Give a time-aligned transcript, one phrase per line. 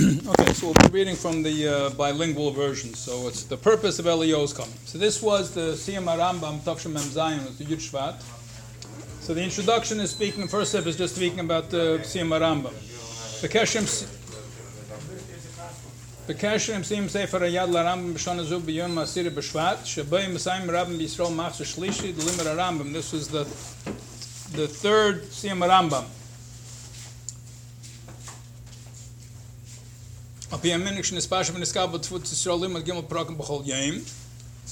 [0.28, 2.94] okay, so we'll be reading from the uh, bilingual version.
[2.94, 4.72] So it's the purpose of Elio's coming.
[4.86, 8.22] So this was the Siyam Rambam Tavshim Mem Zayin, the Yud Shvat.
[9.20, 10.48] So the introduction is speaking.
[10.48, 12.72] First step is just speaking about the Siyam Rambam.
[13.42, 13.84] The Keshem.
[16.34, 21.66] Keshem Siyam Sefer Yad LaRambam B'Shon Azu B'Yom Asir B'Shvat Shabay Mesayim Rambam B'Yisrael Machzor
[21.66, 22.92] Shlishi the Limit Rambam.
[22.94, 23.44] This was the
[24.56, 26.06] the third Siyam Rambam.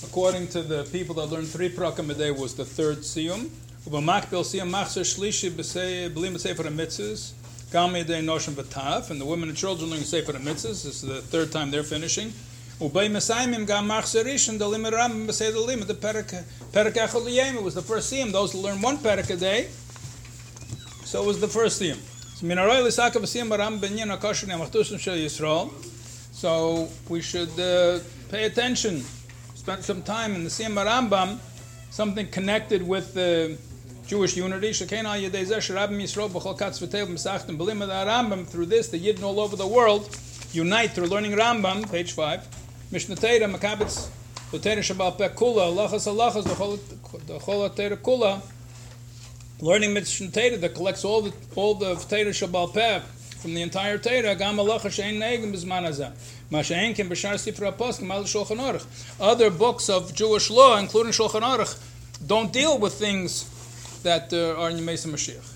[0.02, 3.48] According to the people that learned three prakim a day was the third siyum.
[9.10, 10.62] And the women and children learning sefer mitzvahs.
[10.62, 12.32] This is the third time they're finishing.
[12.80, 13.29] It was
[17.74, 18.32] the first siyum.
[18.32, 19.68] Those learn one perak a day.
[21.04, 21.98] So it was the first siyum.
[22.41, 22.47] So
[27.09, 27.98] we should uh,
[28.30, 29.01] pay attention,
[29.57, 31.38] spend some time in the Siyam Rambam,
[31.90, 33.59] something connected with the
[34.07, 34.73] Jewish unity.
[34.73, 35.02] Through this,
[38.88, 40.16] the Yidden all over the world
[40.52, 42.46] unite through learning Rambam, page 5.
[42.93, 44.10] Mishnah Teira, Makabitz,
[44.52, 46.55] Teira Shabbat Pekula, Lachas Alachas, the
[47.96, 48.40] Kula
[49.60, 53.01] learning Mishnah Torah that collects all the all the Torah Shabbal Peh
[53.40, 54.34] from the entire Torah.
[54.34, 54.56] Gam.
[54.56, 55.18] Masha'en
[56.95, 58.87] Kim Sifra Mal Shulchan Aruch.
[59.20, 61.78] Other books of Jewish law, including Shulchan Aruch,
[62.26, 63.45] don't deal with things
[64.03, 65.54] that uh, are in Yemesa Mashiach.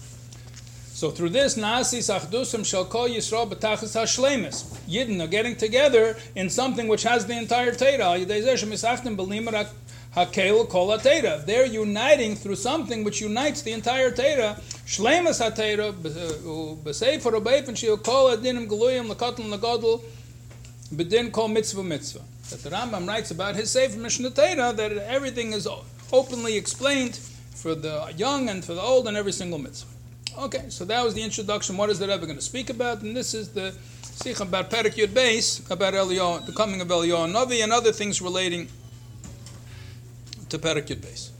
[0.94, 4.64] So through this, Nasi Sachdusim Shall Kol Yisrael B'Tachas HaShlemis.
[4.86, 8.18] Yidden are getting together in something which has the entire Torah.
[8.18, 9.16] Yidei Zeh Shemisachtim
[10.14, 11.44] Hakel Kol HaTeira.
[11.46, 14.60] They're uniting through something which unites the entire Teira.
[14.86, 20.02] Shlemas HaTeira, B'Sefer uh, U'Beifin Shio Kol Adinim Galuyim L'Kotl L'Godl
[20.94, 22.20] B'Din Kol Mitzvah Mitzvah.
[22.50, 25.66] That the Rambam writes about his Sefer Mishnah Teira that everything is
[26.12, 27.18] openly explained
[27.54, 29.88] for the young and for the old and every single mitzvah.
[30.38, 31.76] Okay, so that was the introduction.
[31.76, 33.02] What is the Rebbe going to speak about?
[33.02, 37.62] And this is the Sikha about Perik Yud about Eliyahu, the coming of Eliyahu Navi,
[37.62, 38.68] and other things relating
[40.52, 41.30] to Perik Yud Beis.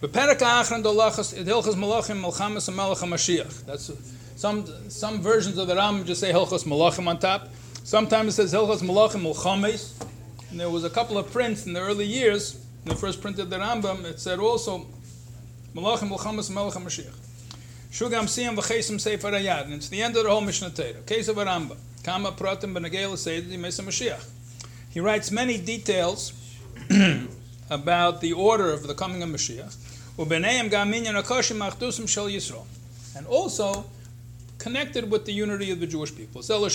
[0.00, 1.32] But Perik Achran Dolachas
[1.76, 3.64] Malachim and Mashiach.
[3.64, 3.92] That's
[4.36, 7.48] some some versions of the Ram just say Hilchas Malachim on top.
[7.84, 10.04] Sometimes it says Hilchas Malachim Malchames.
[10.50, 12.56] And there was a couple of prints in the early years.
[12.84, 14.86] In the first print of the Rambam, it said also
[15.74, 17.16] Malachim Malchamas and Malach Mashiach.
[17.92, 19.66] Shugam Siyam V'Chesim Sefer Ayad.
[19.66, 21.02] And it's the end of the whole Mishnah Torah.
[21.06, 21.76] Case of a Rambam.
[22.02, 24.28] Kama Pratim Benagel Seydi Mesa Mashiach.
[24.90, 26.32] He writes many details
[27.72, 29.76] about the order of the coming of Mashiach.
[33.16, 33.84] And also
[34.58, 36.42] connected with the unity of the Jewish people.
[36.42, 36.68] So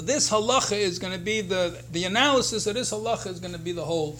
[0.00, 3.58] this halacha is going to be the, the analysis of this halacha is going to
[3.58, 4.18] be the whole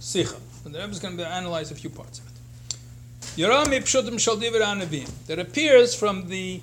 [0.00, 0.36] sikha.
[0.64, 2.32] And the Rebbe is going to analyze a few parts of it.
[5.26, 6.60] That appears from the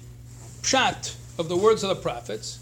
[0.61, 2.59] pshat of the words of the prophets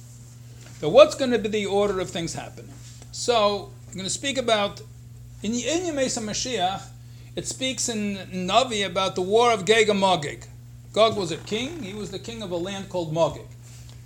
[0.79, 2.73] that what's going to be the order of things happening.
[3.11, 4.81] So I'm going to speak about
[5.43, 6.81] in Mesa Mashiach,
[7.35, 10.45] it speaks in Navi about the war of Gog and Magog.
[10.93, 13.47] Gog was a king; he was the king of a land called Magog.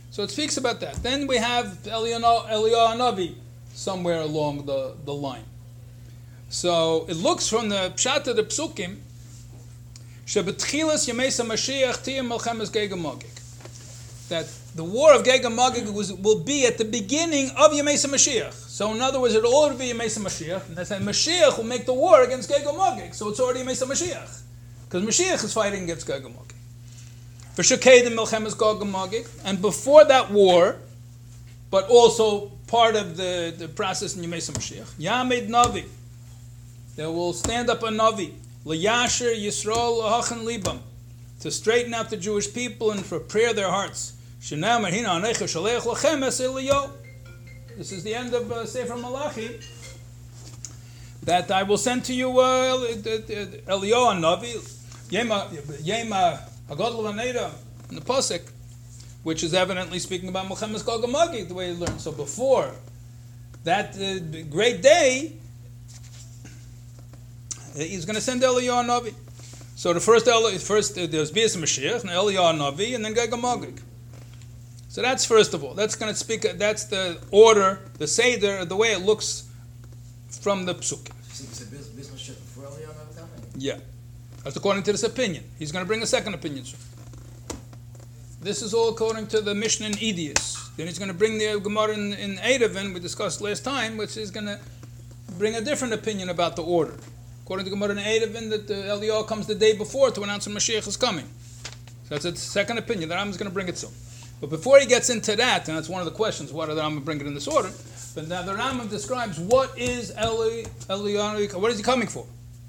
[0.10, 0.96] So it speaks about that.
[1.04, 3.36] Then we have Eliyahu Navi
[3.74, 5.44] somewhere along the, the line.
[6.50, 8.98] So it looks from the Pshat of the Psukim,
[10.26, 13.26] Shebetchilas Yemesa Mashiach Tiyam Melchemes Magog.
[14.30, 15.94] That the war of Magog
[16.24, 18.67] will be at the beginning of Yemesa Mashiach.
[18.78, 21.64] So in other words, it'll already be a Mesa Mashiach, and that's why Mashiach will
[21.64, 23.12] make the war against Gog and.
[23.12, 24.42] So it's already a Mesa Mashiach.
[24.86, 26.36] Because Mashiach is fighting against Gog and.
[27.56, 29.26] For Shekedim Milchemes Gog and Magog.
[29.44, 30.76] And before that war,
[31.72, 35.86] but also part of the, the process in Yemesa Mashiach, Yamed Navi.
[36.98, 38.32] There will stand up a Navi.
[38.64, 40.82] L'yasher Yisrael L'hachen Libam.
[41.40, 44.14] To straighten out the Jewish people and prepare their hearts.
[44.40, 46.92] Shenam Hina Anecha Shalech Lachem
[47.78, 49.60] this is the end of uh, Sefer Malachi.
[51.24, 54.56] That I will send to you uh, Eliyahu Navi,
[55.10, 55.50] Yema
[55.84, 56.40] Yema
[56.70, 57.52] Hagadol Vaneda
[57.90, 58.42] in the pasuk,
[59.24, 62.02] which is evidently speaking about Muhammad's Gogamagi, the way he learned.
[62.02, 62.72] So before
[63.64, 65.34] that uh, great day,
[67.76, 69.14] he's going to send Eliyahu Navi.
[69.76, 70.26] So the first,
[70.66, 73.80] first uh, there's Bias Mashiach, and Eliyahu Navi, and then Gogamagi.
[74.98, 75.76] So that's first of all.
[75.76, 76.42] That's going to speak.
[76.58, 79.48] That's the order, the seder, the way it looks
[80.42, 81.14] from the psukim.
[83.56, 83.78] Yeah,
[84.44, 85.44] that's according to this opinion.
[85.60, 86.80] He's going to bring a second opinion soon.
[88.42, 90.76] This is all according to the Mishnah in Edius.
[90.78, 94.18] Then he's going to bring the Gemara in, in Eruvin, we discussed last time, which
[94.18, 94.60] is going to
[95.38, 96.96] bring a different opinion about the order.
[97.44, 100.50] According to Gemara in Eruvin, that the Eliyahu comes the day before to announce the
[100.50, 101.30] Mashiach is coming.
[102.06, 103.10] So that's a second opinion.
[103.10, 103.92] The Rambam is going to bring it soon.
[104.40, 106.82] But before he gets into that, and that's one of the questions, why did the
[106.82, 107.72] Rambam bring it in this order?
[108.14, 112.26] But now the Rambam describes what is Eli, Eliyahu, what is he coming for?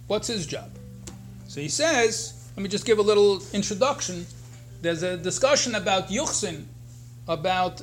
[0.06, 0.70] What's his job?
[1.48, 4.26] So he says, let me just give a little introduction.
[4.80, 6.64] There's a discussion about Yuchsin,
[7.26, 7.80] about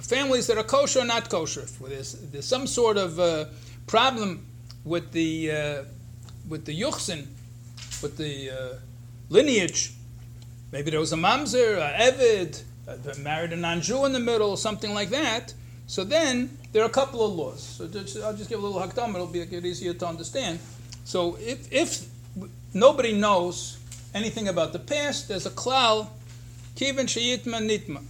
[0.00, 1.66] families that are kosher or not kosher.
[1.88, 3.46] There's, there's some sort of uh,
[3.86, 4.46] problem
[4.84, 5.82] with the uh,
[6.48, 7.26] with the Yuchsin,
[8.02, 8.74] with the uh,
[9.28, 9.92] lineage.
[10.72, 14.94] Maybe there was a mamzer, a evid, Uh, married a non-Jew in the middle, something
[14.94, 15.52] like that.
[15.86, 17.62] So then there are a couple of laws.
[17.62, 19.14] So just, I'll just give a little hakdam.
[19.14, 20.58] It'll be easier to understand.
[21.04, 22.06] So if, if
[22.72, 23.78] nobody knows
[24.14, 26.08] anything about the past, there's a klal,
[26.76, 28.02] kivin sheyitma nitma.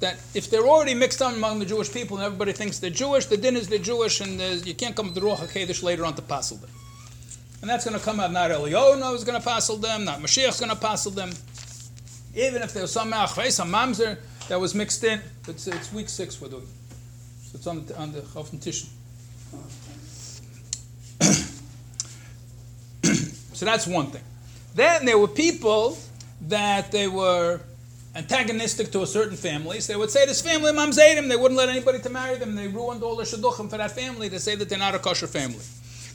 [0.00, 3.26] That if they're already mixed up among the Jewish people and everybody thinks they're Jewish,
[3.26, 6.22] the din is they're Jewish, and you can't come to the Ruach later on to
[6.22, 6.70] passel them.
[7.60, 10.48] And that's going to come out not Eliyahu is going to passel them, not Mashiach
[10.48, 11.30] is going to passel them.
[12.34, 14.16] Even if there's some Achvei, some Mamzer
[14.48, 16.66] that was mixed in, it's, it's week six we're doing.
[17.42, 18.88] So it's on, on the Chofen Tishon.
[23.54, 24.22] so that's one thing.
[24.74, 25.98] Then there were people
[26.42, 27.60] that they were
[28.14, 29.80] antagonistic to a certain family.
[29.80, 32.54] So they would say this family mamzedim, they wouldn't let anybody to marry them.
[32.54, 35.26] They ruined all the shidduchim for that family to say that they're not a kosher
[35.26, 35.64] family.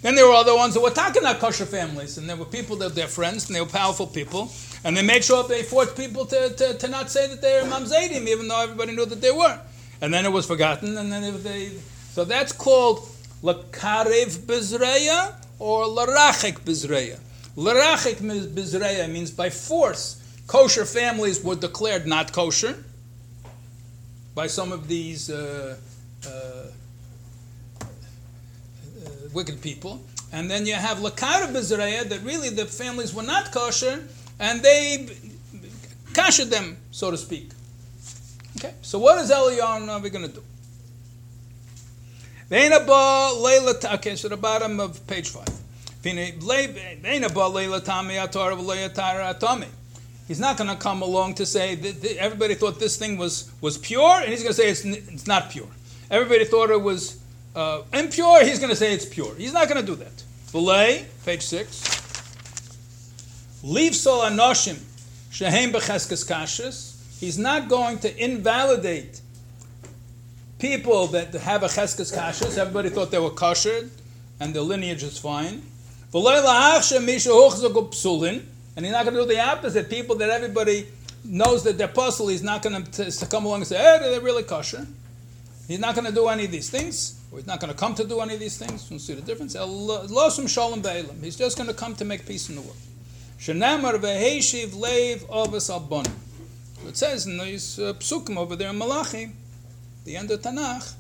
[0.02, 2.76] Then there were other ones that were talking about kosher families, and there were people
[2.78, 4.52] that they're friends, and they were powerful people,
[4.86, 7.68] and they made sure they forced people to, to, to not say that they were
[7.68, 9.60] mamzedim, even though everybody knew that they were.
[10.00, 11.72] And then it was forgotten, and then they.
[12.12, 13.00] So that's called
[13.42, 17.20] lakarev bizreya or larachik bizreya.
[17.58, 20.22] Larachik bizreya means by force.
[20.46, 22.84] Kosher families were declared not kosher
[24.36, 25.78] by some of these uh,
[26.28, 27.86] uh, uh,
[29.34, 30.04] wicked people.
[30.32, 34.04] And then you have lakara bizreya that really the families were not kosher,
[34.40, 35.08] and they
[36.14, 37.52] kashed them, so to speak.
[38.58, 40.44] Okay, so what is Eliyahu going to do?
[42.50, 45.48] Okay, so the bottom of page 5.
[50.28, 53.78] He's not going to come along to say that everybody thought this thing was, was
[53.78, 55.68] pure, and he's going to say it's, it's not pure.
[56.10, 57.18] Everybody thought it was
[57.56, 59.34] uh, impure, he's going to say it's pure.
[59.36, 60.24] He's not going to do that.
[60.52, 62.05] Belay, page 6.
[63.66, 64.80] Leave anoshim
[65.32, 67.20] shehem becheskes kashas.
[67.20, 69.22] He's not going to invalidate
[70.60, 72.60] people that have a cheskes kashas.
[72.60, 73.90] Everybody thought they were kosher,
[74.40, 75.64] and their lineage is fine.
[76.14, 76.24] And
[78.86, 79.90] he's not going to do the opposite.
[79.90, 80.86] People that everybody
[81.24, 84.22] knows that they're puzzle, he's not going to, to come along and say, hey, they're
[84.22, 84.86] really kosher.
[85.68, 87.96] He's not going to do any of these things, or he's not going to come
[87.96, 88.92] to do any of these things.
[88.92, 89.54] You see the difference?
[89.54, 92.78] He's just going to come to make peace in the world.
[93.40, 96.10] Shenamar veheshiv leiv albon.
[96.88, 99.32] It says in these uh, psukim over there in Malachi,
[100.04, 100.94] the end of Tanakh,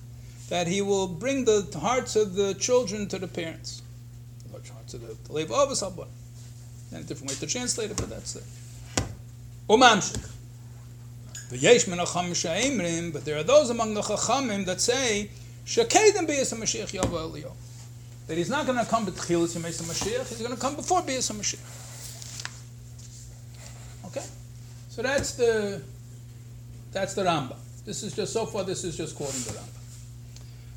[0.50, 3.82] that he will bring the hearts of the children to the parents.
[4.52, 6.08] The hearts of the leiv avos albon.
[6.92, 8.44] And a different way to translate it, but that's there.
[9.70, 10.31] Umamshik.
[11.52, 15.30] V'yesh min ha'cham but there are those among the chachamim that say,
[15.66, 17.52] shekedim b'yis ha'mashiach yavo.
[18.28, 21.02] That he's not going to come with Tchilas Yemei Mashiach, he's going to come before
[21.04, 21.84] B'yis HaMashiach.
[24.95, 25.81] So that's the
[26.94, 27.57] that's the Rambam.
[27.83, 28.64] This is just so far.
[28.64, 29.78] This is just quoting the Rambam.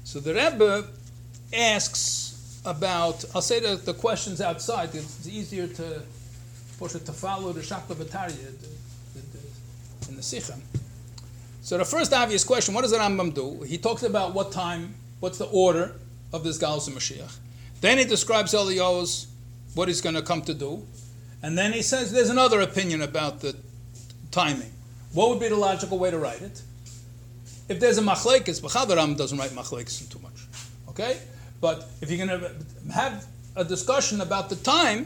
[0.02, 0.88] So the Rebbe
[1.54, 3.25] asks about.
[3.32, 4.92] I'll say the, the questions outside.
[4.92, 6.02] It's easier to
[6.80, 8.54] push it to follow the Shakla Batarya
[10.08, 10.58] in the Sikha.
[11.62, 13.62] So the first obvious question: What does the Rambam do?
[13.62, 15.92] He talks about what time, what's the order
[16.32, 17.37] of this Galus Mashiach.
[17.80, 19.28] Then he describes Eliyahu's
[19.76, 20.84] what he's going to come to do,
[21.40, 23.54] and then he says there's another opinion about the
[24.38, 24.73] timing.
[25.14, 26.62] What would be the logical way to write it?
[27.68, 30.38] If there's a machlekes, B'chadaram doesn't write machlekes too much.
[30.90, 31.18] Okay?
[31.61, 33.26] But if you're going to have
[33.57, 35.00] a discussion about the time,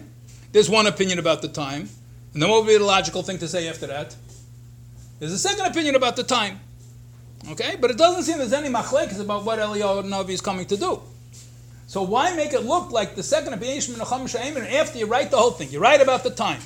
[0.53, 1.89] there's one opinion about the time,
[2.35, 4.15] and then what would be the logical thing to say after that?
[5.19, 6.61] There's a second opinion about the time.
[7.53, 7.77] Okay?
[7.81, 11.01] But it doesn't seem there's any machlekes about what Eliyahu Navi is coming to do.
[11.87, 14.01] So why make it look like the second opinion
[14.83, 15.71] after you write the whole thing?
[15.71, 16.61] You write about the time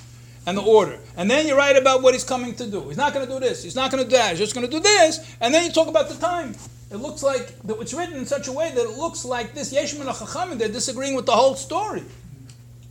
[0.46, 0.98] and the order.
[1.16, 2.88] And then you write about what he's coming to do.
[2.88, 3.64] He's not going to do this.
[3.64, 4.30] He's not going to do that.
[4.30, 5.36] He's just going to do this.
[5.40, 6.54] And then you talk about the time.
[6.90, 9.74] It looks like that it's written in such a way that it looks like this
[9.74, 12.04] Yeshim and Chachamim, they're disagreeing with the whole story.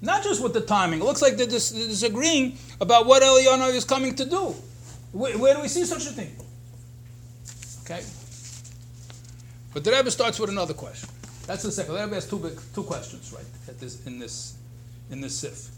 [0.02, 1.00] Not just with the timing.
[1.00, 4.54] It looks like they're, dis- they're disagreeing about what Eliyahu is coming to do.
[5.14, 6.36] Where, where do we see such a thing?
[7.84, 8.04] Okay.
[9.74, 11.10] But the Rebbe starts with another question.
[11.48, 11.94] That's the second.
[11.94, 13.46] The Rebbe has two big, two questions, right?
[13.80, 14.56] This, in this,
[15.10, 15.70] in this sif.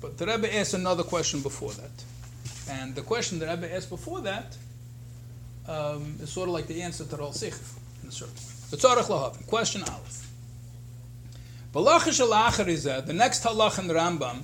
[0.00, 1.90] But the Rebbe asked another question before that,
[2.70, 4.56] and the question the Rebbe asked before that
[5.68, 7.58] um, is sort of like the answer to the Sikha
[8.02, 8.40] in a certain way.
[8.70, 9.46] The Tzarech Lahavin.
[9.46, 10.28] Question Aleph.
[11.72, 14.42] The next halach in the Rambam,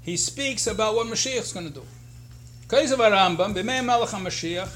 [0.00, 1.82] he speaks about what Mashiach is going to do.
[2.68, 4.70] Kaisav Rambam, b'mei melech HaMashiach,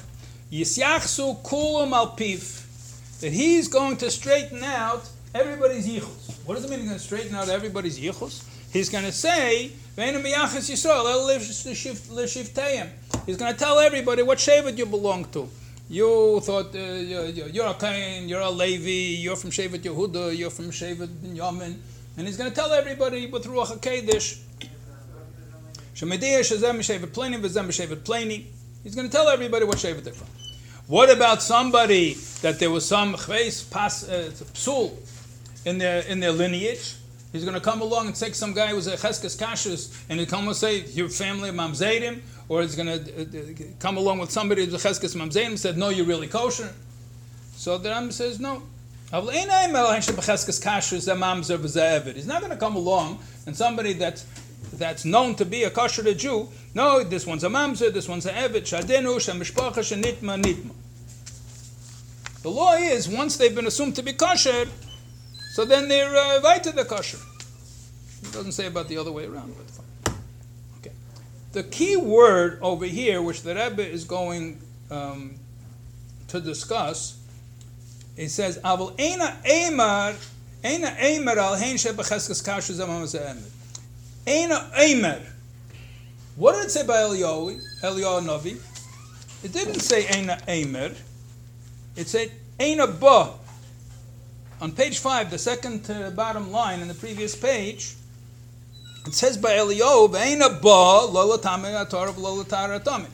[0.52, 6.44] yisyachsu kulam al that he's going to straighten out everybody's yichus.
[6.44, 8.44] What does it mean he's going to straighten out everybody's yichus?
[8.76, 10.12] He's going to say, He's
[13.38, 15.48] going to tell everybody what Shevet you belong to.
[15.88, 20.66] You thought uh, you're, a Kain, you're a Levi, you're from Shevet Yehuda, you're from
[20.66, 21.76] Shevet Binyamin.
[22.18, 24.40] And he's going to tell everybody with Ruach HaKedesh,
[28.82, 30.28] He's going to tell everybody what Shevet they're from.
[30.86, 34.92] What about somebody that there was some chveis pas uh, psul
[35.64, 36.96] in their in their lineage?
[37.36, 40.26] He's going to come along and take some guy who's a cheskes kashus, and he'll
[40.26, 43.26] come and say your family mamzedim, or he's going to uh,
[43.78, 46.72] come along with somebody who's a cheskes mamzedim and said no, you're really kosher.
[47.56, 48.62] So the Ram says no.
[49.12, 49.22] He's
[52.26, 54.24] not going to come along and somebody that
[54.72, 56.48] that's known to be a kosher Jew.
[56.74, 60.70] No, this one's a mamzer, this one's a evet, shadenu, shemishpacha, shenitma, nitma.
[62.42, 64.66] The law is once they've been assumed to be kosher,
[65.56, 67.16] so then they're uh, invited the kosher.
[68.22, 70.14] It doesn't say about the other way around, but fine.
[70.80, 70.92] Okay.
[71.52, 74.60] The key word over here, which the Rebbe is going
[74.90, 75.36] um,
[76.28, 77.16] to discuss,
[78.18, 80.16] it says, "Avol ena emar,
[80.62, 83.40] ena emar al hein shebecheskes kasher zamam
[84.26, 85.24] Eina Eimer.
[86.34, 88.60] What did it say by Eliyahu, Eliyahu Navi?
[89.42, 90.94] It didn't say Eina Eimer.
[91.96, 93.45] It said Eina Ba.
[94.60, 97.94] On page 5, the second uh, bottom line in the previous page,
[99.06, 103.06] it says by Eliyahu, Eina Ba, Lola Tame Atar Lola Tara Tame.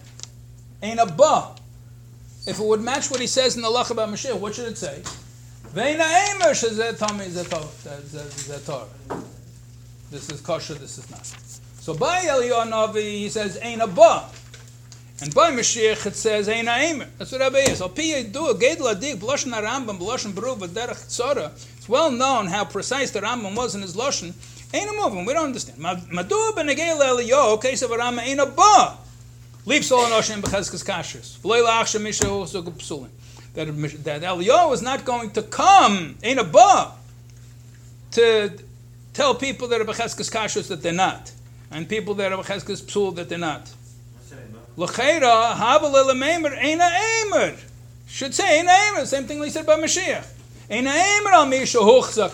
[0.83, 1.55] Eina Ba.
[2.47, 4.79] If it would match what he says in the Lach about Mashiach, what should it
[4.79, 5.03] say?
[5.75, 8.87] Veina Eimer Shazet Tame Zetar.
[10.11, 11.27] This is kosher, this is not.
[11.81, 14.29] So by Eliyahu Navi, he says, Ein Abba.
[15.23, 17.07] And by Mashiach, it says, Ein Aimer.
[17.17, 17.81] That's what Rabbi is.
[17.81, 17.85] A.
[21.77, 24.35] It's well known how precise the Rambam was in his Loshen.
[24.75, 25.79] Ein a we don't understand.
[25.79, 28.99] Madu ben Egel Eliyahu, case of Arambam, Ein Abba.
[29.65, 31.39] Leave Sol Anoshem Bechazkas Kashrus.
[31.39, 33.11] V'loi La'achsha Misha Zog Psulin.
[33.55, 33.67] That,
[34.03, 36.95] that Eliyahu is not going to come, Ein Abba,
[38.11, 38.59] to
[39.13, 41.31] tell people that are becheskes kashrus that they're not,
[41.71, 43.71] and people that are becheskes psul that they're not.
[44.77, 46.89] L'cheira havel elememer ena
[47.25, 47.57] emer.
[48.07, 49.05] Should say ena emer.
[49.07, 50.27] Same thing we said by Mashiach.
[50.71, 52.33] Ena emer al misha huchzak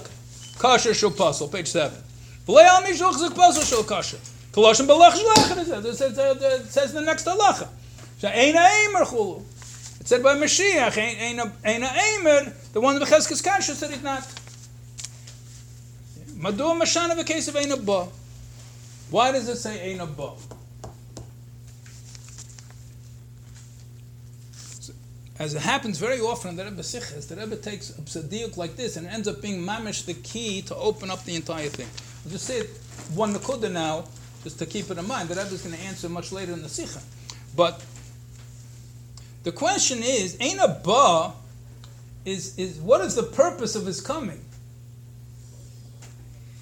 [0.59, 1.49] kasher shul pasel.
[1.50, 2.02] Page seven.
[2.47, 4.18] V'lei al misha huchzak pasel shul kasher.
[4.52, 5.85] Colossian belach shlachet.
[5.85, 7.68] It says, it says the next halacha.
[8.18, 9.42] So ena emer chulu.
[10.00, 14.26] It said by Mashiach, ena emer, the one that becheskes kashrus said it not.
[16.37, 18.09] Madu Mashana of Ein Abba.
[19.11, 20.33] Why does it say Ein Abba?
[25.38, 28.75] As it happens very often in the Rebbe Siches, the Rebbe takes a psadiuk like
[28.75, 31.87] this and ends up being mamish the key to open up the entire thing.
[32.25, 32.71] I'll just say it
[33.14, 34.07] one nakuda now,
[34.42, 35.28] just to keep it in mind.
[35.28, 37.00] The Rebbe is going to answer much later in the Sikha.
[37.54, 37.85] But
[39.45, 41.33] the question is, Ein Abba
[42.25, 44.45] is, is what is the purpose of his coming?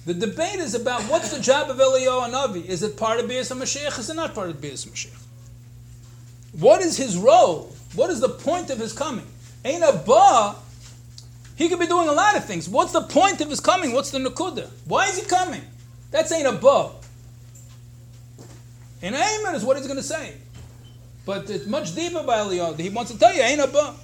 [0.05, 2.65] The debate is about what's the job of Eliyahu Navi.
[2.65, 3.99] Is it part of Bias Mashiach?
[3.99, 5.21] Is it not part of Bias Mashiach?
[6.53, 7.75] What is his role?
[7.95, 9.25] What is the point of his coming?
[9.65, 10.55] Ain't a ba.
[11.55, 12.69] He could be doing a lot of things.
[12.69, 13.91] What's the point of his coming?
[13.91, 14.69] What's the nakuda?
[14.85, 15.61] Why is he coming?
[16.11, 16.91] That's ain't a ba.
[19.01, 20.35] And amen is what he's going to say.
[21.25, 22.79] But it's much deeper by Eliyahu.
[22.79, 23.95] He wants to tell you, ain't a ba.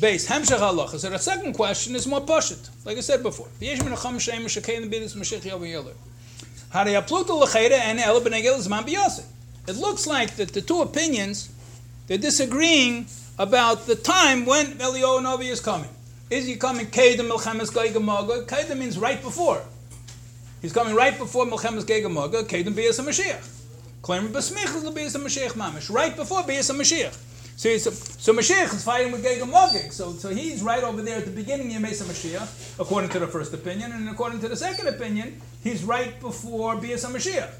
[0.00, 0.98] Base Hemshech halacha.
[0.98, 3.48] So the second question is more pashut, like I said before.
[3.60, 3.80] L'chayre
[7.72, 8.16] and el.
[9.68, 11.48] It looks like that the two opinions
[12.06, 13.06] they're disagreeing
[13.38, 15.90] about the time when Eliyahu Novi is coming.
[16.30, 18.46] Is he coming Kedem Melchemes Geigamoga?
[18.46, 19.62] Kedem means right before.
[20.62, 22.44] He's coming right before Melchemes Geigamoga.
[22.44, 23.52] Kedem B'yas HaMashiach.
[24.02, 25.92] Claiming B'smich is B'yas HaMashiach Mamish.
[25.92, 27.22] Right before B'yas HaMashiach.
[27.56, 29.90] So, so, so Mashiach is fighting with Geg and Magog.
[29.90, 33.26] So, so he's right over there at the beginning of Mesa Mashiach, according to the
[33.26, 37.50] first opinion, and according to the second opinion, he's right before Bias Mashiach.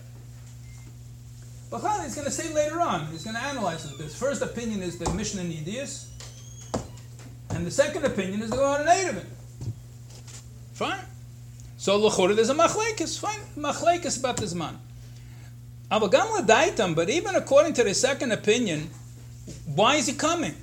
[1.71, 3.99] But Chal, he's going to say later on, he's going to analyze it.
[3.99, 6.09] His first opinion is the Mishnah Nidius,
[7.51, 9.25] and the second opinion is the Gemara Neidavin.
[10.73, 11.01] Fine.
[11.77, 13.19] So Lechura, there's a machlekes.
[13.19, 14.79] Fine, machlekes about this man.
[15.89, 18.91] But even according to the second opinion,
[19.75, 20.55] why is he coming?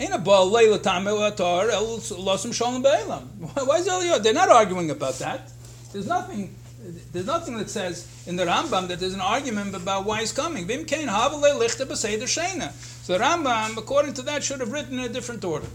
[0.00, 0.18] Ain't a.
[0.24, 0.62] Why
[3.78, 4.22] is?
[4.22, 5.52] They're not arguing about that.
[5.92, 6.54] There's nothing.
[7.12, 10.66] There's nothing that says in the Rambam that there's an argument about why he's coming.
[10.66, 10.84] So the
[13.18, 15.66] Rambam, according to that, should have written in a different order.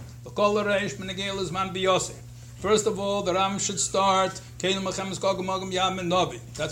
[2.60, 4.76] First of all, the Ram should start That's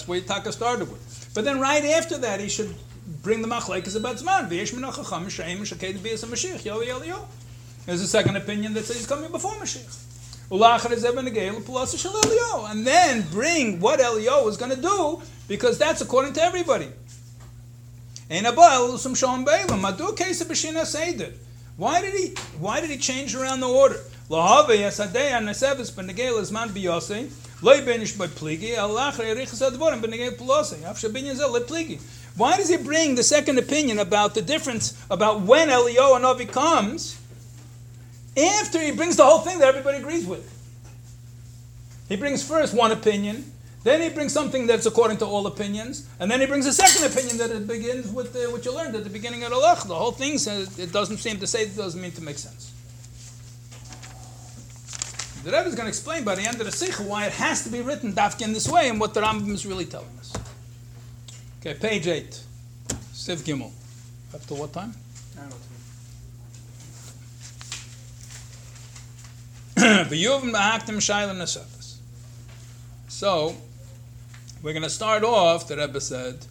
[0.08, 1.32] where Taka started with.
[1.34, 2.75] But then right after that, he should
[3.24, 4.48] bring the machlekes about zman.
[7.86, 10.03] There's a second opinion that says he's coming before Mashiach.
[12.72, 16.88] And then bring what Elio is going to do, because that's according to everybody.
[21.77, 24.00] Why did he why did he change around the order?
[32.36, 36.46] Why does he bring the second opinion about the difference about when Elio and Navi
[36.51, 37.16] comes
[38.38, 40.53] after he brings the whole thing that everybody agrees with?
[42.10, 43.51] He brings first one opinion,
[43.84, 47.12] then he brings something that's according to all opinions, and then he brings a second
[47.12, 49.96] opinion that it begins with the, what you learned at the beginning of the The
[49.96, 52.74] whole thing says it doesn't seem to say it doesn't mean to make sense.
[55.44, 57.63] The Rebbe is going to explain by the end of the Sikha why it has
[57.63, 60.34] to be written dafka in this way and what the Rambam is really telling us.
[61.62, 62.41] Okay, page 8.
[63.13, 63.72] Siv Gimel.
[64.48, 64.94] To what time?
[73.07, 73.55] So,
[74.63, 76.48] we're going to start off, the Rebbe said,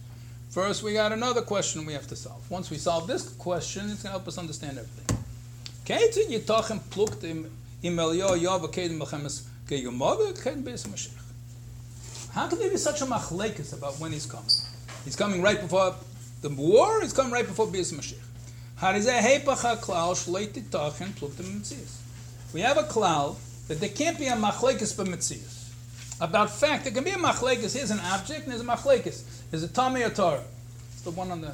[0.49, 2.49] first we got another question we have to solve.
[2.49, 5.17] Once we solve this question, it's going to help us understand everything.
[12.31, 14.45] How can there be such a machlekes about when he's coming?
[15.03, 15.95] He's coming right before
[16.41, 18.23] the war, he's coming right before Beis Mashiach.
[22.53, 23.35] We have a cloud
[23.67, 25.71] that there can't be a machlekes b'metzias.
[26.19, 27.75] About fact, there can be a machlekes.
[27.75, 29.23] Here's an object, and there's a machlekes.
[29.51, 30.43] There's a Tommy or Torah.
[30.93, 31.53] It's the one on the.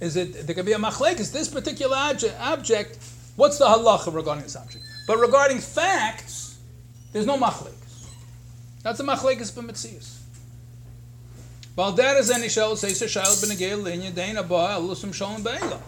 [0.00, 0.46] Is it?
[0.46, 1.32] There can be a machlekes.
[1.32, 2.98] This particular object,
[3.38, 4.84] What's the halacha regarding this object?
[5.06, 6.58] But regarding facts,
[7.12, 8.08] there's no machlekes.
[8.82, 10.18] That's a machlekes b'metzias.
[11.76, 15.80] Well, there is any shell says shayl b'negel linya deina ba alusum shalom be'ela.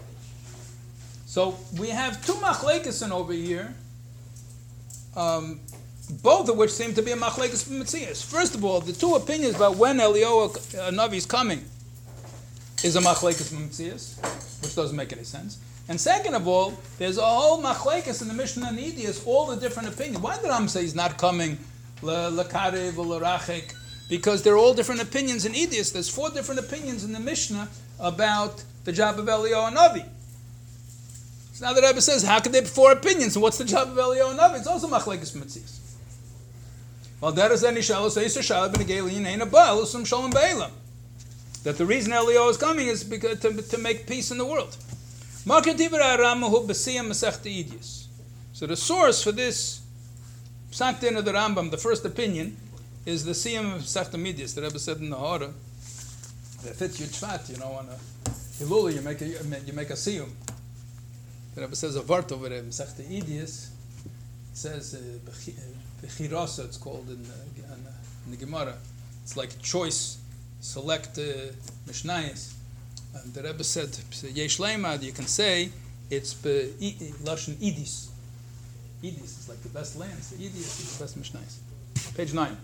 [1.30, 3.72] So we have two machlekesin over here,
[5.14, 5.60] um,
[6.24, 8.24] both of which seem to be a machlekes b'metzias.
[8.24, 11.64] First of all, the two opinions about when Eliyahu uh, Navi is coming
[12.82, 14.20] is a machlekes b'metzias,
[14.60, 15.60] which doesn't make any sense.
[15.88, 19.56] And second of all, there's a whole machlekes in the Mishnah and Idias, all the
[19.56, 20.18] different opinions.
[20.18, 21.58] Why did Ram say he's not coming
[22.02, 22.10] or?
[24.08, 25.92] Because there are all different opinions in Idias.
[25.92, 27.68] There's four different opinions in the Mishnah
[28.00, 30.04] about the job of Elio Navi.
[31.60, 33.36] So now the Rebbe says, how could they four opinions?
[33.36, 34.60] And what's the job of Elio and Navi?
[34.60, 35.78] It's also machlekes mitzis.
[37.20, 40.70] Well, that is any shalos eiser shalab ben gelin ein abal usum shalom be'elam.
[41.64, 44.74] That the reason Elio is coming is because to, to make peace in the world.
[48.52, 49.82] So the source for this
[50.70, 52.56] Psak of the Rambam, the first opinion,
[53.04, 54.54] is the Siyam of Masechta Midyas.
[54.54, 55.50] The Rebbe said in the Hora,
[56.62, 57.98] that fits your tzvat, you know, on a
[58.30, 60.30] Hilula, you make a, you make a Siyum.
[61.60, 65.30] The Rebbe says a vart over there, Masechta Idias, it says, uh,
[66.00, 67.34] Bechirasa, it's called in the,
[68.24, 68.76] in the Gemara.
[69.22, 70.16] It's like choice,
[70.60, 71.52] select uh,
[71.86, 72.54] Mishnayos.
[73.14, 73.94] And the Rebbe said,
[74.32, 75.68] Yesh Leimad, you can say
[76.08, 78.08] it's Lashon Idis.
[79.02, 80.18] Idis is like the best land.
[80.22, 82.16] So Idis is the best Mishnais.
[82.16, 82.56] Page 9.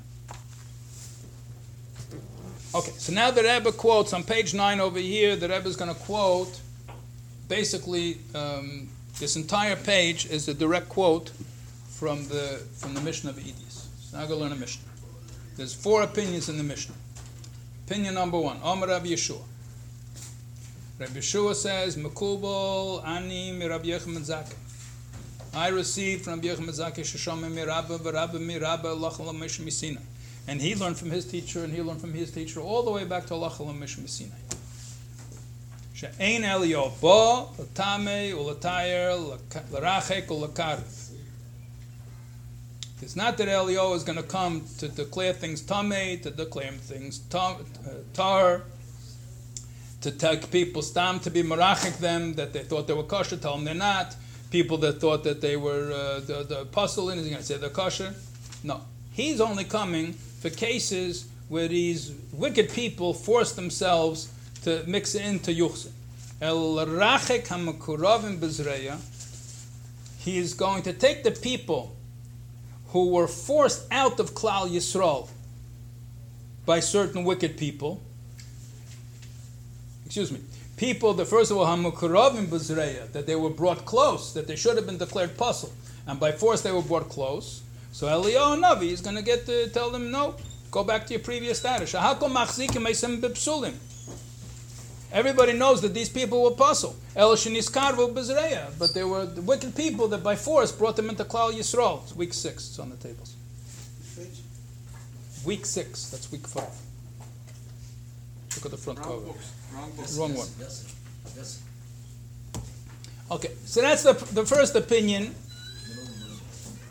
[2.75, 5.95] Okay, so now the Rebbe quotes on page 9 over here, the Rebbe is going
[5.95, 6.63] to quote
[7.49, 11.31] basically um, this entire page is a direct quote
[11.89, 13.87] from the from the Mishnah of Idis.
[14.01, 14.85] So now to learn a Mishnah.
[15.57, 16.95] There's four opinions in the Mishnah.
[17.87, 19.41] Opinion number one, Amar Rabbi Yeshua.
[20.99, 24.55] Rabbi Yeshua says, Mekubal ani mi Rabbi Yechim Zaki.
[25.55, 30.01] I received from Rabbi Yechim Zaki Shasham mi Rabba v'Rabba mi Rabba Lachal Mish Misina.
[30.49, 33.05] And he learned from his teacher, and he learned from his teacher, all the way
[33.05, 34.33] back to Lachal Mish Misina.
[38.35, 39.17] U'l'tayer,
[39.73, 41.13] l'rachek, u'l'karev.
[43.01, 47.21] It's not that Elio is going to come to declare things tame, to declare things
[47.31, 48.63] tar,
[50.03, 53.57] to take people stam to be marachik them that they thought they were kosher, tell
[53.57, 54.15] them they're not.
[54.51, 57.57] People that thought that they were uh, the, the apostle, and he's going to say
[57.57, 58.15] they're kosher.
[58.63, 58.83] No,
[59.13, 64.31] he's only coming for cases where these wicked people force themselves
[64.67, 65.93] to mix it into yuchsin.
[66.41, 68.99] El rachek hamakuravim bezreya.
[70.19, 71.95] He is going to take the people
[72.89, 75.29] who were forced out of Klal Yisrael
[76.67, 78.03] by certain wicked people.
[80.05, 80.41] Excuse me.
[80.77, 84.77] People, the first of all, Hamukuravim Buzreya, that they were brought close, that they should
[84.77, 85.73] have been declared puzzle,
[86.09, 87.63] and by force they were brought close.
[87.93, 90.35] So Eliyahu Navi is going to get to tell them, no,
[90.71, 91.95] go back to your previous status.
[95.13, 96.97] Everybody knows that these people were puzzle.
[97.15, 101.53] El Bezreya, but they were the wicked people that by force brought them into Klal
[101.53, 102.03] Yisrael.
[102.03, 103.35] It's week six, it's on the tables.
[105.45, 106.65] Week six, that's week five.
[108.57, 109.21] Look at the front Wrong cover.
[109.27, 110.17] books, wrong books.
[110.19, 110.49] Wrong one.
[110.59, 110.95] Yes,
[111.37, 111.63] yes.
[113.31, 115.35] Okay, so that's the, the first opinion.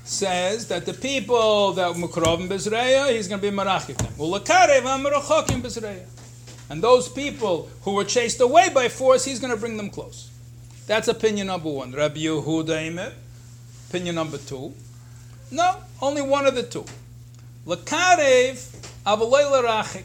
[0.06, 4.14] Says that the people that were Mukrovim Bezreya, he's going to be Marachik them.
[4.20, 6.06] Ulakarev Amarachokim Bezreya.
[6.70, 10.32] And those people who were chased away by force, he's going to bring them close.
[10.88, 11.92] That's opinion number one.
[11.92, 13.14] Rabbi Yehuda Imer.
[13.90, 14.74] Opinion number two.
[15.52, 16.86] No, only one of the two.
[17.66, 18.76] Lakarev
[19.06, 20.04] Avalei Larachik.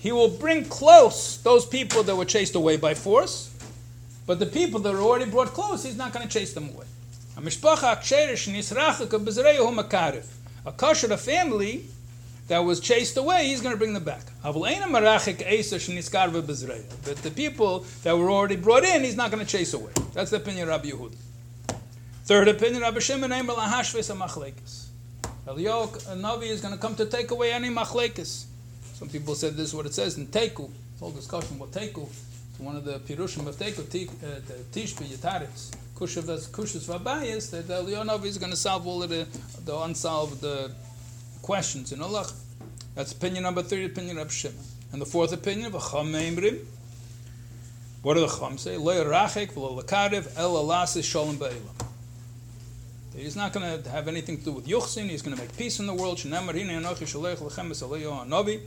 [0.00, 3.50] He will bring close those people that were chased away by force,
[4.26, 6.84] but the people that are already brought close, he's not going to chase them away.
[10.66, 11.84] A kosher, a family
[12.48, 14.26] that was chased away, he's going to bring them back.
[14.44, 14.52] But
[17.22, 19.90] the people that were already brought in, he's not going to chase away.
[20.12, 21.16] That's the opinion of Rabbi Yehuda.
[22.24, 24.88] Third opinion, Rabbi Shimon Eimer lahashves hamachlekes.
[25.46, 28.44] Eliyahu Navi is going to come to take away any machlekes.
[28.92, 30.70] Some people said this is what it says in Teku.
[30.92, 32.06] It's all discussion about Teku.
[32.06, 37.66] It's one of the Pirushim of Teku, uh, the Tishbi, Yataritz, Kushas Kushas Vabayas, that
[37.66, 39.26] the Leonov is going to solve all of the,
[39.64, 40.68] the unsolved uh,
[41.40, 42.26] questions in Allah.
[42.94, 44.58] That's opinion number three, opinion of Shimon.
[44.92, 46.64] And the fourth opinion of Chacham Meimrim.
[48.02, 48.76] What do the Chacham say?
[48.76, 51.86] Lo Rachek, V'lo Lakarev, El Alas Shalom Be'elam.
[53.16, 55.08] He's not going to have anything to do with Yuchsin.
[55.08, 56.18] He's going to make peace in the world.
[56.18, 58.60] Shenamar hine anochi shalech lechem es Eliyahu hanavi.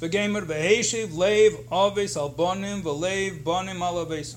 [0.00, 4.36] V'gemer v'heshiv leiv aves bonim v'leiv.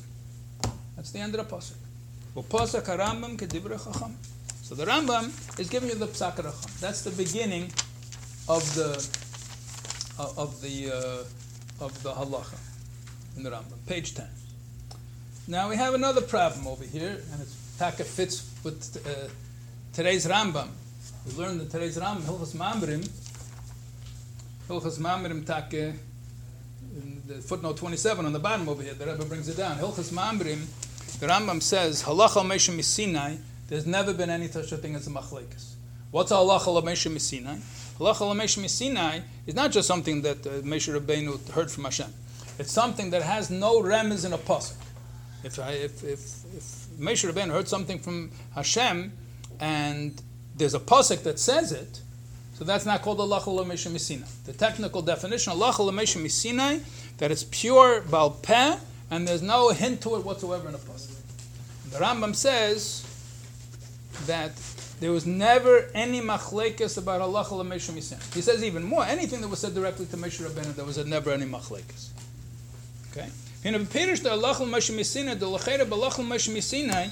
[0.96, 1.76] That's the end of the pasuk.
[4.62, 6.80] So the Rambam is giving you the psak racham.
[6.80, 7.72] That's the beginning
[8.48, 9.29] of the
[10.20, 12.60] of the uh, of the halacha
[13.38, 14.28] in the Rambam, page ten.
[15.48, 19.30] Now we have another problem over here, and it's taka fits with uh,
[19.94, 20.70] today's Rambam.
[21.26, 23.10] We learned that today's Rambam, Hilchas Mamrim,
[24.68, 25.94] Hilchas Mamrim taka,
[26.96, 29.78] in the footnote 27 on the bottom over here, the Rebbe brings it down.
[29.78, 30.66] Hilchas Mamrim,
[31.20, 35.12] the Rambam says, Halacha Meshim Sinai, there's never been any such a thing as a
[35.12, 35.74] machlekes.
[36.12, 37.58] What's halacha l'meshim Sinai?
[38.00, 42.14] Halacha l'meshim Sinai is not just something that uh, Moshe Rabbeinu heard from Hashem.
[42.58, 44.76] It's something that has no remez in a pasuk.
[45.44, 46.20] If, I, if, if,
[46.56, 46.64] if
[46.98, 49.12] Moshe Rabbeinu heard something from Hashem
[49.60, 50.22] and
[50.56, 52.02] there's a pasuk that says it,
[52.54, 54.28] so that's not called halacha l'meshim Sinai.
[54.46, 56.80] The technical definition, halacha l'meshim Sinai,
[57.18, 58.78] that it's pure bal peh
[59.12, 61.18] and there's no hint to it whatsoever in a pasuk.
[61.92, 63.06] The Rambam says
[64.26, 64.52] that
[65.00, 68.22] there was never any machlekes about halacha l'meshim Sinai.
[68.34, 71.32] He says even more, anything that was said directly to Moshe Rabbeinu, there was never
[71.32, 72.10] any machlekes.
[73.12, 73.30] Okay?
[73.64, 77.08] In a Pirish, the halacha l'meshim Sinai, the lechera b'halacha l'meshim Sinai,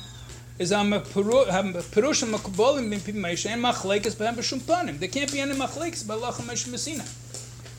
[0.60, 5.00] is a perushim makbolim bin Moshe and machlekes b'hem b'shum panim.
[5.00, 7.06] There can't be any machlekes by halacha l'meshim Sinai.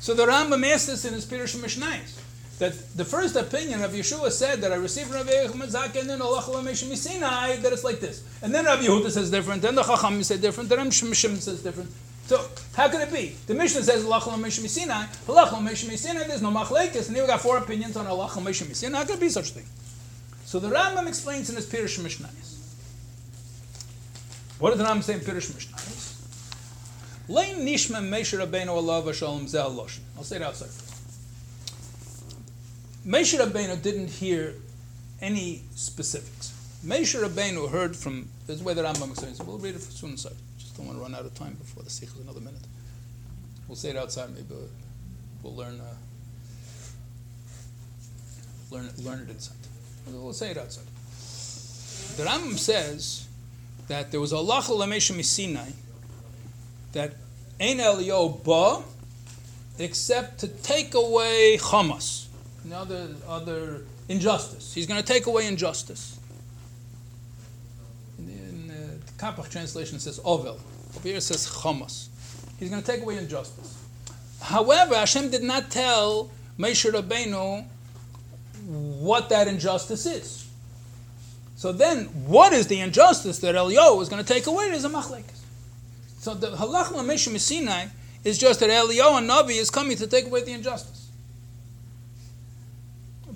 [0.01, 2.28] So the Rambam asked this in his Pirush Mishnayos
[2.59, 6.21] that the first opinion of Yeshua said that I received Rabbi Yechud Zaka and then
[6.21, 10.23] Allah Sinai that it's like this, and then Rabbi Yehuda says different, then the Chacham
[10.23, 11.91] says different, then Shim Shim says different.
[12.27, 12.45] So
[12.75, 13.37] how can it be?
[13.47, 16.25] The Mishnah says Allah Sinai, Allah Sinai.
[16.25, 18.99] There's no machlekes, and here we got four opinions on Allah Sinai.
[18.99, 19.67] How can it be such a thing?
[20.45, 22.57] So the Rambam explains in his Pirush Mishnayos.
[24.59, 26.17] What did the Rambam say in Pirush Mishnayos?
[27.29, 30.01] Lein nishma Moshe Rabbeinu Allah v'shalom zeh.
[30.17, 30.88] I'll say it outside first.
[33.09, 34.53] Moshe Rabbeinu didn't hear
[35.23, 36.53] any specifics.
[36.85, 39.43] Moshe Rabbeinu heard from, this is where the Rambam explains.
[39.43, 40.35] We'll read it for soon inside.
[40.59, 42.61] Just don't want to run out of time before the Sikha is another minute.
[43.67, 44.55] We'll say it outside, maybe
[45.43, 45.95] we'll learn, uh,
[48.71, 49.57] learn, learn it inside.
[50.07, 50.85] We'll say it outside.
[52.19, 53.27] The Rambam says
[53.87, 55.71] that there was a halacha lamesha Sinai
[56.93, 57.15] that
[57.59, 58.83] Ein Elio ba
[59.79, 62.28] except to take away chamas.
[62.69, 64.75] And other other injustice.
[64.75, 66.19] He's going to take away injustice.
[68.19, 70.61] In, in the Kapach translation says ovel.
[70.97, 72.09] Over here says chamos.
[72.59, 73.83] He's going to take away injustice.
[74.43, 77.65] However, Hashem did not tell Moshe Rabbeinu
[78.67, 80.47] what that injustice is.
[81.57, 84.67] So then, what is the injustice that Eliyahu is going to take away?
[84.67, 85.41] It is a machlekes.
[86.19, 87.87] So the halach l'meshim Sinai
[88.25, 90.98] is just that Eliyahu and Navi is coming to take away the injustice.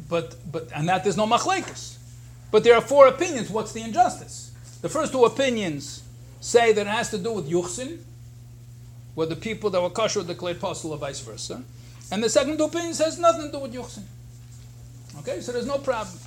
[0.08, 1.98] But but and that there's no machlekes.
[2.50, 3.50] But there are four opinions.
[3.50, 4.52] What's the injustice?
[4.82, 6.02] The first two opinions
[6.40, 8.00] say that it has to do with yuchsin,
[9.14, 11.62] where the people that were kosher declared apostle or vice versa.
[12.10, 14.02] And the second two opinions has nothing to do with yuchsin.
[15.20, 16.18] Okay, so there's no problem.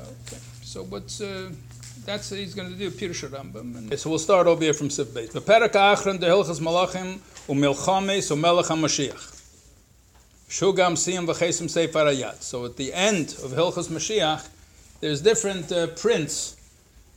[0.00, 1.50] Okay, so what's uh,
[2.04, 3.76] that's he's going to do Pirush Rambam.
[3.76, 5.30] And, so we'll start over here from Sif Beis.
[5.30, 9.31] Beperak Achron de Hilchas Malachim uMilchames uMelech HaMashiach.
[10.52, 12.42] Shugam Siyam v'Chesim Sefer Ayat.
[12.42, 14.46] So at the end of Hilchas Mashiach,
[15.00, 16.58] there's different uh, prints.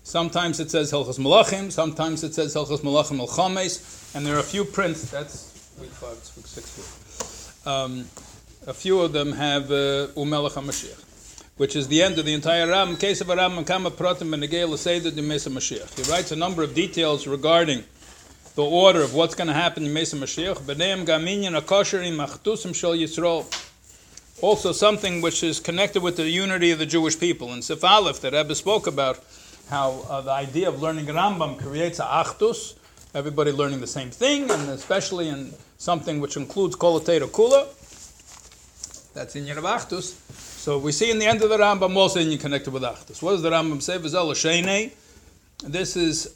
[0.03, 4.43] Sometimes it says Hilchas Malachim, sometimes it says Hilchas Malachim Milchames, and there are a
[4.43, 5.11] few prints.
[5.11, 7.67] That's week five, week six.
[7.67, 8.05] Um,
[8.67, 11.01] a few of them have uh, Umelech HaMashiach
[11.57, 12.97] which is the end of the entire Ram.
[12.97, 16.05] Case of a Ram Kama Pratim Mesa Mashiach.
[16.05, 17.85] He writes a number of details regarding
[18.55, 20.59] the order of what's going to happen in Mesa Mashiach.
[20.59, 23.45] B'neim Gaminyan Akosherim Achtusim Yisrael.
[24.41, 27.51] Also, something which is connected with the unity of the Jewish people.
[27.53, 29.21] In Sif Aleph, that Rebbe spoke about
[29.69, 32.75] how uh, the idea of learning Rambam creates a achtus,
[33.13, 37.67] everybody learning the same thing, and especially in something which includes Kol Kula.
[39.13, 40.13] That's in Yerabachtus.
[40.59, 43.21] So we see in the end of the Rambam also in connected with Achdus.
[43.21, 44.91] What does the Rambam say?
[45.63, 46.35] This is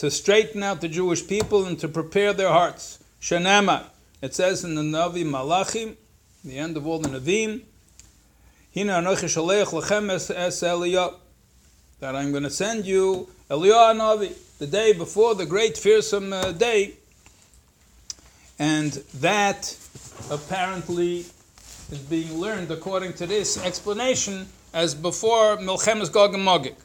[0.00, 3.04] to straighten out the Jewish people and to prepare their hearts.
[3.20, 3.84] Shanama,
[4.22, 5.96] it says in the Navi Malachim,
[6.42, 7.60] the end of all the Navim,
[12.00, 16.52] that I'm going to send you Eliyah Navi, the day before the great fearsome uh,
[16.52, 16.94] day,
[18.58, 19.76] and that
[20.30, 21.26] apparently
[21.90, 26.76] is being learned according to this explanation as before Milchemes Gog and Magig.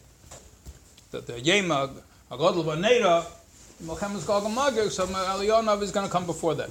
[1.11, 1.91] That the Yemag,
[2.35, 3.25] Agodl Vaneda,
[3.83, 6.69] Milchemes Gog and Magig, so Elionov is going to come before that.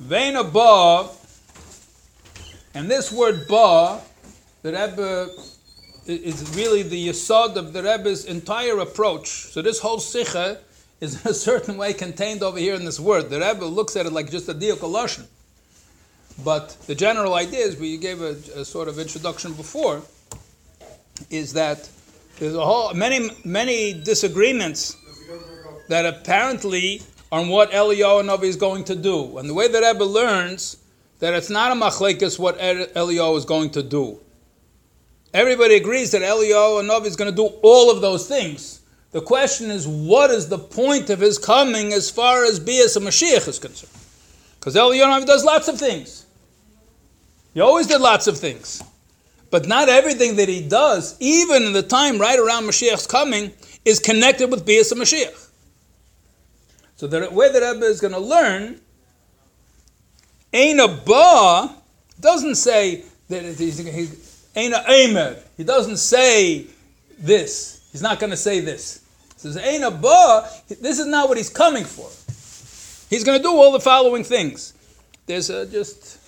[0.00, 1.08] Vena Ba,
[2.74, 4.00] and this word Ba,
[4.62, 5.28] the Rebbe
[6.06, 9.28] is really the yesod of the Rebbe's entire approach.
[9.28, 10.58] So this whole sikha
[11.00, 13.30] is in a certain way contained over here in this word.
[13.30, 15.26] The Rebbe looks at it like just a diakoloshin.
[16.42, 20.02] But the general idea is, we gave a, a, sort of introduction before,
[21.30, 21.88] is that
[22.38, 24.96] there's a whole many many disagreements
[25.88, 30.04] that apparently on what Eliyahu Navi is going to do, and the way that Rebbe
[30.04, 30.76] learns
[31.20, 34.18] that it's not a machlekes what Eliyahu is going to do.
[35.32, 38.82] Everybody agrees that Eliyahu Navi is going to do all of those things.
[39.12, 43.06] The question is, what is the point of his coming as far as Bias and
[43.06, 43.92] Mashiach is concerned?
[44.58, 46.26] Because Eliyahu Novi does lots of things.
[47.54, 48.82] He always did lots of things.
[49.52, 53.52] But not everything that he does, even in the time right around Mashiach's coming,
[53.84, 55.50] is connected with Bias Mashiach.
[56.96, 58.80] So the way that Rebbe is going to learn,
[60.54, 61.76] Aina Ba
[62.18, 65.36] doesn't say that he's, Aina Aimer.
[65.58, 66.66] He doesn't say
[67.18, 67.86] this.
[67.92, 69.04] He's not going to say this.
[69.34, 72.08] He says Aina Ba, this is not what he's coming for.
[73.14, 74.72] He's going to do all the following things.
[75.26, 76.21] There's a, just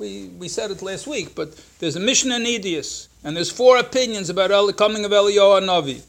[0.00, 3.76] we, we said it last week, but there's a Mishnah in Idias, and there's four
[3.76, 6.02] opinions about the coming of Eliyahu Navi.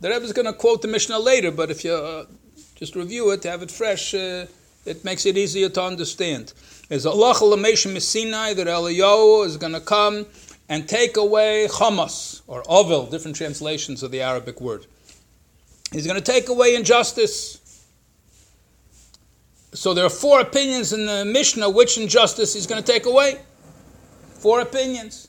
[0.00, 2.24] The Rebbe is going to quote the Mishnah later, but if you uh,
[2.74, 4.46] just review it, have it fresh, uh,
[4.86, 6.54] it makes it easier to understand.
[6.88, 10.24] There's Allah Lameshim Sinai that Eliyahu is going to come
[10.70, 14.86] and take away Hamas, or Ovel, different translations of the Arabic word.
[15.92, 17.57] He's going to take away injustice.
[19.78, 23.38] So there are four opinions in the Mishnah which injustice he's going to take away.
[24.40, 25.28] Four opinions.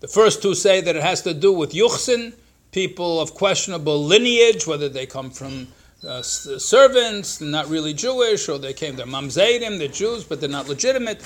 [0.00, 2.32] The first two say that it has to do with Yuchsin,
[2.72, 5.68] people of questionable lineage, whether they come from
[6.08, 10.48] uh, servants, they're not really Jewish, or they came, they're Mamzeidim, they're Jews, but they're
[10.48, 11.22] not legitimate.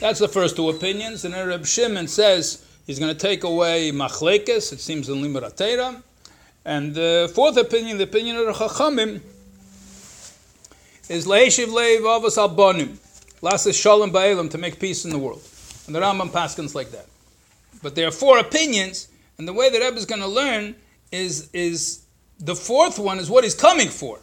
[0.00, 1.24] That's the first two opinions.
[1.24, 6.02] And then Reb Shimon says he's going to take away machlekes, it seems in Limud
[6.66, 9.22] And the fourth opinion, the opinion of the Chachamim,
[11.10, 12.96] is Leishiv Leiv Avos Albonim,
[13.42, 15.42] Lasa Shalom Ba'ilam, to make peace in the world.
[15.86, 17.06] And the Rambam Paskins like that.
[17.82, 20.76] But there are four opinions, and the way that Rebbe is going to learn
[21.10, 22.04] is, is
[22.38, 24.20] the fourth one is what he's coming for.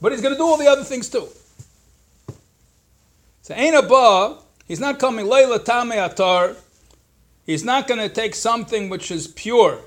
[0.00, 1.28] But he's going to do all the other things too.
[3.42, 6.56] So Ein Abba, he's not coming Leila Tame Atar.
[7.46, 9.78] He's not going to take something which is pure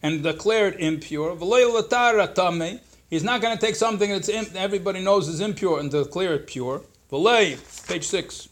[0.00, 1.34] and declare it impure.
[1.34, 2.78] Leila Tame.
[3.08, 6.82] He's not going to take something that's everybody knows is impure and declare it pure.
[7.10, 8.48] V'lei, page six.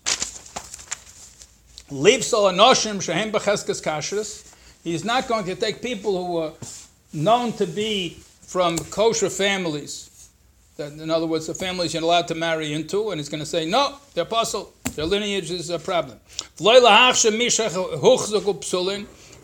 [1.90, 4.54] Leave Salanoshim Shehem Becheskes Kashrus.
[4.84, 6.52] He's not going to take people who are
[7.12, 10.28] known to be from kosher families.
[10.76, 13.46] That, in other words, the families you're allowed to marry into, and he's going to
[13.46, 16.18] say, no, they're apostle, their lineage is a problem.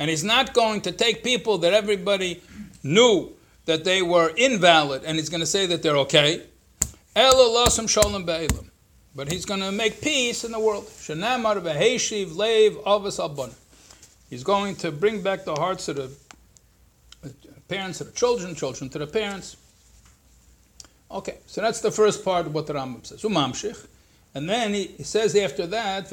[0.01, 2.43] And he's not going to take people that everybody
[2.83, 3.33] knew
[3.71, 6.43] that they were invalid, and he's going to say that they're okay.
[9.15, 10.91] But he's going to make peace in the world.
[14.29, 16.11] He's going to bring back the hearts of the
[17.69, 19.57] parents to the children, children to the parents.
[21.09, 23.23] Okay, so that's the first part of what the Rambam says.
[23.23, 23.87] Umamshich.
[24.35, 26.11] And then he, he says after that.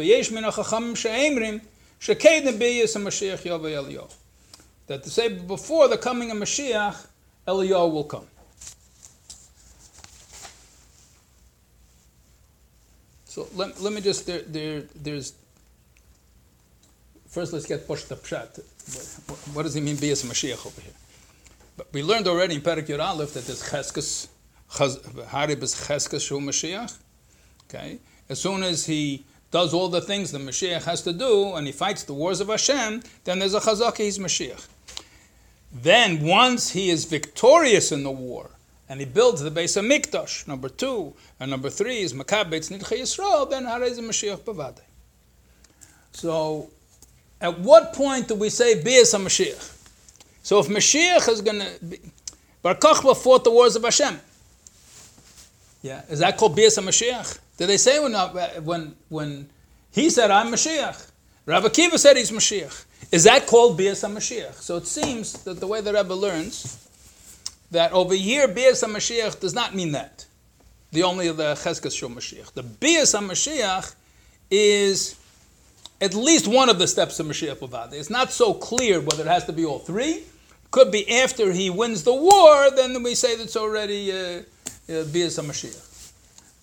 [4.87, 7.07] That to say before the coming of Mashiach,
[7.47, 8.27] Eliyahu will come.
[13.25, 15.33] So let, let me just, there, there, there's,
[17.27, 18.59] first let's get the pshat.
[19.29, 20.93] What, what does he mean, Biyas Mashiach over here?
[21.77, 24.27] But we learned already in Perak Yud Aleph that there's Cheskes,
[24.71, 26.97] Harib is Cheskes Shu Mashiach.
[27.69, 27.99] Okay?
[28.27, 31.71] As soon as he does all the things the Mashiach has to do and he
[31.71, 34.67] fights the wars of Hashem, then there's a Chazaka, he's Mashiach.
[35.71, 38.51] Then, once he is victorious in the war,
[38.89, 42.99] and he builds the base of Mikdash, number two, and number three is Makabetz Nidche
[42.99, 44.79] Yisrael, then Harez Mashiach Bavade.
[46.13, 46.69] So,
[47.41, 49.75] at what point do we say Bias Mashiach?
[50.41, 51.99] So if Mashiach is going to...
[52.61, 54.19] Bar Kochba fought the wars of Hashem.
[55.81, 57.39] Yeah, is that called Bias Mashiach?
[57.57, 58.29] Did they say when, uh,
[58.61, 59.49] when, when
[59.91, 61.11] he said, I'm Mashiach?
[61.45, 62.85] Rav Kiva said he's Mashiach.
[63.11, 64.55] Is that called Bias Mashiach?
[64.55, 66.87] So it seems that the way the Rebbe learns,
[67.71, 70.25] that over here, Bias Mashiach does not mean that.
[70.91, 72.53] The only the Cheskes Shul Mashiach.
[72.53, 73.95] The Bias Mashiach
[74.51, 75.17] is
[76.01, 77.93] at least one of the steps of Mashiach Bavada.
[77.93, 80.23] It's not so clear whether it has to be all three,
[80.71, 84.41] could be after he wins the war, then we say that's already uh, uh,
[84.87, 86.11] Bias Mashiach.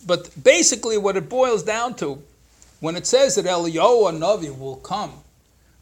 [0.06, 2.22] But basically, what it boils down to,
[2.80, 5.23] when it says that Eliyahu Navi will come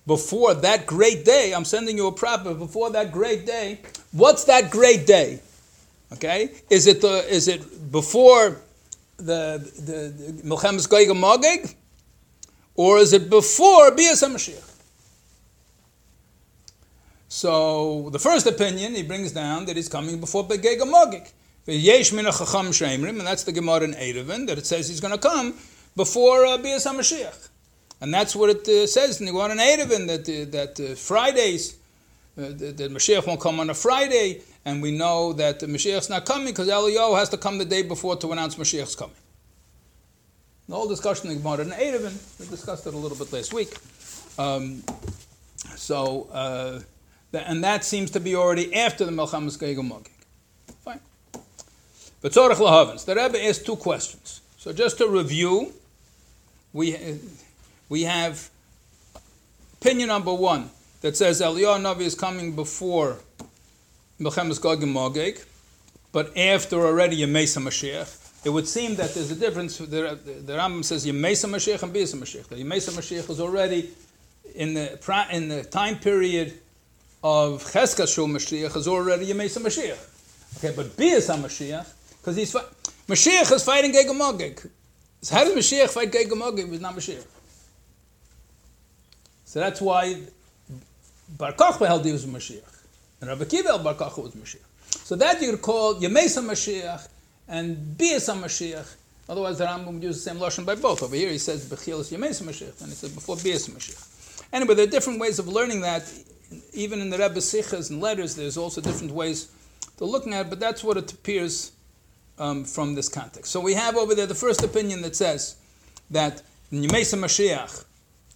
[0.06, 3.80] before that great day, I'm sending you a prophet before that great day.
[4.12, 5.40] What's that great day?
[6.12, 8.60] Okay, is it the is it before
[9.16, 11.74] the the Milchemes Goyim Magig,
[12.74, 14.70] or is it before Bias Mashiach?
[17.28, 21.32] So the first opinion he brings down that he's coming before Begeg Amogik.
[21.64, 25.54] And that's the Gemara in Eruvin, that it says he's going to come
[25.96, 27.48] before uh, Bias HaMashiach.
[28.02, 30.96] And that's what it uh, says in the Gemara in Eruvin, that, uh, that uh,
[30.96, 31.76] Fridays,
[32.36, 36.10] uh, that, that Mashiach won't come on a Friday, and we know that the Mashiach's
[36.10, 39.14] not coming because Eliyahu has to come the day before to announce Mashiach's coming.
[40.68, 43.72] The whole discussion in the Gemara Eruvin, we discussed it a little bit last week.
[44.36, 44.82] Um,
[45.76, 46.80] so, uh,
[47.32, 50.04] and that seems to be already after the Melchamas Gegel
[50.84, 50.98] Fine.
[52.20, 54.40] But Tzorach Lahavens, the Rebbe asked two questions.
[54.58, 55.72] So just to review,
[56.72, 56.96] we,
[57.92, 58.48] we have
[59.74, 60.70] opinion number one
[61.02, 63.18] that says Eliyahu Navi is coming before
[64.18, 65.44] Melchamas Gegel Magig,
[66.10, 68.46] but after already Yemesa Mashiach.
[68.46, 69.76] It would seem that there's a difference.
[69.76, 72.48] The, the, the Rambam says Yemesa Mashiach and Bisa Mashiach.
[72.48, 73.90] The Yemesa Mashiach is already
[74.54, 76.54] in the, in the time period
[77.22, 80.00] of Cheskas Shul Mashiach is already Yemesa Mashiach.
[80.56, 81.86] Okay, but Bias HaMashiach,
[82.20, 84.66] because he's Mashiach is fighting Geg Magig.
[85.20, 87.26] So how does Mashiach fight Geg Magig if he's not Mashiach?
[89.52, 90.16] So that's why
[91.36, 92.84] Bar Kochba held he was Mashiach.
[93.20, 94.64] And Rabbi Akiva Bar Kochba was Mashiach.
[95.04, 97.06] So that you could call Yemesa Mashiach
[97.48, 98.94] and Bias HaMashiach.
[99.28, 101.02] Otherwise, the Rambam would use the same lashon by both.
[101.02, 104.42] Over here, he says Bechilas Yemesa Mashiach, and he says before Bias HaMashiach.
[104.54, 106.10] Anyway, there are different ways of learning that
[106.72, 109.52] even in the Rebbe Sichas and letters, there's also different ways
[109.98, 111.72] to looking at it, but that's what it appears
[112.38, 113.52] um, from this context.
[113.52, 115.56] So we have over there the first opinion that says
[116.10, 116.40] that
[116.72, 117.84] Yemesa Mashiach,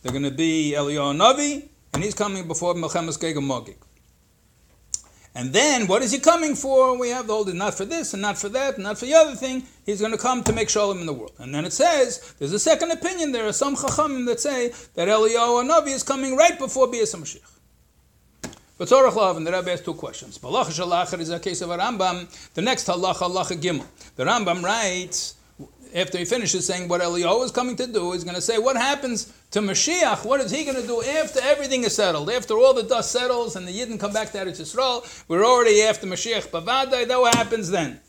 [0.03, 3.77] they're going to be Eliyahu Navi, and he's coming before Melchemes Geg Magig.
[5.35, 6.99] And then, what is he coming for?
[6.99, 9.15] We have the whole, not for this, and not for that, and not for the
[9.15, 9.65] other thing.
[9.85, 11.33] He's going to come to make shalom in the world.
[11.39, 13.33] And then it says, there's a second opinion.
[13.33, 17.53] There are some chachamim that say that Eliyahu Navi is coming right before Bias Mashiach.
[18.79, 20.39] But Tzorach Lav, and the Rebbe has two questions.
[20.39, 22.29] Balach Shalachar is a case of a Rambam.
[22.55, 23.87] The next halacha, halacha Gimel.
[24.17, 25.36] The Rambam writes,
[25.95, 28.77] after he finishes saying what Eliyahu is coming to do, he's going to say what
[28.77, 30.25] happens to Mashiach.
[30.25, 32.31] What is he going to do after everything is settled?
[32.31, 35.83] After all the dust settles and the Yidden come back to Eretz Yisrael, we're already
[35.83, 37.09] after Mashiach Bavadai.
[37.09, 38.01] That what happens then?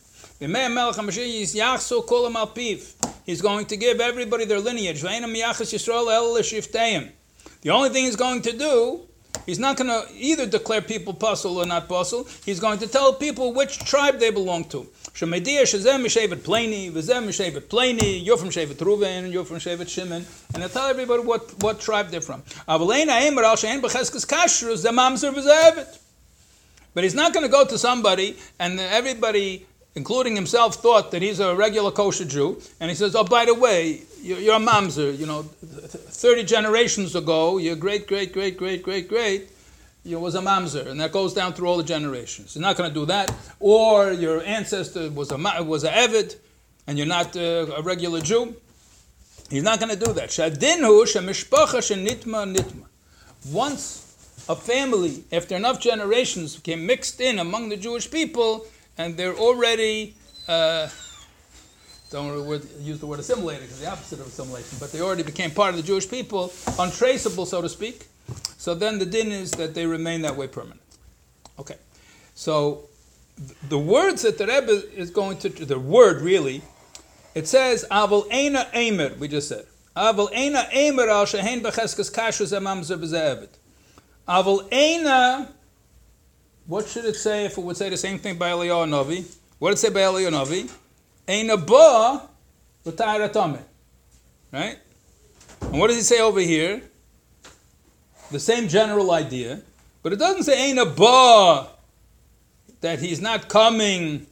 [3.25, 5.01] He's going to give everybody their lineage.
[5.01, 5.09] The
[7.69, 9.06] only thing he's going to do
[9.47, 12.27] He's not going to either declare people puzzle or not puzzle.
[12.45, 14.85] He's going to tell people which tribe they belong to.
[15.13, 20.67] Shemediah Shazem Mishavet Mishavet Plani, you're from Shevet Ruven, you're from Shevet Shimon, and they
[20.67, 22.43] tell everybody what, what tribe they're from.
[26.93, 29.65] But he's not going to go to somebody and everybody
[29.97, 33.55] including himself, thought that he's a regular kosher Jew, and he says, "Oh, by the
[33.55, 35.17] way, you're, a mamzer.
[35.17, 35.41] You know,
[36.23, 39.49] thirty generations ago, your great, great, great, great, great, great,
[40.05, 42.55] you was a mamzer, and that goes down through all the generations.
[42.55, 43.33] You're not going to do that.
[43.59, 46.37] Or your ancestor was a was a evid,
[46.85, 48.55] and you're not uh, a regular Jew.
[49.49, 50.29] He's not going to do that.
[50.29, 52.85] Shadinhu shemishpacha shenitma nitma.
[53.51, 54.03] Once
[54.47, 58.65] a family, after enough generations, became mixed in among the Jewish people
[58.97, 60.15] and they're already
[60.47, 60.87] uh,
[62.09, 65.71] don't use the word assimilated because the opposite of assimilation, but they already became part
[65.71, 68.07] of the Jewish people, untraceable, so to speak.
[68.57, 70.81] So then the din is that they remain that way permanent.
[71.59, 71.75] Okay,
[72.33, 72.83] so
[73.67, 76.61] the words that the Rebbe is going to, the word really,
[77.35, 79.65] it says, Aval Eina Eimer, we just said.
[79.95, 83.49] Aval Eina Eimer al Shehen Becheskes Kashrus Amam Zebezevit.
[84.27, 85.49] Aval Eina
[86.67, 89.25] what should it say if it would say the same thing by Eliyahu Navi?
[89.57, 90.71] What did it say by Eliyahu Navi?
[91.27, 92.27] Ein ba
[92.85, 93.61] v'tayratame.
[94.51, 94.77] Right?
[95.61, 96.81] And what does he say over here?
[98.31, 99.61] The same general idea,
[100.03, 101.69] but it doesn't say Ein ba
[102.81, 104.27] that he's not coming.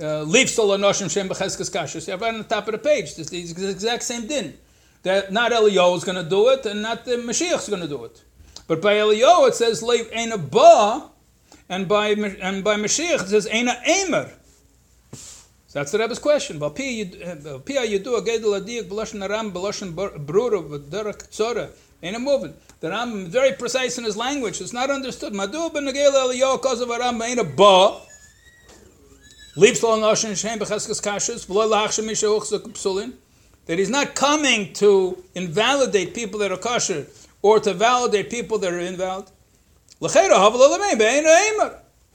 [0.00, 2.06] Uh, leave Solanoshim Shem Becheskes Kashus.
[2.06, 3.12] You have right on the top of the page.
[3.16, 4.58] It's the exact same din.
[5.04, 7.88] That not Eliyahu is going to do it, and not the Mashiach is going to
[7.88, 8.22] do it.
[8.66, 11.10] But by Eliyahu it says leave Ein ba
[11.68, 14.30] and by and by Mashiach it says Eina Eimer.
[15.12, 16.62] So that's the Rebbe's question.
[22.00, 22.54] Eh, moving.
[22.80, 24.60] The Ram is very precise in his language.
[24.60, 25.34] It's not understood.
[25.34, 28.00] Madu ben negel eliyahu cause of aram ain't a ba.
[29.56, 33.14] Leaves lo noshen shem b'cheskes kashus v'lo lachshem mishauch zuk psulin.
[33.66, 37.08] That he's not coming to invalidate people that are kosher
[37.42, 39.26] or to validate people that are invalid.
[40.00, 40.08] He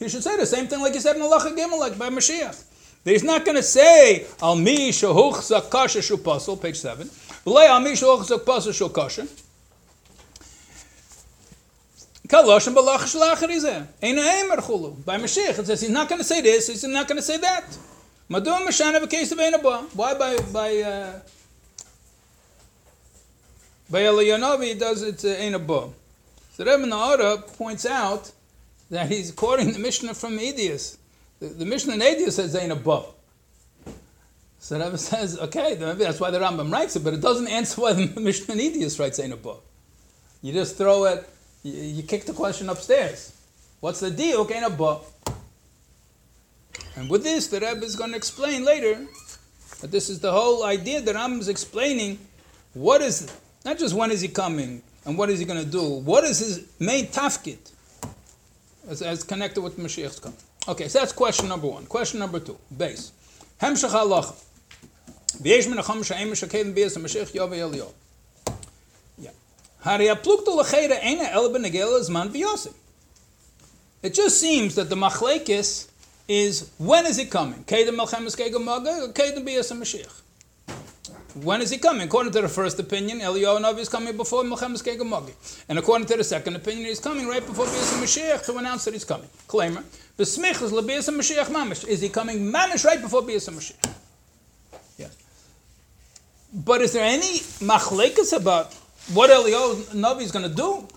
[0.09, 2.63] should say the same thing like he said in Allah Gimel, like by Mashiach.
[3.03, 6.17] That he's not going to say, Al mi shahuch zakasha shu
[6.57, 7.07] page 7.
[7.45, 9.27] V'lei al mi shahuch zakpasel shu kasha.
[12.27, 13.87] Kaloshem balach shlachar.
[14.01, 15.03] Ein aimer chulu.
[15.03, 17.37] By Mashiach, it says he's not going to say this, he's not going to say
[17.37, 17.65] that.
[18.29, 21.19] Madu Mashana of Ein Why by, by, uh,
[23.89, 25.53] by Eliyahu does it uh, Ein
[26.53, 28.31] so Rebbe Nahara points out
[28.91, 30.97] that he's quoting the Mishnah from Edius.
[31.39, 33.11] The, the Mishnah in Edius says Zain above.
[34.59, 37.81] So Rebbe says, okay, maybe that's why the Rambam writes it, but it doesn't answer
[37.81, 39.61] why the Mishnah in Edius writes Zain above.
[40.43, 41.27] You just throw it,
[41.63, 43.35] you, you, kick the question upstairs.
[43.79, 44.41] What's the deal?
[44.41, 45.11] Okay, above.
[46.95, 49.07] And with this, the Rebbe is going to explain later
[49.81, 52.19] that this is the whole idea that Rambam is explaining.
[52.73, 53.27] What is,
[53.65, 55.83] not just when is he coming, and what is he going to do?
[55.83, 57.57] What is his main tafkid
[58.87, 60.37] as, as connected with Mashiach's coming?
[60.67, 61.85] Okay, so that's question number one.
[61.85, 63.11] Question number two, base.
[63.61, 64.35] Hemshach halacha.
[65.41, 67.91] V'yesh min hacham sha'im b'yas Mashiach yov eliyov.
[69.17, 69.31] Yeah.
[69.81, 72.73] Hari l'cheira el b'negel v'yosim.
[74.01, 75.87] It just seems that the machlekes
[76.27, 77.63] is when is it coming?
[79.73, 80.22] Mashiach.
[81.41, 82.03] When is he coming?
[82.03, 85.33] According to the first opinion, Eliyahu is coming before Melchemes Kegamagi.
[85.67, 88.93] And according to the second opinion, he's coming right before Bias Mashiach to announce that
[88.93, 89.27] he's coming.
[89.47, 89.83] Claimer.
[90.15, 91.87] The smich is Lebias Mashiach Mamish.
[91.87, 93.95] Is he coming Mamish right before Bias Mashiach?
[94.99, 95.17] Yes.
[96.53, 98.71] But is there any machlekas about
[99.13, 100.87] what Eliyahu Navi is going to do?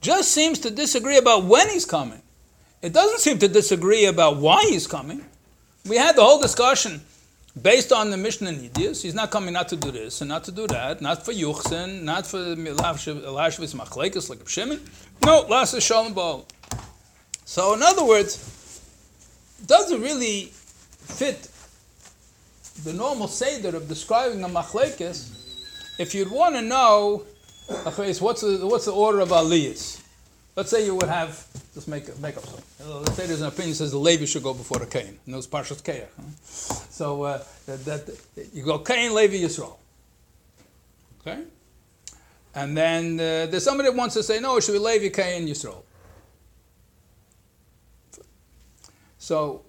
[0.00, 2.22] Just seems to disagree about when he's coming.
[2.82, 5.24] It doesn't seem to disagree about why he's coming.
[5.88, 7.00] We had the whole discussion
[7.60, 10.52] based on the Mishnah Nidius, he's not coming not to do this and not to
[10.52, 14.80] do that, not for Yuchsin, not for Lashvis Machlekes like Shimon.
[15.24, 16.46] No, Lasa Shalom Baal.
[17.44, 18.80] So, in other words,
[19.66, 21.48] doesn't really fit
[22.84, 25.32] the normal Seder of describing a Machlekes
[25.98, 27.24] if you'd want to know,
[28.20, 30.02] what's the, what's the order of Aliyahs?
[30.54, 31.46] Let's say you would have,
[31.76, 33.02] just make, make up something.
[33.02, 35.18] Let's say there's an opinion that says the Levi should go before the Cain.
[35.26, 36.08] And those Parshas Keah.
[36.16, 36.22] Huh?
[36.42, 38.18] So uh, that, that,
[38.54, 39.76] you go Cain, Levi, Yisrael.
[41.20, 41.42] Okay?
[42.54, 45.46] And then uh, there's somebody that wants to say, no, it should be Levi, Cain,
[45.46, 45.82] Yisrael.
[49.18, 49.62] So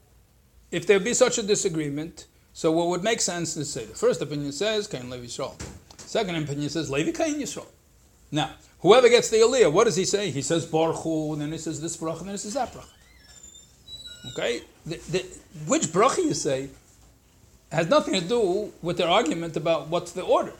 [0.71, 4.21] if there be such a disagreement, so what would make sense is say the first
[4.21, 5.61] opinion says Cain, Levi, Yisrael.
[5.97, 7.67] Second opinion says Levi, Cain, Yisrael.
[8.31, 10.29] Now, Whoever gets the Aliyah, what does he say?
[10.29, 12.85] He says Baruch and then he says this bracha, and then he says that bracha.
[14.31, 14.61] Okay?
[14.85, 15.25] The, the,
[15.65, 16.69] which bracha you say
[17.71, 20.53] has nothing to do with their argument about what's the order.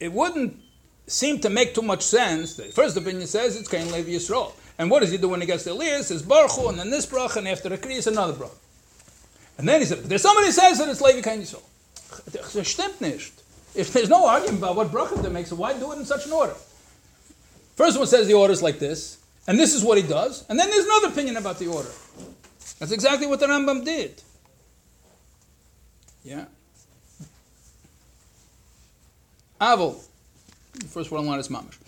[0.00, 0.58] It wouldn't
[1.06, 2.56] seem to make too much sense.
[2.56, 4.52] The first opinion says it's Kain Levi Yisrael.
[4.78, 5.98] And what does he do when he gets the Aliyah?
[5.98, 8.56] He says Baruch and then this bracha, and after the Kriya is another bracha.
[9.58, 11.62] And then he said, there's somebody says that it's Levi Kain Yisrael.
[13.74, 16.26] If there's no argument about what bracha they make, so why do it in such
[16.26, 16.54] an order?
[17.76, 19.18] First one says the order is like this,
[19.48, 21.90] and this is what he does, and then there's another opinion about the order.
[22.78, 24.22] That's exactly what the Rambam did.
[26.22, 26.44] Yeah.
[29.60, 30.00] Avol.
[30.74, 31.78] The first one line is mamish.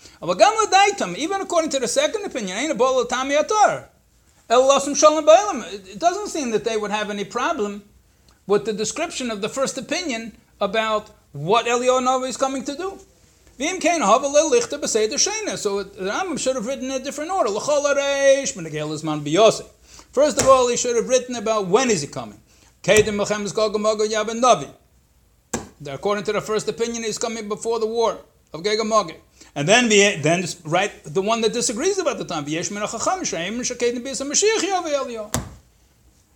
[1.18, 3.88] Even according to the second opinion, ain't a bol tami atar.
[4.48, 7.82] It doesn't seem that they would have any problem
[8.46, 12.98] with the description of the first opinion about what Eliyahu is coming to do.
[13.58, 13.72] So
[15.82, 17.50] the Rambam should have written in a different order.
[20.12, 22.38] First of all, he should have written about when is he coming.
[25.86, 28.18] According to the first opinion, he's coming before the war
[28.52, 29.14] of Gegamog.
[29.54, 30.42] And then the then
[31.04, 32.44] the one that disagrees about the time.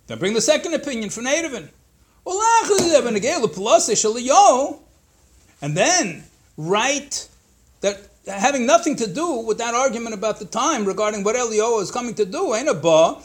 [0.07, 1.69] Then bring the second opinion from Nadavin
[5.61, 6.23] and then
[6.57, 7.27] write
[7.81, 11.91] that having nothing to do with that argument about the time regarding what Eliyahu is
[11.91, 13.21] coming to do, ain't a ba.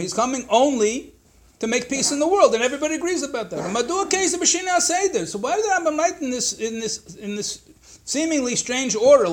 [0.00, 1.12] He's coming only
[1.58, 3.58] to make peace in the world, and everybody agrees about that.
[5.28, 7.62] So why did Rambam write in this in this in this
[8.04, 9.24] seemingly strange order?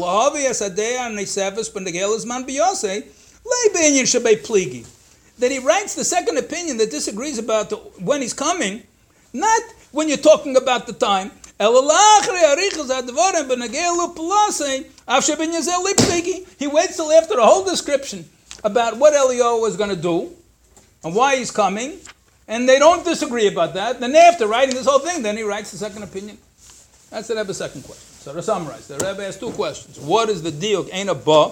[5.37, 8.83] That he writes the second opinion that disagrees about the, when he's coming,
[9.33, 9.61] not
[9.95, 11.31] when you're talking about the time.
[11.57, 11.65] He
[16.67, 18.29] waits till after the whole description
[18.65, 20.31] about what Eliyahu was going to do
[21.03, 21.99] and why he's coming,
[22.49, 24.01] and they don't disagree about that.
[24.01, 26.37] Then after writing this whole thing, then he writes the second opinion.
[27.09, 28.03] That's the Rebbe's second question.
[28.19, 29.97] So to summarize, the Rebbe has two questions.
[29.97, 31.51] What is the deal, Ein Ba,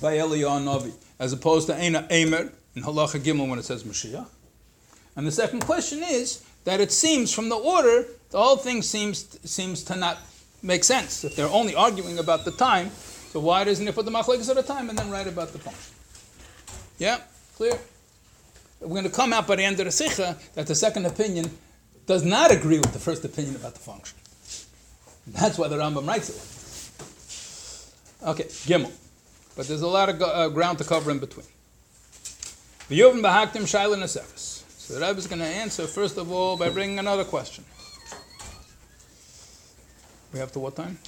[0.00, 4.26] by Eliyahu Navi, as opposed to Ein Emer in Halacha Gimel when it says Mashiach?
[5.14, 9.38] And the second question is, that it seems from the order, the whole thing seems,
[9.48, 10.18] seems to not
[10.62, 11.24] make sense.
[11.24, 12.90] If they're only arguing about the time,
[13.32, 15.58] so why doesn't he put the machlekes at a time and then write about the
[15.58, 15.94] function?
[16.98, 17.20] Yeah,
[17.56, 17.78] clear?
[18.80, 21.50] We're going to come out by the end of the sikha that the second opinion
[22.06, 24.18] does not agree with the first opinion about the function.
[25.26, 28.26] That's why the Rambam writes it.
[28.26, 28.92] Okay, Gimel.
[29.56, 31.46] But there's a lot of uh, ground to cover in between.
[32.88, 34.59] V'yuvim b'haktim shaila nesefes.
[34.90, 37.64] So the Rebbe is going to answer, first of all, by bringing another question.
[40.32, 40.98] We have to what time?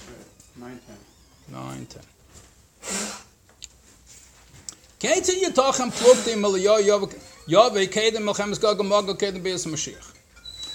[0.57, 0.79] 9
[1.49, 1.53] 10.
[1.53, 2.01] 9 10.
[5.01, 5.91] Keitzin yitachem
[7.45, 10.13] yove kedem milchemes gagam mago kedem beis Mashiach.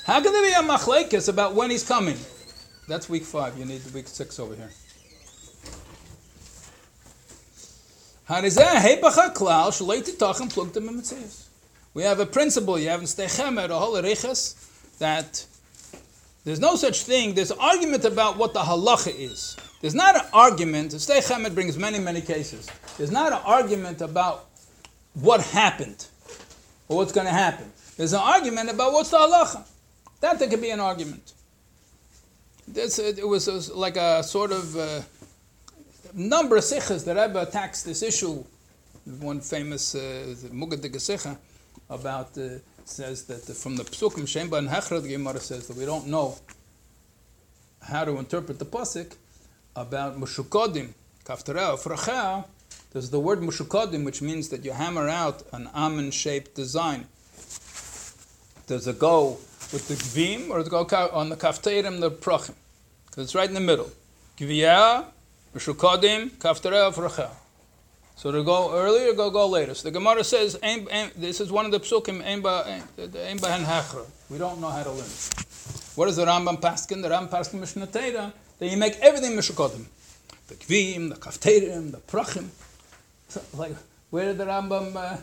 [0.04, 2.18] How can there be a machlekes about when he's coming?
[2.88, 3.56] That's week five.
[3.56, 4.70] You need week six over here.
[8.28, 11.47] Harizeh hepacha klal shalei titachem plukti mimitzias.
[11.98, 14.00] We have a principle, you have in Sdei Chemed, a whole
[15.00, 15.46] that
[16.44, 19.56] there's no such thing, there's an argument about what the halacha is.
[19.80, 22.70] There's not an argument, Sdei Chemed brings many, many cases.
[22.98, 24.46] There's not an argument about
[25.14, 26.06] what happened
[26.88, 27.68] or what's going to happen.
[27.96, 29.66] There's an argument about what's the halacha.
[30.20, 31.32] That there could be an argument.
[32.68, 35.00] This, it was like a sort of uh,
[36.14, 38.44] number of sikhs that Rebbe attacks this issue.
[39.18, 40.80] One famous uh, Mugad
[41.90, 46.06] about uh, says that from the psukim and Hechra, the Gemara says that we don't
[46.06, 46.36] know
[47.82, 49.14] how to interpret the pasuk
[49.76, 50.90] about Mushukodim,
[51.24, 52.44] Kaftara, Frachah,
[52.92, 57.06] There's the word mushukodim, which means that you hammer out an almond-shaped design.
[58.66, 59.38] Does it go
[59.72, 62.54] with the gvim or does it go on the kafterim, the prochim?
[63.06, 63.90] Because it's right in the middle.
[64.38, 65.04] Gviyah,
[65.54, 67.30] mushukodim, kaftereh, frachah.
[68.18, 69.74] So to go earlier, go go later.
[69.74, 74.06] So the Gemara says, aim, aim, this is one of the psukim, aim hachra.
[74.28, 75.06] We don't know how to learn.
[75.94, 77.00] What is the Rambam Paskin?
[77.00, 79.84] The Rambam Paskin Mishnah That you make everything Mishukodim.
[80.48, 82.48] The Kvim, the Kafterim, the Prachim.
[83.28, 83.76] So, like,
[84.10, 85.18] where did the Rambam uh,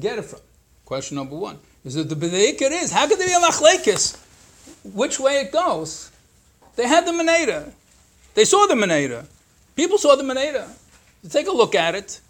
[0.00, 0.40] get it from?
[0.86, 1.58] Question number one.
[1.84, 2.92] Is it the B'deikir is?
[2.92, 4.16] How could there be a machlekes?
[4.84, 6.10] Which way it goes?
[6.76, 7.70] They had the Meneda.
[8.32, 9.26] They saw the Meneda.
[9.76, 10.66] People saw the Meneda.
[11.28, 12.20] Take a look at it.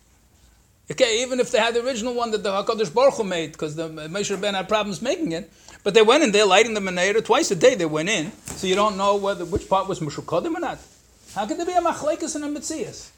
[0.91, 3.75] Okay, even if they had the original one that the Hakadosh Baruch Hu made, because
[3.75, 5.51] the Moshe Ben had problems making it,
[5.83, 7.75] but they went in there lighting the menorah twice a day.
[7.75, 10.79] They went in, so you don't know whether which part was mushukodim or not.
[11.35, 13.11] How could there be a machlekes and a mitzias?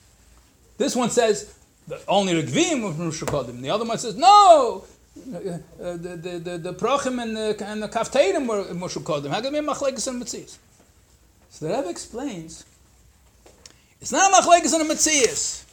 [0.79, 1.55] This one says
[2.07, 3.61] only the gvim was mushukodim.
[3.61, 4.85] The other one says no.
[5.17, 9.31] Uh, the the the, the prochim and the and the kafterim were mushukodim.
[9.31, 10.59] How could there be a machlekes and mitzias?
[11.51, 12.65] So the Rebbe explains.
[14.01, 15.66] It's not a machlekes and a mitzias.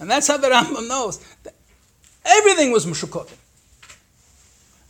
[0.00, 1.18] And that's how the Rambam knows.
[1.42, 1.54] That
[2.24, 3.36] Everything was Mushukotim.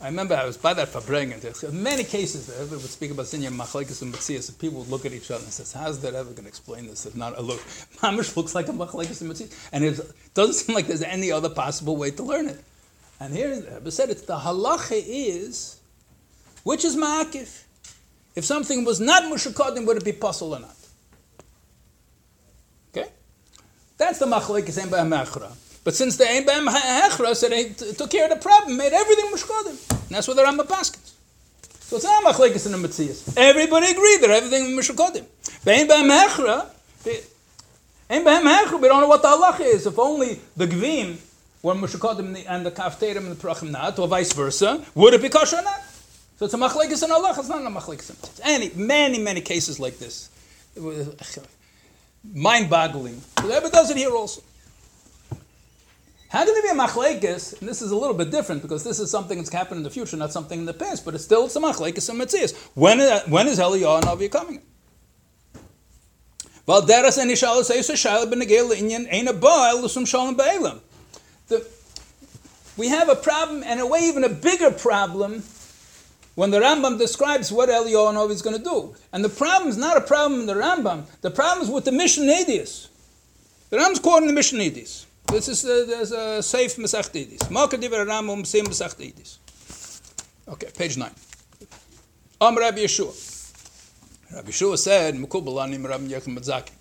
[0.01, 1.63] I remember I was by that Farbrengen.
[1.63, 5.05] In many cases, everybody would speak about senior machlekes and mitzias, and people would look
[5.05, 7.05] at each other and say, "How's that ever going to explain this?
[7.05, 7.59] If not, a look,
[7.97, 9.99] mamish looks like a machlekes and mitzias, and it
[10.33, 12.63] doesn't seem like there's any other possible way to learn it."
[13.19, 15.77] And here, the said, "It's the halacha is,
[16.63, 17.63] which is ma'akif.
[18.35, 20.75] If something was not mushakodim, would it be puzzle or not?"
[23.99, 25.51] That's the machlekes ein b'hem hechra.
[25.83, 29.25] But since the ein b'hem hechra said they took care of the problem, made everything
[29.25, 30.07] mushkadim.
[30.07, 31.11] That's what the Rambam paskins.
[31.81, 33.33] So it's not machlekes in the Metzias.
[33.35, 35.25] Everybody agreed that everything was mushkadim.
[35.65, 36.69] But ein b'hem hechra,
[38.09, 39.85] ein b'hem hechra, we don't know what the halacha is.
[39.85, 41.17] If only the gvim
[41.61, 45.27] were mushkadim and the kafterim and the prachim not, or vice versa, would it be
[45.27, 45.81] kosher or not?
[46.37, 47.35] So it's a machlekes in Allah.
[47.37, 48.15] It's not a machlekes in
[48.49, 50.29] Any many many cases like this
[52.23, 53.21] mind-boggling.
[53.37, 54.41] The Rebbe does it here also.
[56.29, 57.59] How can there be a machlekes?
[57.59, 59.89] And this is a little bit different because this is something that's happened in the
[59.89, 61.03] future, not something in the past.
[61.03, 62.55] But it's still it's a machlekes and metzias.
[62.75, 64.61] When uh, when is Eliyahu coming?
[66.67, 70.37] Well, deras and ishal say so shal ben negel inyan ein a ba elusum shalom
[70.37, 70.81] ba'elam.
[72.77, 75.43] We have a problem, and a way even a bigger problem
[76.39, 78.95] when the Rambam describes what Eliyahu is going to do.
[79.11, 81.91] And the problem is not a problem in the Rambam, the problem is with the
[81.91, 82.79] Mishnah The
[83.73, 85.05] Rambam's quoting the Mishnah This
[85.49, 87.51] is uh, there's a safe Masach Edis.
[87.51, 88.67] Malka Diver Rambam Sim.
[90.47, 91.11] Okay, page 9.
[92.39, 93.13] Am Rabbi Yeshua.
[94.33, 96.71] Rabbi Yeshua said, Mukubal Anim Rabbi Yechim Matzaki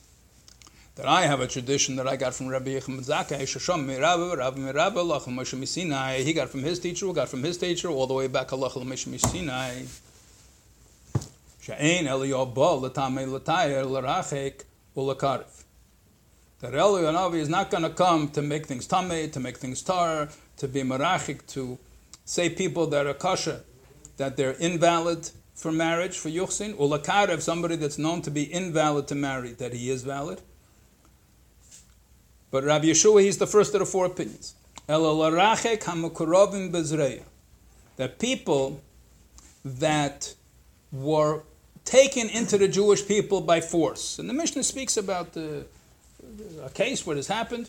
[0.99, 3.87] that I have a tradition that I got from Rabbi Yechim Zakkai, Shasham
[4.75, 4.97] Rabbi
[5.31, 6.25] Moshe.
[6.25, 8.57] He got from his teacher, we got from his teacher, all the way back to
[8.57, 9.87] Lachal Moshe Misinai.
[11.63, 14.65] Sha'ain Eliyahu Ba, Latame Latayr, Larachek,
[14.97, 15.63] Ulakarev.
[16.59, 20.31] That Eliyahu is not going to come to make things tame, to make things tar,
[20.57, 21.79] to be marachik, to
[22.25, 23.61] say people that are kosher,
[24.17, 29.15] that they're invalid for marriage, for yuchsin, ulakarev, somebody that's known to be invalid to
[29.15, 30.43] marry, that he is valid.
[32.51, 34.55] But Rabbi Yeshua, he's the first of the four opinions.
[37.97, 38.81] That people
[39.65, 40.35] that
[40.93, 41.43] were
[41.85, 44.19] taken into the Jewish people by force.
[44.19, 45.65] And the Mishnah speaks about the,
[46.65, 47.69] a case where this happened.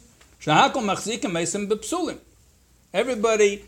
[2.94, 3.66] Everybody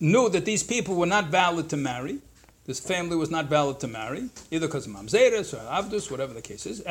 [0.00, 2.18] knew that these people were not valid to marry.
[2.66, 6.42] This family was not valid to marry, either because of Mamzeres or Avdus, whatever the
[6.42, 6.82] case is.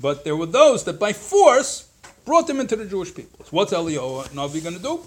[0.00, 1.88] But there were those that by force
[2.24, 3.44] brought them into the Jewish people.
[3.44, 5.00] So what's Eliyahu Navi going to do?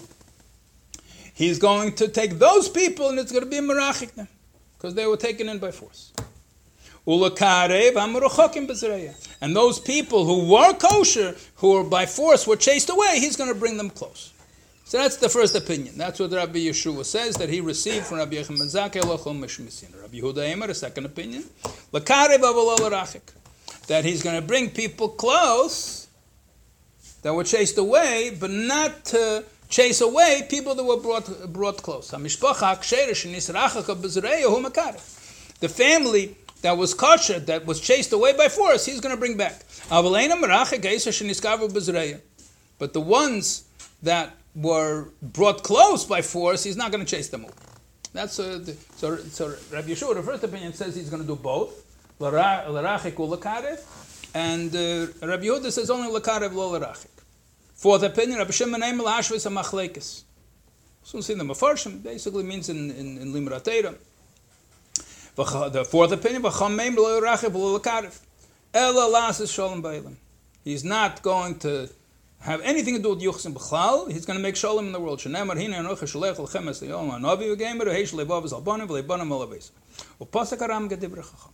[1.34, 4.28] He's going to take those people and it's going to be merachik them
[4.76, 6.12] because they were taken in by force.
[7.06, 7.14] And
[9.54, 13.58] those people who were kosher, who were by force, were chased away, he's going to
[13.58, 14.32] bring them close.
[14.84, 15.98] So that's the first opinion.
[15.98, 20.70] That's what Rabbi Yeshua says that he received from Rabbi Yechim Zakeh Rabbi Yehuda Emer,
[20.70, 21.44] a second opinion
[23.88, 26.08] that he's going to bring people close
[27.22, 32.10] that were chased away, but not to chase away people that were brought, brought close.
[35.60, 39.36] The family that was kosher, that was chased away by force, he's going to bring
[39.36, 39.62] back.
[42.78, 43.64] But the ones
[44.02, 47.52] that were brought close by force, he's not going to chase them away.
[48.12, 49.16] That's uh, the, so.
[49.16, 51.85] So Rabbi Yeshua, the first opinion says he's going to do both.
[52.18, 52.28] And
[54.34, 57.08] And uh, Rabbi Yehuda says only lakarev lo lerachik.
[57.74, 60.22] Fourth opinion, Rabbi Shimon Eimer lahashvis ha-machlekes.
[61.02, 63.94] So see the Mefarshim basically means in, in, in Limrat Torah.
[65.70, 68.18] The fourth opinion, v'chameim lo lerachik lo lakarev.
[68.72, 70.14] Ela lasis shalom ba'elim.
[70.64, 71.90] He's not going to
[72.40, 74.10] have anything to do with Yuchsim B'chlal.
[74.10, 75.20] He's going to make shalom in the world.
[75.20, 76.82] Shenemar hina enoch shalech l'chem es
[80.62, 81.52] aram gedibra chacham.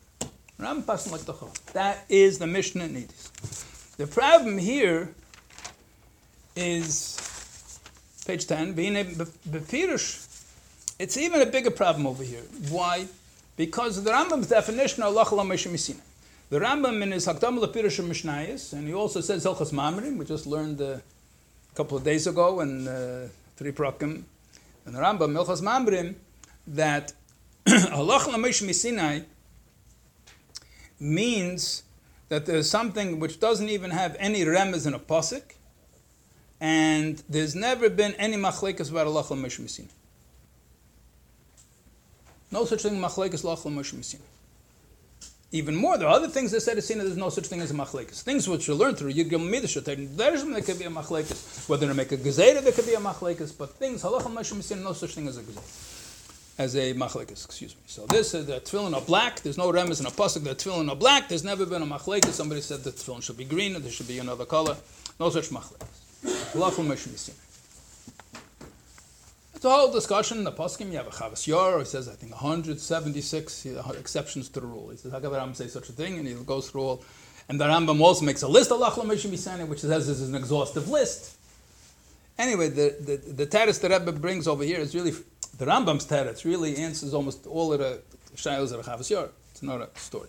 [1.73, 3.97] That is the Mishnah Nidis.
[3.97, 5.15] The problem here
[6.57, 7.81] is
[8.27, 10.29] page 10, Befirish.
[10.99, 12.43] It's even a bigger problem over here.
[12.71, 13.07] Why?
[13.57, 15.97] Because the Rambam's definition of Allah Mishnah
[16.53, 20.47] the Rambam in his Hakdam Lapirush Mishnayis, and he also says Hilchas Mamrim, we just
[20.47, 21.01] learned a
[21.75, 24.25] couple of days ago in uh, Three Prakim,
[24.85, 26.15] and the Rambam Hilchas Mamrim,
[26.67, 27.15] that
[27.67, 29.25] Allah Lamish Misinai
[31.03, 31.83] means
[32.29, 35.57] that there's something which doesn't even have any remez in a posik,
[36.61, 39.89] and there's never been any machlekas about Allah Lamish Misinai.
[42.51, 44.21] No such thing machlekas Allah Lamish Misinai
[45.53, 45.99] even more.
[45.99, 48.23] There are other things that said in there's no such thing as a machlekes.
[48.23, 49.75] Things which you learn through Yigam Midrash.
[49.75, 51.69] There could be a machlekes.
[51.69, 53.57] Whether to make a gezerah, there could be a machlekes.
[53.57, 56.02] But things halacha mashim no such thing as a gezerah,
[56.59, 57.45] as a machlekes.
[57.45, 57.83] Excuse me.
[57.87, 59.41] So this is the tefillin are black.
[59.41, 60.45] There's no remes in a pasuk.
[60.45, 61.29] The tefillin are black.
[61.29, 62.27] There's never been a machlekes.
[62.33, 63.81] Somebody said the tefillin should be green.
[63.81, 64.77] There should be another color.
[65.19, 66.03] No such machlekes.
[69.55, 70.91] It's a whole discussion in the poskim.
[70.91, 74.89] You have a Chavas Yair, he says, I think, 176 uh, exceptions to the rule.
[74.91, 76.19] He says, how can the Rambam say such a thing?
[76.19, 77.05] And he goes through all.
[77.49, 80.35] And the Rambam also makes a list of Lachlam Mishnah which says this is an
[80.35, 81.37] exhaustive list.
[82.39, 85.13] Anyway, the, the, the teretz the Rebbe brings over here is really,
[85.59, 88.01] the Rambam's teretz really answers almost all of the
[88.35, 89.29] shaylos of the Chavas Yair.
[89.51, 90.29] It's not a story.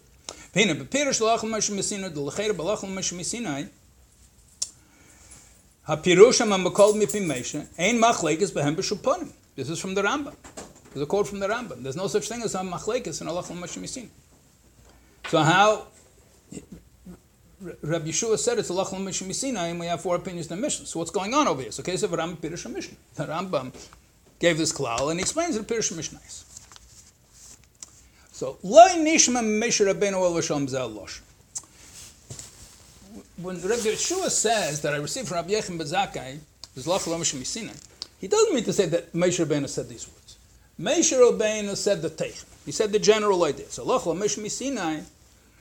[5.85, 7.29] Amakol Mipim
[7.79, 9.31] Ein Machlekes Behem.
[9.55, 10.35] This is from the Rambam.
[10.93, 11.83] There's a quote from the Rambam.
[11.83, 14.09] There's no such thing as a Machlekes in Allah Mashimisin.
[15.29, 15.87] So how
[17.81, 20.85] Rabbi Yeshua said it's Allah Mashimisin, and we have four opinions in the Mishnah.
[20.85, 21.71] So what's going on over here?
[21.71, 22.97] So case of Rambam Pirush Mishnah.
[23.15, 23.73] The Rambam
[24.43, 26.19] gave this klal and he explains it in Pirush Mishnah.
[28.33, 31.21] So, Loi Nishma Rabbeinu
[33.37, 36.39] when Rabbi Yeshua says that I received from Rabbi Yechim Bazakai,
[38.19, 40.37] he doesn't mean to say that Moshe Rabbeinu said these words.
[40.79, 42.43] Moshe Rabbeinu said the Teich.
[42.65, 43.69] He said the general idea.
[43.69, 45.01] So Lach Moshe Sinai,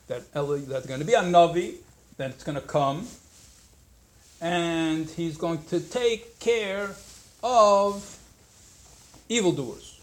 [0.08, 1.74] that that's going to be a Navi,
[2.16, 3.06] that it's going to come,
[4.40, 6.90] and he's going to take care
[7.44, 8.18] of
[9.28, 10.00] evildoers.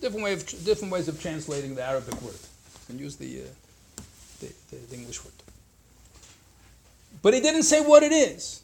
[0.00, 2.34] Different, way of, different ways of translating the Arabic word.
[2.34, 4.02] You can use the, uh,
[4.40, 5.32] the, the, English word.
[7.22, 8.62] But he didn't say what it is.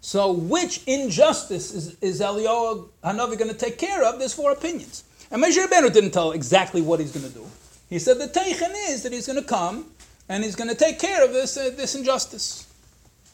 [0.00, 4.20] So, which injustice is, is Eliyahu Hanavi going to take care of?
[4.20, 5.02] There's four opinions.
[5.30, 7.44] And Moshe Rabbeinu didn't tell exactly what he's going to do.
[7.90, 9.86] He said the teichen is that he's going to come
[10.28, 12.66] and he's going to take care of this, uh, this injustice.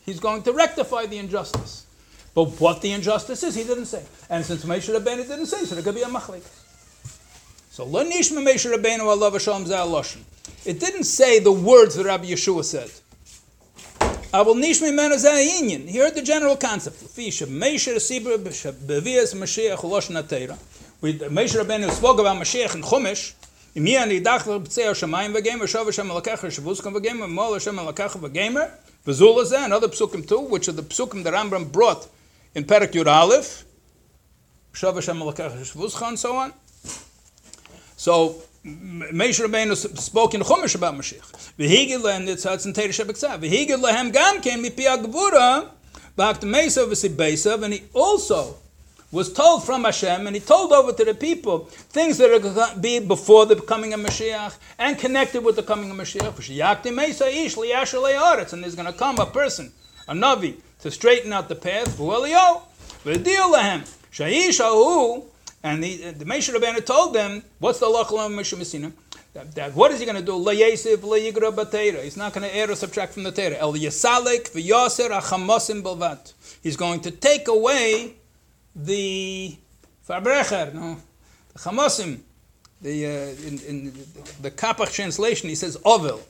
[0.04, 1.86] He's going to rectify the injustice.
[2.33, 4.03] But what the injustice is, he didn't say.
[4.29, 6.43] And since Moshe Rabbeinu didn't say, so there could be a machlik.
[7.71, 10.25] So, lo nishma Moshe Rabbeinu alav Hashem
[10.63, 12.91] It didn't say the words that Rabbi Yeshua said.
[14.31, 15.87] Aber nicht mit meiner Zayin.
[15.87, 16.97] Here the general concept.
[16.97, 20.59] Fish Meisher Sibra Bevias Mashiach Losh Natera.
[21.01, 23.33] With Meisher Rabbeinu spoke about Mashiach in Chumash.
[23.75, 28.17] Im hier אני דח בצי השמיים וגמר, שוב השם הלקח שבוסקם וגמר, מול השם הלקח
[28.21, 28.63] וגמר,
[29.07, 32.07] וזול לזה, another psukim too, which are the psukim that Rambam brought
[32.54, 33.64] in Perak Yud Aleph,
[36.02, 36.52] and so on.
[37.96, 41.54] So Meish Rabbeinu spoke in Chumash about Mashiach.
[41.58, 43.40] V'higid lehem nitzatz Tere teirish ebekzav.
[43.40, 45.68] V'higid lehem gam kem mipi agvura
[46.16, 47.62] b'hakt meisav v'sibeisav.
[47.62, 48.56] And he also
[49.10, 52.54] was told from Hashem, and he told over to the people things that are going
[52.54, 56.86] to be before the coming of Mashiach and connected with the coming of Mashiach.
[58.52, 59.72] And there's going to come a person,
[60.08, 61.98] a Navi, to straighten out the path.
[65.64, 68.92] And the, the Meshach Rabbeinu told them, what's the of Meshach Messina?
[69.34, 70.36] That, that, what is he going to do?
[70.36, 71.16] La Yesif, La
[71.50, 72.02] Batera.
[72.02, 73.56] He's not going to add or subtract from the Torah.
[73.56, 76.34] El Yasalik, V'yaser, Achamosim Belvat.
[76.62, 78.14] He's going to take away
[78.76, 79.56] the
[80.06, 80.98] Farbrecher, no?
[81.54, 82.20] The Chamosim.
[82.82, 83.10] The, uh,
[83.46, 83.92] in, in
[84.42, 86.20] the Kapach translation, he says Ovel.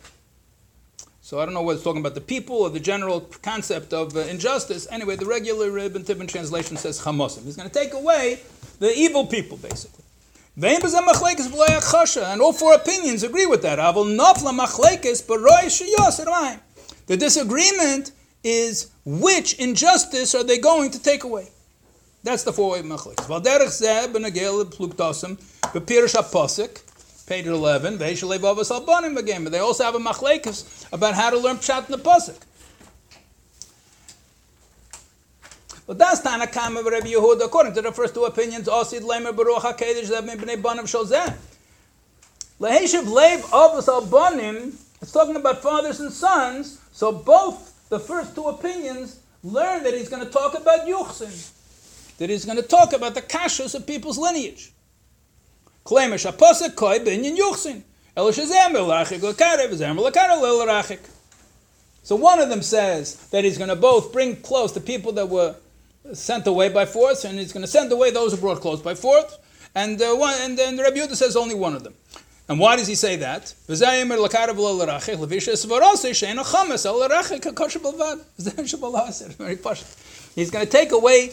[1.32, 4.14] So I don't know whether it's talking about the people or the general concept of
[4.14, 4.86] uh, injustice.
[4.90, 7.44] Anyway, the regular Ibn Tibbon translation says Chamosim.
[7.46, 8.40] He's going to take away
[8.80, 10.04] the evil people, basically.
[10.58, 13.78] And all four opinions agree with that.
[17.06, 18.12] The disagreement
[18.44, 21.48] is which injustice are they going to take away?
[22.22, 23.26] That's the four-way machlekes.
[27.26, 29.44] Page 11, veishalev avos albanim again.
[29.44, 32.40] But they also have a machlekes about how to learn pshat in the pasuk.
[35.86, 37.44] But that's Tanakam of Rabbi Yehuda.
[37.44, 41.36] According to the first two opinions, Osid Lemer Baruch HaKedesh Levin B'nei Banim Sholzeh.
[42.60, 48.44] Leheshiv Lev Avos Albanim, it's talking about fathers and sons, so both the first two
[48.44, 53.14] opinions learn that he's going to talk about Yuchsin, that he's going to talk about
[53.14, 54.72] the kashas of people's lineage.
[55.84, 57.82] Klemish Aposek Koi Binyan Yuchsin.
[62.04, 65.28] So one of them says that he's going to both bring close the people that
[65.28, 65.54] were
[66.12, 68.94] sent away by force, and he's going to send away those who brought close by
[68.94, 69.38] force.
[69.74, 71.94] And uh, one, and then Rabbi Yehuda says only one of them.
[72.48, 73.54] And why does he say that?
[80.34, 81.32] He's going to take away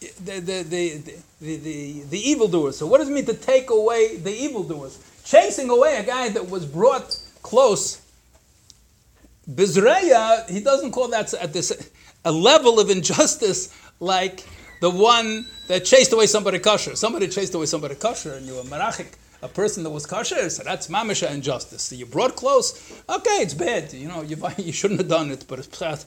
[0.00, 2.76] the, the, the, the, the, evildoers.
[2.76, 4.98] So what does it mean to take away the evildoers?
[5.24, 8.02] Chasing away a guy that was brought close.
[9.50, 11.90] Bizreya, he doesn't call that at this,
[12.24, 14.44] a level of injustice like
[14.80, 16.96] the one that chased away somebody kosher.
[16.96, 20.50] Somebody chased away somebody kosher, and you were marachik, a person that was kosher.
[20.50, 21.82] So that's mamisha injustice.
[21.82, 23.02] So you brought close.
[23.08, 23.92] Okay, it's bad.
[23.92, 26.06] You know, you, you shouldn't have done it, but it's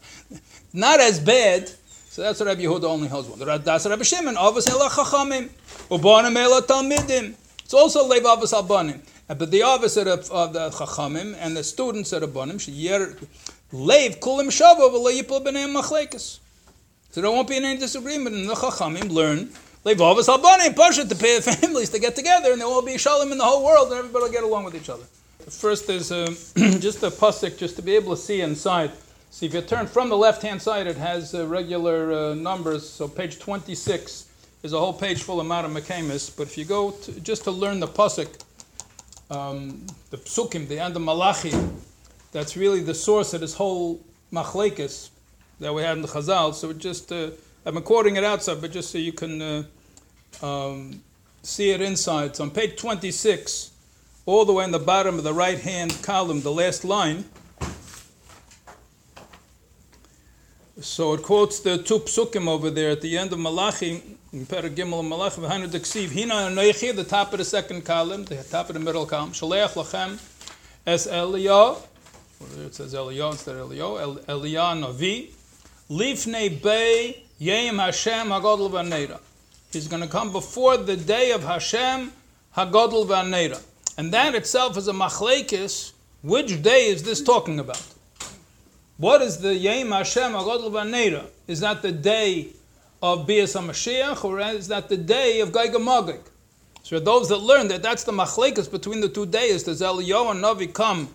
[0.73, 1.71] not as bad.
[2.19, 3.39] So that's Rabbi Yehuda only holds one.
[3.63, 4.35] That's Rabbi Shimon.
[4.35, 5.47] Avos ela chachamim,
[5.89, 7.33] ubanim ela talmidim.
[7.63, 8.99] It's also leiv avos albanim.
[9.29, 14.49] Uh, but the opposite of, the chachamim and the students of the banim, leiv kulim
[14.49, 16.39] shavo v'lo b'nei machlekes.
[17.11, 18.35] So there won't be any disagreement.
[18.35, 19.45] And the Chachamim learn
[19.85, 23.31] Levavas Albani Pasha to pay the families to get together, and there will be shalom
[23.31, 25.05] in the whole world, and everybody will get along with each other.
[25.49, 28.91] First, there's um, a, just a pasuk just to be able to see inside.
[29.31, 32.89] See, if you turn from the left-hand side, it has uh, regular uh, numbers.
[32.89, 34.25] So page 26
[34.63, 36.35] is a whole page full of Mara Mekamis.
[36.35, 38.27] But if you go to, just to learn the pasuk,
[39.29, 41.53] um, the psukim, the end of Malachi,
[42.31, 44.01] that's really the source of this whole
[44.33, 45.09] machlekes
[45.59, 46.53] that we had in the Chazal.
[46.55, 47.29] So just, uh,
[47.65, 49.63] I've been quoting it outside, but just so you can uh,
[50.41, 51.03] um,
[51.43, 52.35] see it inside.
[52.35, 53.71] So on page 26,
[54.25, 57.25] all the way in the bottom of the right hand column, the last line.
[60.81, 64.01] So it quotes the two psukim over there at the end of Malachi,
[64.31, 68.41] in Perek Gimel Malachi, V'hanu Deksiv, Hina Anoichi, the top of the second column, the
[68.43, 70.13] top of the middle column, Shaleach Lachem,
[70.87, 71.81] Es Eliyah,
[72.65, 75.31] it says Eliyah instead of Eliyah, Eliyah Navi,
[75.89, 79.19] Lifnei Bei Yem Hashem Hagodl Vanera.
[79.73, 82.13] He's going to come before the day of Hashem
[82.55, 83.61] Hagodl Vanera.
[83.97, 85.91] And that itself is a machlekes.
[86.21, 87.85] Which day is this talking about?
[88.99, 91.25] What is the Yem Hashem Vanera?
[91.47, 92.47] Is that the day
[93.01, 96.19] of Bias HaMashiach or is that the day of Gaiga Magig?
[96.83, 99.63] So those that learn that that's the machlekes between the two days.
[99.63, 101.07] Does Eliyahu and Navi come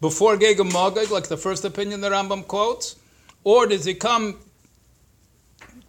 [0.00, 2.94] before Gaiga Magig, like the first opinion the Rambam quotes?
[3.42, 4.38] Or does he come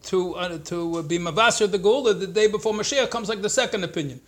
[0.05, 3.83] to uh, to be Mavasir the Gula the day before Mashiach comes like the second
[3.83, 4.19] opinion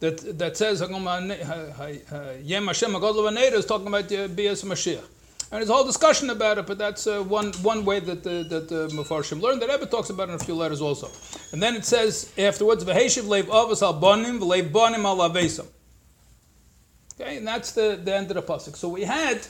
[0.00, 5.04] that that says Yem Hashem is talking about the Bias Mashiach.
[5.52, 8.42] And there's a whole discussion about it, but that's uh, one one way that the,
[8.48, 9.60] that the Mefarshim learned.
[9.60, 11.10] That Rebbe talks about it in a few letters also.
[11.52, 15.66] And then it says afterwards, "V'heshiv leiv avos al bonim v'leiv bonim al avesam."
[17.20, 18.76] Okay, and that's the, the end of the pasuk.
[18.76, 19.46] So we had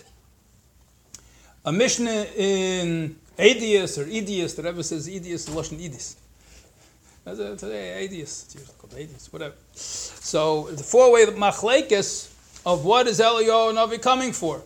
[1.64, 6.16] a Mishnah in Adius or Idius, the Rebbe says Idius, Lashon Idis.
[7.24, 9.54] Today, Adius, called Adius, whatever.
[9.72, 12.32] So the four-way machlekes
[12.66, 14.64] of what is Eliyahu Navi coming for,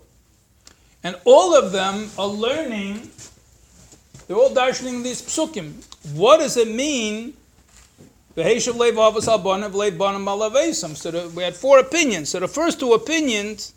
[1.02, 3.10] and all of them are learning.
[4.26, 5.72] They're all darshaning these psukim.
[6.14, 7.34] What does it mean?
[8.34, 8.54] So we
[11.42, 12.28] had four opinions.
[12.28, 13.72] So the first two opinions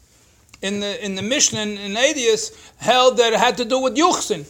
[0.61, 4.45] in the in the Mishnah in Adius held that it had to do with Yuchsin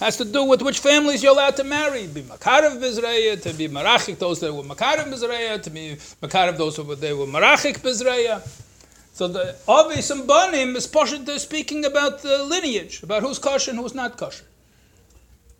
[0.00, 2.06] has to do with which families you're allowed to marry.
[2.06, 6.76] Be Makarev Bizreya, to be Marachik, those that were Makarev Bizreya, to be Makarev, those
[6.76, 8.42] that were, they were Marachik Bizreya.
[9.14, 13.78] So the obvious and Banim is they're speaking about the lineage, about who's kosher and
[13.78, 14.44] who's not kosher.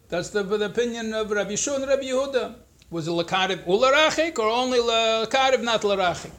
[0.09, 2.57] That's the, the opinion of Rabbi Shua and Rabbi Yehuda.
[2.91, 6.33] Was it Lakarev Ularachik or only Lakarev not Larachik?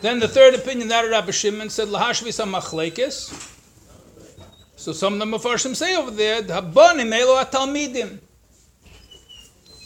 [0.00, 3.56] Then the third opinion, that of Rabbi Shimon, said Lahashvis Machlekes.
[4.76, 8.20] So some of the Mepharshim say over there, Habanim Elo Atalmidim.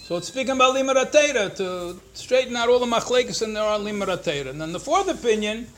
[0.04, 4.50] So it's speaking about limaratera to straighten out all the machlekes and there are limaratera.
[4.50, 5.68] And then the fourth opinion,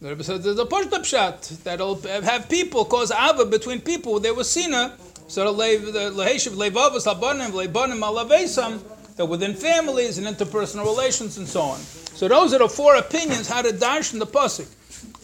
[0.00, 4.20] the Rebbe says there's a pushed shot that'll have people cause ava between people.
[4.20, 4.96] There was sina,
[5.26, 8.80] so the leheshiv levavas habanim lebanim alavesam
[9.16, 11.78] that within families and interpersonal relations and so on.
[11.80, 14.72] So those are the four opinions how to dash in the pasuk.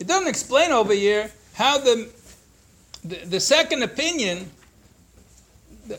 [0.00, 2.10] It doesn't explain over here how the
[3.04, 4.50] the, the second opinion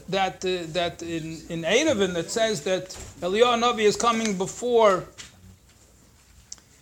[0.10, 2.90] that uh, that in in Eruvin that says that
[3.22, 5.06] Eliyahu Navi is coming before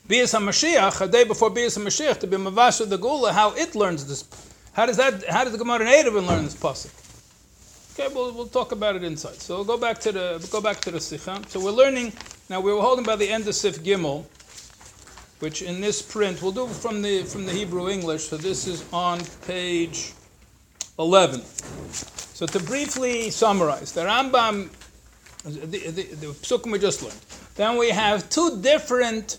[0.06, 4.06] Bias HaMashiach, a day before Bias HaMashiach, to be Mavasha the Gula, how it learns
[4.06, 4.26] this.
[4.74, 5.24] How does that?
[5.30, 6.92] How does the Gemara Eruvin learn this pasuk?
[7.94, 9.36] Okay, we'll, we'll talk about it inside.
[9.36, 11.42] So we'll go back to the go back to the Sikha.
[11.48, 12.12] So we're learning
[12.50, 12.60] now.
[12.60, 14.26] We were holding by the end of Sif Gimel,
[15.40, 18.26] which in this print we'll do from the from the Hebrew English.
[18.26, 20.12] So this is on page
[21.00, 21.42] eleven.
[22.34, 24.70] So to briefly summarize, the Rambam,
[25.46, 27.16] the, the, the psukim we just learned.
[27.56, 29.38] Then we have two different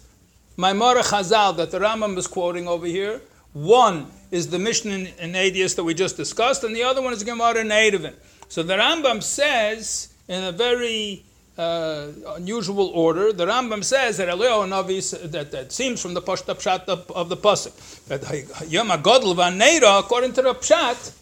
[0.56, 3.20] Maimara Chazal that the Rambam is quoting over here.
[3.52, 7.12] One is the Mishnah in, in Adius that we just discussed, and the other one
[7.12, 8.14] is Gemara in Eruvin.
[8.48, 11.24] So the Rambam says in a very
[11.58, 13.32] uh, unusual order.
[13.32, 17.28] The Rambam says that Eliyahu Navi that, that seems from the Pashta Pshat of, of
[17.28, 17.74] the pasuk
[18.06, 21.20] that Yom Godel Vaneira, according to the Pshat,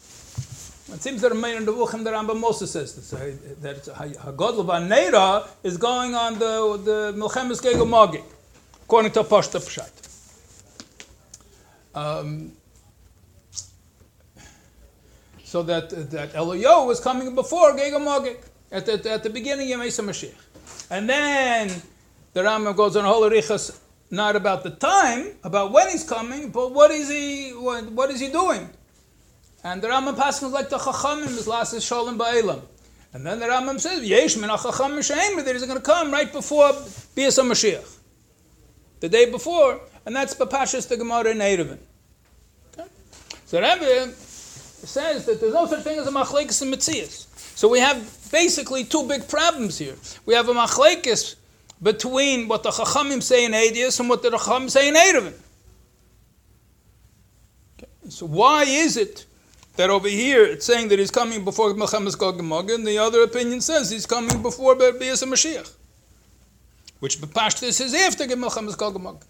[0.95, 3.11] it seems that the Vuchim, the Rambam Moses says this,
[3.61, 7.89] that Hagodl Vanera is going on the the Milchemes Gegel
[8.93, 9.90] according to Pashta Pshat.
[11.95, 12.53] Um,
[15.45, 18.36] so that that Eliyahu was coming before Gegel
[18.70, 20.34] at the, at the beginning of Mesa Mashiach,
[20.90, 21.70] and then
[22.34, 23.80] the Rambam goes on whole Arichas
[24.11, 28.20] not about the time, about when he's coming, but what is he what, what is
[28.20, 28.68] he doing?
[29.64, 32.61] And the Rambam passes like the Chachamim is last is Shalom Ba'ilam.
[33.14, 36.72] And then the Rambam says, Yesh min ha-Chacham that he's going to come right before
[37.14, 38.01] Bias Mashiach.
[39.03, 41.78] The day before, and that's Papashas the Gemara in Eruvin.
[42.72, 42.88] Okay?
[43.46, 47.26] So Rebbe says that there's no such thing as a machlekes and mitzias.
[47.59, 47.98] So we have
[48.30, 49.96] basically two big problems here.
[50.24, 51.34] We have a machlekes
[51.82, 55.34] between what the Chachamim say in Adius and what the Chachamim say in Eruvin.
[57.76, 57.90] Okay.
[58.09, 59.26] So why is it
[59.74, 62.38] that over here it's saying that he's coming before Melchemes Gog
[62.70, 65.74] and the other opinion says he's coming before Bias Mashiach,
[67.03, 69.24] which Bepashtis is after Melchemes Gog and Magog.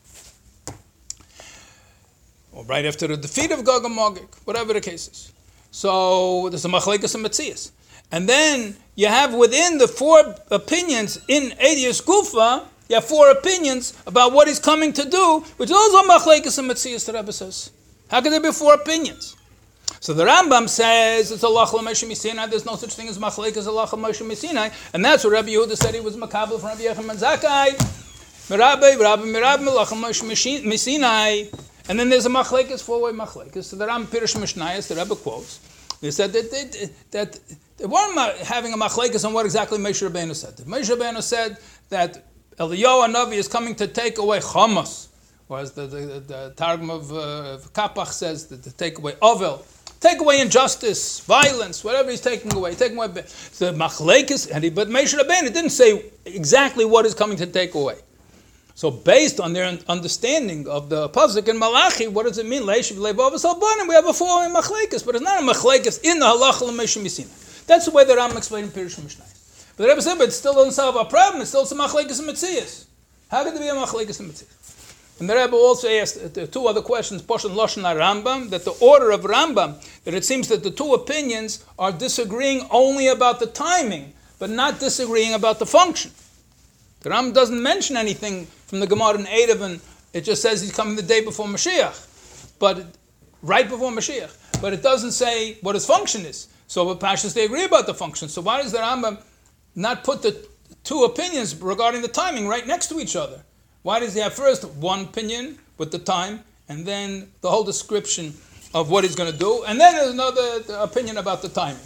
[2.52, 5.32] Or right after the defeat of Gog and Magog, whatever the case is.
[5.70, 7.70] So there's a Machlekas and Metzias.
[8.10, 13.94] And then you have within the four opinions in Adius Gufa, you have four opinions
[14.06, 17.70] about what he's coming to do, which is also Machlekas and Metzias, the Rebbe says.
[18.10, 19.34] How can there be four opinions?
[20.02, 22.48] So the Rambam says it's Allah Moshe Sinai.
[22.48, 25.76] There's no such thing as Machlek as Allah Moshe Sinai, and that's what Rabbi Yehuda
[25.76, 27.68] said he was makabel from Rabbi Yechim Zakai.
[28.48, 31.44] Merabe, Rabbi Merabe, Malach Moshe Sinai.
[31.88, 33.62] And then there's a machlekes, four-way machlekes.
[33.62, 35.60] So the Ram Pirish Mishnayos, the Rebbe quotes.
[36.00, 37.38] They said that they, that
[37.76, 40.56] they weren't having a machlekes on what exactly Moshe Rabbeinu said.
[40.66, 41.58] Moshe Rabbeinu said
[41.90, 42.24] that
[42.56, 45.06] Eliyahu Navi is coming to take away chamas,
[45.46, 49.64] whereas the, the, the, the Targum of uh, Kapach says that to take away ovel.
[50.02, 52.74] Take away injustice, violence, whatever he's taking away.
[52.74, 57.46] Taking away the machlekes, and he, but Rabbeinu didn't say exactly what is coming to
[57.46, 57.98] take away.
[58.74, 62.62] So based on their understanding of the pasuk in Malachi, what does it mean?
[62.62, 63.88] Leishiv levavas albanim.
[63.88, 67.66] We have a following machlekes, but it's not a machlekes in the halacha l'meshem misina.
[67.66, 69.24] That's the way that I'm explaining Pirush Mishnah.
[69.76, 71.42] But the Rebbe said, but it still doesn't solve our problem.
[71.42, 72.86] It's still some machlekes and mitzias.
[73.30, 74.61] How could there be a machlekes and mitzias?
[75.22, 79.12] And the Rebbe also asked uh, two other questions, Poshan Lashon Rambam, that the order
[79.12, 84.14] of Rambam, that it seems that the two opinions are disagreeing only about the timing,
[84.40, 86.10] but not disagreeing about the function.
[87.02, 89.80] The Rambam doesn't mention anything from the Gemara in Eruvin,
[90.12, 92.84] it just says he's coming the day before Mashiach, but
[93.42, 94.60] right before Mashiach.
[94.60, 96.48] But it doesn't say what his function is.
[96.66, 98.28] So the Pashas they agree about the function.
[98.28, 99.22] So why does the Rambam
[99.76, 100.44] not put the
[100.82, 103.44] two opinions regarding the timing right next to each other?
[103.82, 108.34] Why does he have first one opinion with the time, and then the whole description
[108.74, 111.82] of what he's going to do, and then there's another opinion about the timing?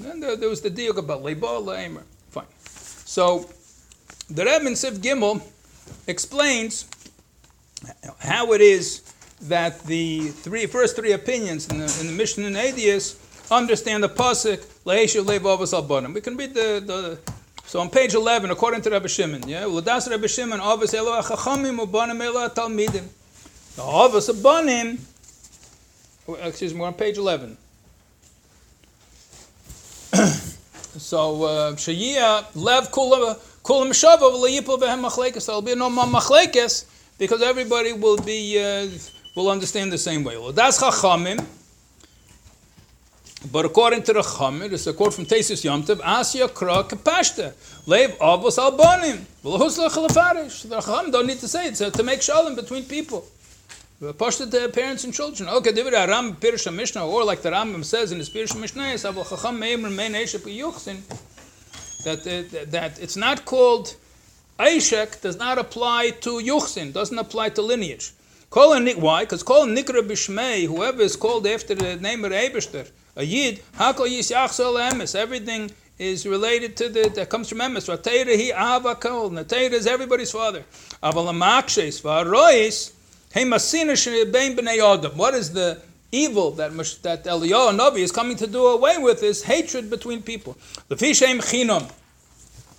[0.00, 2.02] then there, there was the deal about Leibah, Leimer.
[2.30, 2.46] Fine.
[3.06, 3.48] So
[4.28, 5.40] the Rebbe in Sif Gimel
[6.06, 6.86] explains
[8.18, 9.02] how it is
[9.42, 13.16] that the three first three opinions in the, in the Mishnah and Adius
[13.50, 16.14] understand the pasuk Leisha Leivavas Albanim.
[16.14, 17.18] We can read the, the
[17.66, 22.22] so on page 11, according to Rabbi Shimon, yeah, Ulas Rabbi Shimon, Avos Elo Ubanim
[22.22, 22.48] Elo.
[22.48, 24.98] The Avos Abanim,
[26.42, 27.56] excuse me, we're on page 11.
[30.96, 35.46] So uh, Shayia lev kula kula mishava v'layipol v'hem machlekes.
[35.46, 36.84] There'll be no machlekes
[37.18, 38.88] because everybody will be uh,
[39.34, 40.38] will understand the same way.
[40.38, 41.44] Well, that's chachamim.
[43.52, 47.52] But according to the Chamir, it's a quote from Tosfos Yomtov, Asya Kra Kapashta,
[47.86, 50.68] Lev Avos Albanim, V'lahus Lechalefaresh.
[50.68, 53.26] The Chacham don't need to say it, so to make shalom between people.
[54.00, 55.48] Pashta to parents and children.
[55.48, 59.28] Okay, David Aram Pirsha Mishnah, or like the Rambam says in his Pirsha Mishnah, Avol
[59.28, 61.02] Chacham Meim Remein Eshep Yuchsin,
[62.04, 63.94] that, uh, that it's not called
[64.58, 68.12] Aishek does not apply to Yuchsin, doesn't apply to lineage.
[68.50, 69.24] Why?
[69.24, 74.08] Because Kol Nikra Bishmei, whoever is called after the name of Eberster, a yid, hakol
[74.08, 75.14] yisyachsel emes.
[75.14, 77.86] Everything is related to the that comes from emes.
[77.88, 79.30] Vatera he avakol.
[79.30, 80.64] Natera is everybody's father.
[81.02, 82.92] Aval amakshes varois
[83.32, 85.16] hemasina bein bnei adam.
[85.16, 89.42] What is the evil that that Eliyahu Navi is coming to do away with is
[89.42, 90.56] hatred between people.
[90.88, 91.90] The fishem chinam.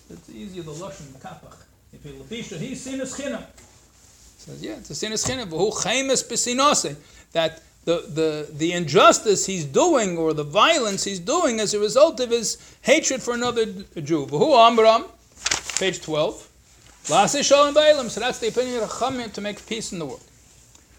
[0.10, 1.56] It's easier the lashon kapach.
[1.94, 3.44] If he lefisha, he's sin as chinam.
[4.38, 5.50] Says yeah, it's a sin as chinam.
[5.50, 6.96] Who chemes besinase
[7.32, 12.20] that the, the, the injustice he's doing or the violence he's doing as a result
[12.20, 13.66] of his hatred for another
[14.02, 14.26] Jew.
[14.26, 15.06] Who Amram,
[15.80, 16.50] page 12.
[17.04, 20.24] So that's the opinion of Chachamim to make peace in the world.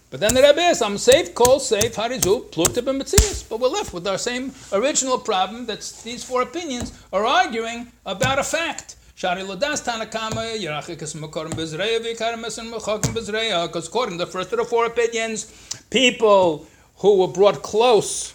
[0.09, 3.47] But then the Rebbe says, I'm safe, call safe, harizu, plukta b'metzias.
[3.49, 8.39] But we're left with our same original problem that these four opinions are arguing about
[8.39, 8.95] a fact.
[9.15, 14.53] Shari Lodas Tanakama, Yerachikas Makorim Bezreya, Vikaramas and Mechakim Bezreya, because according to the first
[14.53, 15.51] of the four opinions,
[15.89, 16.65] people
[16.97, 18.33] who were brought close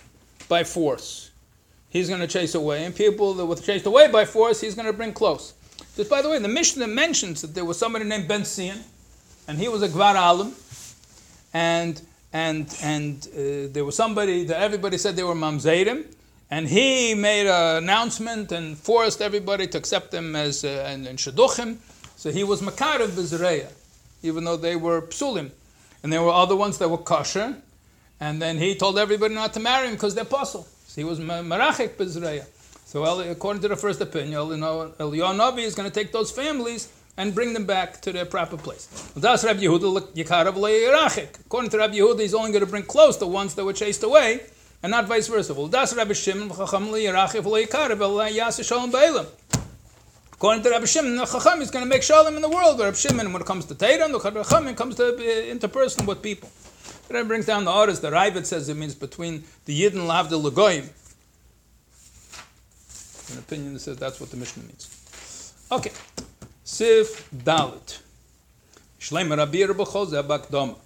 [0.48, 1.30] by force,
[1.88, 2.84] he's going to chase away.
[2.84, 5.54] And people that were chased away by force, he's going to bring close.
[5.96, 8.78] Just by the way, the Mishnah mentions that there was somebody named Ben Sion,
[9.46, 10.54] and he was a Gvar Alim,
[11.52, 12.00] and
[12.32, 16.06] and and uh, there was somebody that everybody said they were Mamzerim,
[16.50, 21.18] and he made an announcement and forced everybody to accept him as uh, and, and
[21.18, 21.76] Shaduchim.
[22.16, 23.70] So he was Makar of Bezreya,
[24.22, 25.50] even though they were Psulim.
[26.02, 27.56] And there were other ones that were kosher,
[28.22, 30.64] and then he told everybody not to marry him because they're apostle.
[30.86, 32.46] So he was Marachik Bezreya.
[32.86, 37.34] So according to the first opinion, Eliyahu Navi is going to take those families and
[37.34, 38.86] bring them back to their proper place.
[39.16, 39.46] According to
[41.78, 44.42] Rabbi Yehuda, he's only going to bring close the ones that were chased away,
[44.84, 45.52] and not vice versa.
[45.52, 45.72] According
[50.64, 52.78] to Rabbi Shimon, the Chacham is going to make shalom in the world.
[52.78, 55.18] Rabbi Shimon, when it comes to Torah, the Chacham comes to uh,
[55.54, 56.48] interpersonal with people.
[57.12, 58.00] Then brings down the orders.
[58.00, 60.88] The Ravid says it means between the Yid and Lav the Lagoyim.
[63.32, 65.54] An opinion that says that's what the Mishnah means.
[65.70, 65.92] Okay.
[66.64, 68.00] Sif Dalet.
[68.98, 70.78] Shleimer Rabir B'chol Bakdoma.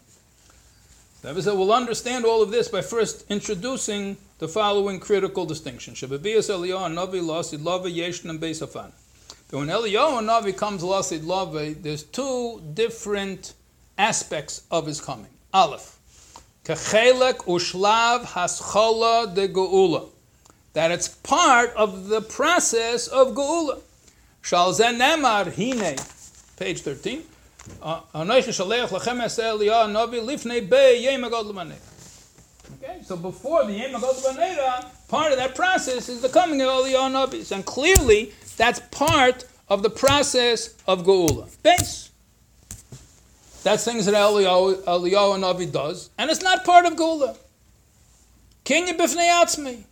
[1.42, 5.94] So we'll understand all of this by first introducing the following critical distinction.
[5.94, 8.92] Shababiyas Eliyahu Navi Lasid Lava Yeshnan Beisafan.
[9.50, 13.54] But when Eliyahu Navi comes Lasid Lava, there's two different
[13.98, 15.30] aspects of his coming.
[15.52, 15.95] Aleph.
[16.66, 20.08] Kechelek ushlav haschola de geula.
[20.72, 23.80] That it's part of the process of geula.
[24.42, 25.96] Shalzen nemar hine,
[26.56, 27.22] page 13.
[32.82, 37.12] Okay, so before the Yem Agod part of that process is the coming of Eliyahu
[37.12, 37.52] Nobis.
[37.52, 41.48] And clearly, that's part of the process of Geula.
[41.62, 42.10] Base.
[43.66, 47.34] That's things that Eliyahu, Eliyahu Navi does, and it's not part of Gula.
[48.62, 49.82] Kenya b'fnei atzmi.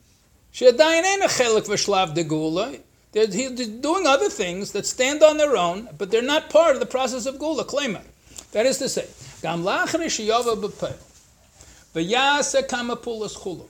[0.53, 2.77] She'adayin ein a chelik v'shlav de Gula.
[3.11, 6.87] They're doing other things that stand on their own, but they're not part of the
[6.87, 8.07] process of Gula, claim it.
[8.53, 9.09] That is to say,
[9.43, 10.97] Gam lachri sheyava b'peil.
[13.35, 13.67] Chulu.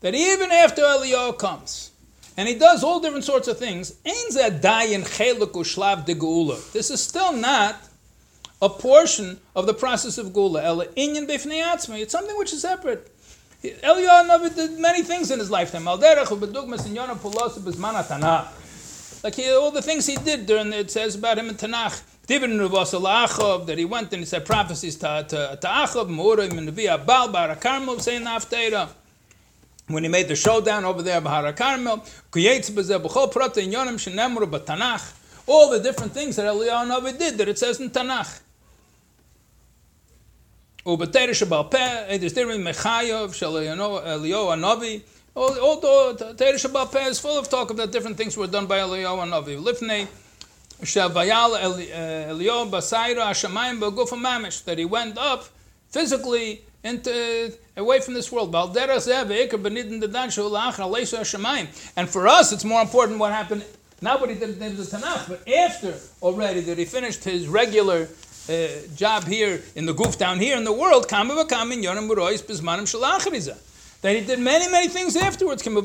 [0.00, 1.90] That even after Eliyahu comes,
[2.36, 6.58] and he does all different sorts of things, ein zadayin chelik u'shlav de Gula.
[6.74, 7.76] This is still not
[8.62, 10.62] a portion of the process of Gula.
[10.62, 12.00] Ela inyan b'fnei.
[12.00, 13.10] It's something which is separate.
[13.62, 15.84] Eliyahu Navi did many things in his lifetime.
[15.84, 16.00] Like
[19.34, 22.02] he, all the things he did during it says about him in Tanakh.
[22.26, 27.32] That he went and he said prophecies to, to, to Achov, Murim and Nevi Abal,
[27.32, 28.88] Bar Carmel, saying Naftera.
[29.88, 31.98] When he made the showdown over there, Bahar Carmel,
[32.30, 35.18] Kuyetz B'zeh B'chol Prata Yonim Shenemru B'Tanakh.
[35.46, 38.40] All the different things that Eliyahu Navi did that it says in Tanakh.
[40.85, 41.77] ובתרא שבעל פה,
[42.17, 45.01] there's different mechayev shel Eliyahu Hanavi.
[45.35, 48.79] All the Torah Shabbat Peh is full of talk about different things were done by
[48.79, 49.61] Eliyahu Hanavi.
[49.61, 50.07] Lifnei
[50.83, 55.49] shel Vayal Eliyahu Basayra Hashemayim B'Guf Mamish that he went up
[55.89, 58.55] physically into away from this world.
[58.55, 58.75] And
[62.09, 63.65] for us, it's more important what happened
[64.01, 68.07] not what he did in the Tanakh, but after already that he finished his regular
[68.48, 71.08] uh, job here in the goof down here in the world.
[74.02, 75.62] That he did many, many things afterwards.
[75.62, 75.82] They have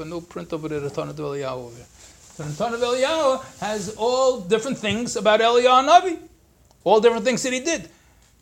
[0.00, 1.86] a new print over there, Tana Develiyahu over there.
[2.34, 6.18] So the Tana Develiyahu has all different things about Eliyahu Navi.
[6.82, 7.88] All different things that he did.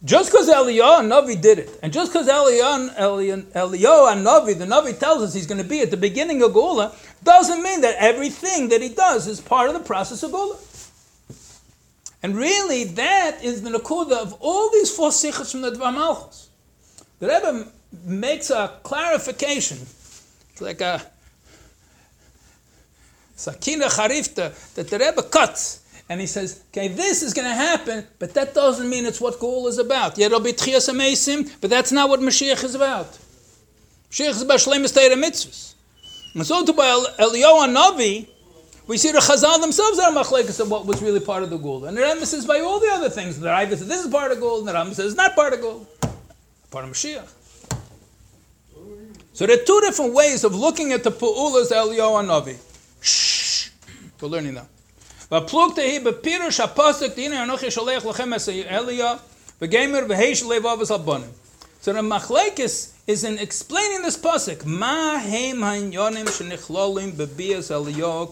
[0.04, 4.96] Just because Eliyahu and Navi did it, and just because Eliyahu and Navi, the Navi
[4.96, 8.68] tells us he's going to be at the beginning of Gula, doesn't mean that everything
[8.68, 10.56] that he does is part of the process of Gula.
[12.22, 16.48] And really, that is the nakuda of all these four sikhs from the Dvar Malchus.
[17.20, 17.68] The Rebbe
[18.04, 19.78] makes a clarification.
[20.52, 21.02] It's like a
[23.36, 25.84] sakina charifta that the Rebbe cuts.
[26.10, 29.38] And he says, okay, this is going to happen, but that doesn't mean it's what
[29.38, 30.16] Gaul is about.
[30.16, 33.18] Yeah, it'll be Tchias but that's not what Mashiach is about.
[34.10, 35.74] Mashiach is about Shleim Mitzvahs.
[36.33, 36.85] And so to by
[37.19, 38.27] Eliyahu Navi,
[38.87, 41.85] we see the Chazal themselves are machlekes of what was really part of the gold.
[41.85, 43.39] And the Rambam says by all the other things.
[43.39, 45.53] The Rambam says this is part of gold, and the Rambam says it's not part
[45.53, 45.87] of gold.
[46.71, 47.27] Part of Mashiach.
[49.33, 52.57] So there are two different ways of looking at the Pu'ulas Eliyahu Navi.
[53.01, 53.69] Shh.
[54.19, 54.67] We're learning now.
[55.31, 59.15] והפלוגתא היא בפירוש הפוסק, הנה אנוכי שולח לכם את אליה,
[59.61, 61.29] וגמר והיש לבבס הבונים.
[61.81, 64.66] So the machlekes is in explaining this pasuk.
[64.66, 68.28] Ma heim hanyonim shenichlolim aliyo.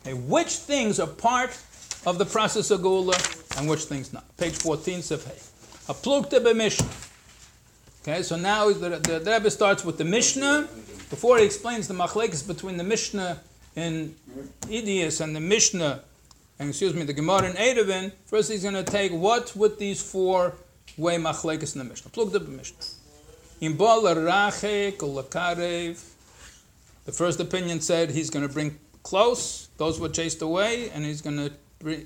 [0.00, 1.50] Okay, which things are part
[2.06, 3.16] of the process of gula
[3.58, 4.24] and which things not?
[4.36, 5.50] Page 14, Sefhei.
[5.88, 7.08] Haplukta b'mishnah.
[8.02, 10.68] Okay, so now the, the, the Rebbe starts with the Mishnah.
[11.10, 13.40] Before he explains the machlekes between the Mishnah
[13.74, 14.14] in
[14.62, 16.02] Idias and the Mishnah,
[16.60, 20.00] and excuse me, the Gemara in Eruvin, first he's going to take what with these
[20.00, 20.54] four
[20.96, 22.10] way machlekes in the Mishnah.
[22.10, 22.78] Plug the Mishnah.
[23.60, 26.08] In lakarev.
[27.04, 31.04] The first opinion said he's going to bring close those who were chased away, and
[31.04, 31.52] he's going to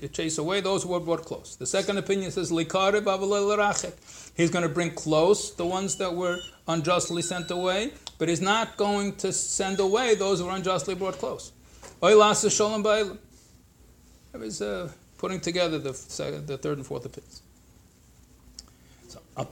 [0.09, 1.55] chase away those who were brought close.
[1.55, 3.03] The second opinion says likarev
[4.35, 8.77] He's going to bring close the ones that were unjustly sent away, but he's not
[8.77, 11.51] going to send away those who were unjustly brought close.
[12.01, 12.15] I
[14.37, 15.91] was uh, putting together the,
[16.45, 17.41] the third and fourth opinions.
[19.37, 19.43] So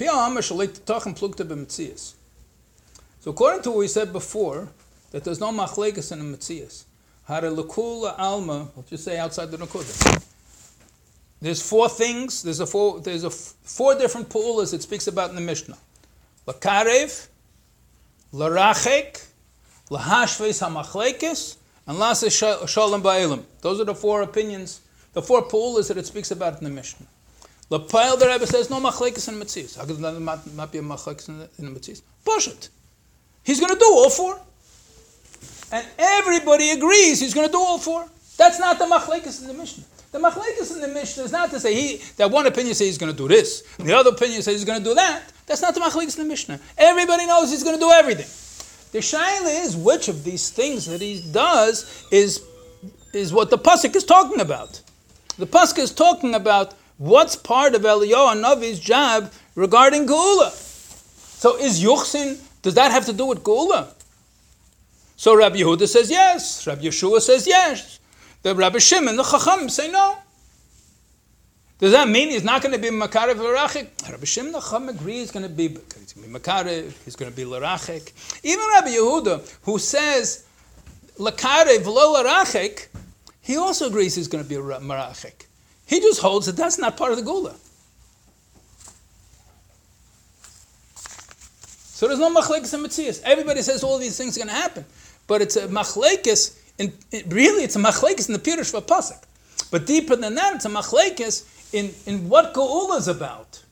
[3.31, 4.69] according to what we said before,
[5.11, 6.85] that there's no machlekes in the Metzias.
[7.29, 10.23] Harelukula alma, we'll just say outside the Nakuda.
[11.39, 15.35] There's four things, there's a four, there's a four different pu'ulas it speaks about in
[15.35, 15.77] the Mishnah.
[16.47, 17.27] Lakarev,
[18.33, 19.23] Larachek,
[19.91, 23.43] Lahashves HaMachlekes, and Lasa Shalom Ba'ilim.
[23.61, 24.81] Those are the four opinions,
[25.13, 27.05] the four pu'ulas that it speaks about in the Mishnah.
[27.71, 29.77] Lapayel, the Rebbe says, no machlekes in Matzis.
[29.77, 32.01] How could there not be a machlekes in the?
[32.23, 32.69] Push it.
[33.43, 34.39] He's going to do all four.
[35.71, 38.07] And everybody agrees he's going to do all four.
[38.37, 39.83] That's not the machlekes in the Mishnah.
[40.11, 42.97] The machlekes in the Mishnah is not to say he, that one opinion says he's
[42.97, 45.23] going to do this, and the other opinion says he's going to do that.
[45.45, 46.59] That's not the machlekes in the Mishnah.
[46.77, 48.27] Everybody knows he's going to do everything.
[48.91, 52.43] The shaila is which of these things that he does is,
[53.13, 54.81] is what the pasuk is talking about.
[55.37, 60.51] The pasuk is talking about What's part of Eliyahu Navi's job regarding Geula?
[60.51, 63.87] So is Yuchsin, does that have to do with Geula?
[65.17, 66.65] So Rabbi Yehuda says yes.
[66.67, 67.99] Rabbi Yeshua says yes.
[68.43, 70.17] The Rabbi Shimon, the Chacham say no.
[71.79, 74.09] Does that mean he's not going to be Makarev Larachik?
[74.09, 77.43] Rabbi Shimon the Chacham agrees he's going to be, be Makarev, he's going to be
[77.43, 78.11] Larachik.
[78.43, 80.45] Even Rabbi Yehuda, who says
[81.17, 82.87] Lakarev lo Larachik,
[83.41, 85.45] he also agrees he's going to be Marachik.
[85.85, 87.55] He just holds that that's not part of the Gula.
[91.95, 93.21] So there's no machlekes and mitzias.
[93.23, 94.85] Everybody says all these things are going to happen,
[95.27, 96.59] but it's a machlekes.
[96.77, 99.23] In, it, really, it's a machlekes in the pirush of pasuk.
[99.71, 103.63] But deeper than that, it's a machlekes in, in what Geula is about,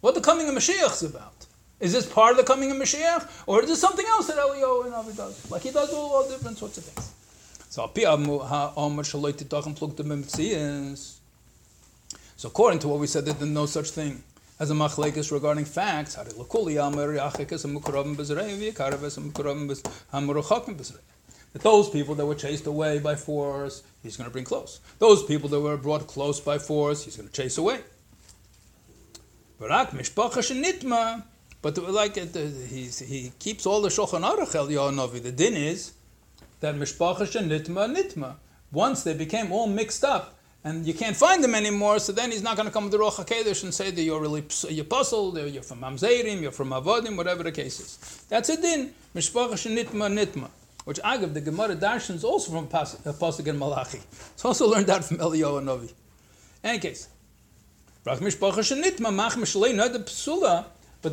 [0.00, 1.46] what the coming of Mashiach is about.
[1.78, 4.86] Is this part of the coming of Mashiach, or is this something else that Eliyahu
[4.86, 5.50] and Avi does?
[5.50, 7.12] Like he does all, all different sorts of things.
[7.68, 7.86] So,
[12.36, 14.22] so according to what we said, there's no such thing
[14.58, 16.14] as a machlekes regarding facts.
[21.52, 24.80] That those people that were chased away by force, he's going to bring close.
[24.98, 27.80] Those people that were brought close by force, he's going to chase away.
[29.58, 29.70] But
[31.78, 32.36] like it,
[32.68, 34.66] he keeps all the shulchan aruch el
[35.08, 35.92] The din is
[36.60, 38.36] that mishpacha nitma nitma.
[38.70, 40.35] once they became all mixed up,
[40.66, 42.98] and you can't find them anymore, so then he's not going to come with the
[42.98, 47.44] Ruach and say that you're really you're puzzled, you're from Mamzerim, you're from Avodim, whatever
[47.44, 48.24] the case is.
[48.28, 50.50] That's a din, Mishpacha Nitma Nitma,
[50.84, 54.00] which Agav, the Gemara Darshan is also from uh, Pasuk in Malachi.
[54.34, 55.94] It's also learned out from Eliyahu and Novi.
[56.64, 57.10] Any case,
[58.02, 58.18] but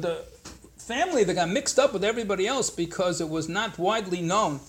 [0.02, 0.26] the
[0.78, 4.62] family that got mixed up with everybody else because it was not widely known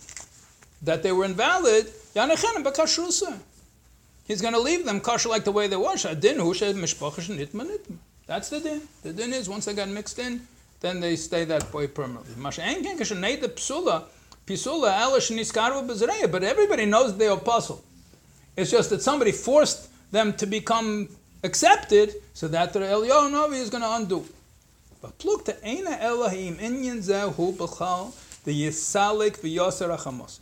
[0.82, 1.90] that they were invalid.
[4.26, 5.96] He's going to leave them kosher like the way they were.
[8.26, 8.80] That's the din.
[9.02, 10.46] The din is once they got mixed in,
[10.80, 12.34] then they stay that way permanently.
[12.36, 12.58] But
[16.44, 17.84] everybody knows they're apostle.
[18.56, 21.08] It's just that somebody forced them to become
[21.42, 24.24] accepted, so that the Eliyahu Novi is going to undo.
[25.02, 28.14] But look, the Eina Elohim Inyan Zehu B'chal
[28.44, 30.38] the Yisalik v'Yoser Achamos.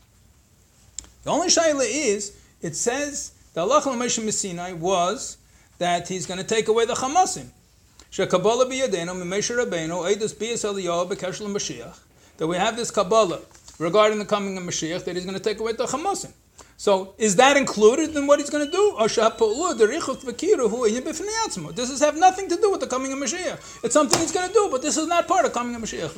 [1.25, 5.37] The only shaila is it says the Allah Moshe Sinai was
[5.79, 7.49] that he's going to take away the Chamasim.
[8.11, 11.99] Shekabbalah biyadenu Mimesher Rabbeinu Eidus biyas Eliyahu b'keshel Mashiach.
[12.39, 13.41] That we have this Kabbalah
[13.79, 16.33] regarding the coming of Mashiach that he's going to take away the Chamasim.
[16.77, 18.97] So is that included in what he's going to do?
[18.99, 19.17] This
[21.91, 23.85] has have nothing to do with the coming of Mashiach.
[23.85, 26.17] It's something he's going to do, but this is not part of coming of Mashiach.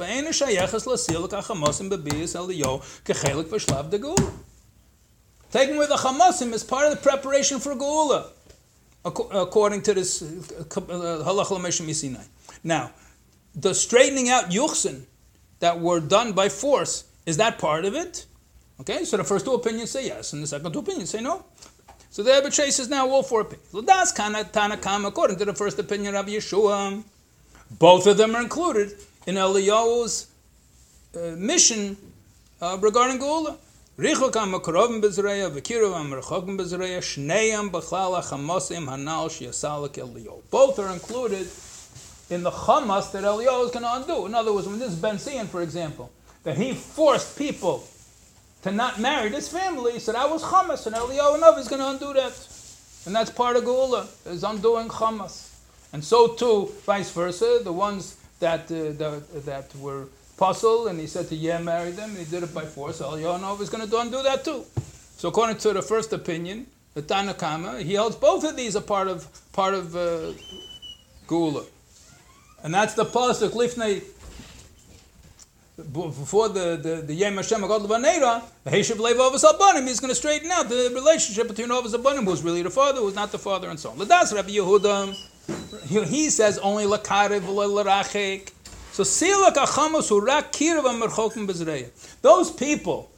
[5.55, 8.27] Taking away the chamasim is part of the preparation for Geula,
[9.05, 12.23] according to this uh, halach uh,
[12.65, 12.91] Now,
[13.55, 15.05] the straightening out yuchsin
[15.61, 18.27] that were done by force, is that part of it?
[18.81, 21.45] Okay, so the first two opinions say yes, and the second two opinions say no.
[22.11, 23.87] So the Rebbe chases now all four opinions.
[23.87, 27.05] That's kana tanakam according to the first opinion of Yeshua.
[27.79, 28.95] Both of them are included
[29.29, 30.27] in Eliyahu's
[31.17, 31.97] uh, mission
[32.61, 33.57] uh, regarding Geula.
[40.51, 41.47] Both are included
[42.29, 44.27] in the Chamas that Eliyahu is going to undo.
[44.27, 46.11] In other words, when this is Ben Sion, for example,
[46.43, 47.85] that he forced people
[48.63, 51.81] to not marry this family, he said, I was Chamas, and Eliyahu Nav is going
[51.81, 52.33] to undo that.
[53.07, 55.55] And that's part of Geula, is undoing Chamas.
[55.93, 60.09] And so too, vice versa, the ones that, uh, the, that were
[60.89, 63.01] and he said to yeah, marry them, and he did it by force.
[63.01, 64.65] Elionov is going to undo that too.
[65.17, 69.09] So according to the first opinion, the Tanakama, he holds both of these are part
[69.09, 70.33] of part of uh,
[71.27, 71.65] Gula,
[72.63, 74.03] and that's the pasuk lifnei.
[75.77, 80.15] Before the the the Yem Hashem Agad Levanera, the Heshav Levavas Abanim is going to
[80.15, 83.71] straighten out the relationship between Avas Abanim, who's really the father, who's not the father,
[83.71, 83.97] and so on.
[83.97, 88.54] Ladas Rabbi Yehuda, he says only lakarev l'rachik.
[88.95, 91.91] So silak achamos urak kirav amerchokim bezreya.
[92.23, 93.11] Those people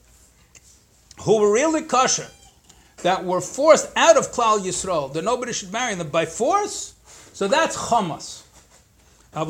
[1.20, 2.28] who were really kosher,
[3.02, 6.94] that were forced out of Klal Yisrael, that nobody should marry them by force,
[7.34, 8.44] so that's chamas.
[9.34, 9.48] But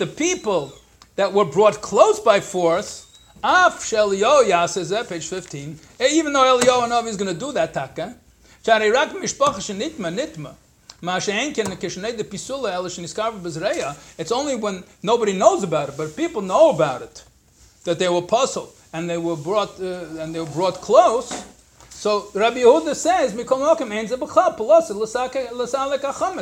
[0.00, 0.72] the people
[1.14, 3.06] that were brought close by force,
[3.44, 4.10] Af shel
[4.66, 8.16] says that, page 15, eh, even though Eliyahu is going to do that taka,
[8.64, 10.56] nitma,
[11.00, 11.28] it's
[14.32, 17.24] only when nobody knows about it, but people know about it,
[17.84, 21.44] that they were puzzled and they were brought uh, and they were brought close.
[21.90, 23.32] So Rabbi Yehuda says,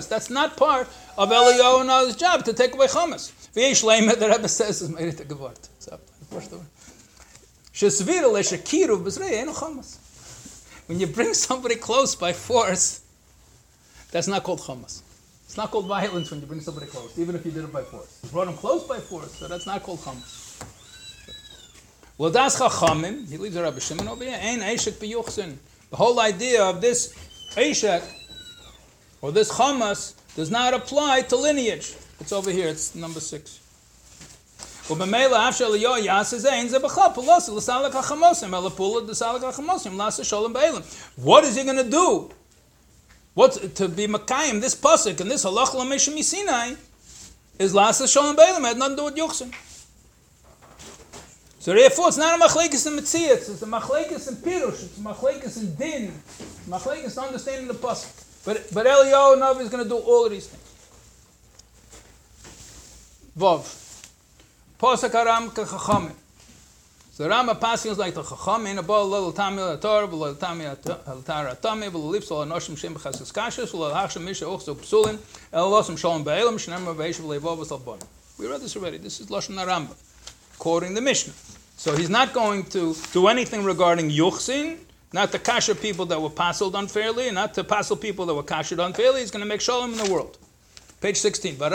[0.09, 0.89] That's not part
[1.19, 3.33] of Eliyahu's job to take away chametz.
[3.53, 4.91] The Rebbe says is.
[10.87, 13.01] When you bring somebody close by force,
[14.17, 15.03] that's not called chamas.
[15.45, 17.83] It's not called violence when you bring somebody close, even if you did it by
[17.83, 18.19] force.
[18.25, 20.63] You brought him close by force, so that's not called chamas.
[22.17, 23.29] Well, that's chachamim.
[23.29, 24.39] He leaves the Rabbi Shimon over here.
[24.41, 25.59] Ein eshek b'yuchsin.
[25.91, 27.13] The whole idea of this
[27.57, 28.03] eshek
[29.21, 31.95] or this chamas does not apply to lineage.
[32.19, 32.69] It's over here.
[32.69, 33.61] It's number six.
[34.89, 35.03] What
[41.45, 42.31] is he going to do
[43.37, 46.73] What's to be Makayim, this pasuk and this halach lameshim Sinai
[47.59, 49.53] is lasa shalom beilim had nothing to do with yuchsin.
[51.59, 53.51] So therefore, it's not a machlekes in mitzias.
[53.51, 54.85] It's a machlekes in pirush.
[54.85, 56.13] It's a machlekes in din.
[56.67, 58.47] Machlekes understanding the pasuk.
[58.47, 60.63] But but Eliyahu Navi is going to do all of these things.
[63.39, 63.67] Vov.
[64.81, 66.15] Pasuk haram kachachamim.
[67.17, 71.23] So Rama passing like the Chacham in a ball little tami la little tami al
[71.23, 77.57] Tara tami, little lips all anoshim shem little misha el shalom be'elam, shenem v'eishav le'vov
[77.57, 77.99] v'sal bon.
[78.39, 78.99] We read this already.
[78.99, 79.97] This is Lashon Ramba,
[80.59, 81.33] quoting the Mishnah.
[81.79, 84.77] So he's not going to do anything regarding yuchsin,
[85.15, 88.79] not to kasher people that were passled unfairly, not to passel people that were kashered
[88.79, 89.21] unfairly.
[89.21, 90.37] He's going to make shalom in the world.
[91.01, 91.57] Page 16.
[91.57, 91.69] So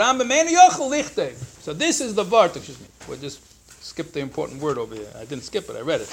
[1.72, 2.86] this is the vart, excuse me.
[3.08, 3.51] We'll just
[3.92, 5.12] skip the important word over here.
[5.18, 6.08] I didn't skip it, I read it.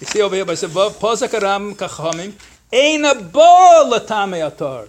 [0.00, 2.32] You see over here by Sevav, Posak Aram Kachamim,
[2.72, 4.88] Ein a ba latame atar.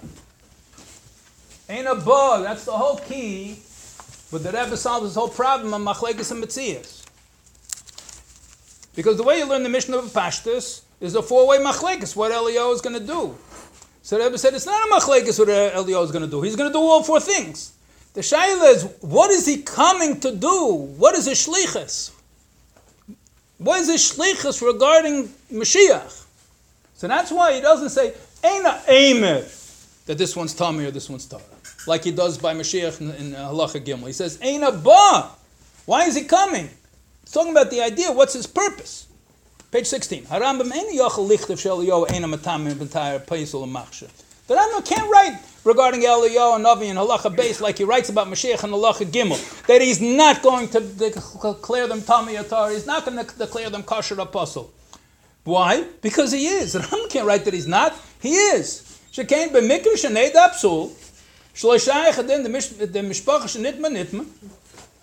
[1.67, 3.59] That's the whole key.
[4.31, 7.05] But the Rebbe solves this whole problem of machlekes and metzias.
[8.95, 12.31] Because the way you learn the Mishnah of a Pashtus is a four-way machlekes, what
[12.31, 13.37] Eliyahu is going to do.
[14.01, 16.41] So the Rebbe said, it's not a machlekes what Eliyahu is going to do.
[16.41, 17.73] He's going to do all four things.
[18.13, 20.73] The shaila is, what is he coming to do?
[20.97, 22.13] What is his shlichus?
[23.57, 26.25] What is his shlichus regarding Mashiach?
[26.95, 28.13] So that's why he doesn't say,
[28.43, 31.41] Eina Eimer, that this one's Tommy or this one's Torah,
[31.87, 34.07] like he does by Mashiach in, in Halacha Gimel.
[34.07, 35.29] He says, Eina Ba.
[35.85, 36.69] Why is he coming?
[37.21, 39.07] He's talking about the idea, what's his purpose?
[39.71, 40.23] Page 16.
[40.25, 42.33] Harambam Eina Yochel Lichtav Shel Yo Eina
[43.67, 44.24] Machshav.
[44.47, 48.27] The Rambam can't write regarding Eliyahu and Navi and Halacha base like he writes about
[48.27, 53.05] Mashiach and Halacha Gimel, that he's not going to declare them Tami Atar, he's not
[53.05, 54.71] going to declare them Kosher Apostle.
[55.43, 55.85] Why?
[56.01, 56.73] Because he is.
[56.73, 57.95] The Rambam can't write that he's not.
[58.21, 58.99] He is.
[59.11, 60.91] Shekain b'mikra shenei dapsul,
[61.55, 64.25] shloshayach adin the mishpacha shenitma nitma,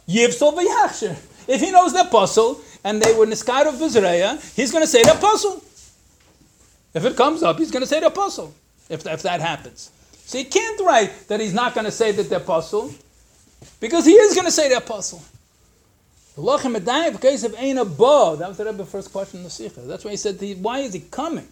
[0.09, 1.17] yivsol v'yachsher.
[1.49, 5.03] If he knows the apostle, and they were niskar of Bizreya, he's going to say
[5.03, 5.63] the apostle.
[6.95, 8.55] If it comes up, he's going to say the apostle,
[8.93, 9.91] if, if that happens.
[10.25, 12.93] So he can't write that he's not going to say that the apostle,
[13.81, 15.23] because he is going to say the apostle.
[16.37, 16.63] That was
[18.57, 19.81] the Rebbe's first question in the Sikha.
[19.81, 21.49] That's why he said, why is he coming?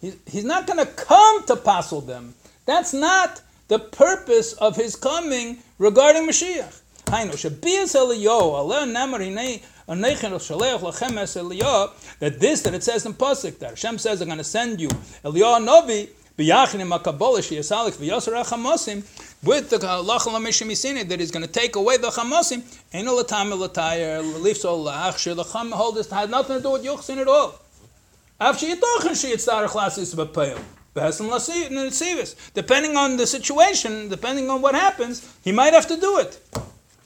[0.00, 2.34] He's, he's not going to come to apostle them.
[2.66, 6.80] That's not the purpose of his coming regarding Mashiach.
[7.06, 7.22] That
[12.38, 15.64] this that it says in Pasuk that Hashem says, I'm going to send you Eliyahu
[15.64, 16.08] Novi
[19.42, 22.62] with the halachal mishimisine that is going to take away the chamosim,
[22.94, 26.70] ain't no latam latayr leaves all laachshir the cham hold this had nothing to do
[26.70, 27.60] with yuchsin at all.
[28.40, 30.58] After yitochen she yitzar classes b'peil.
[32.54, 36.38] Depending on the situation, depending on what happens, he might have to do it.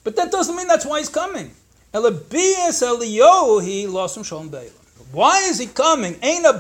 [0.03, 1.53] But that doesn't mean that's why he's coming.
[1.95, 4.86] Elabiyas Eliyahu, lost him shalom beilam.
[5.17, 6.19] Why is he coming?
[6.23, 6.53] Ain't a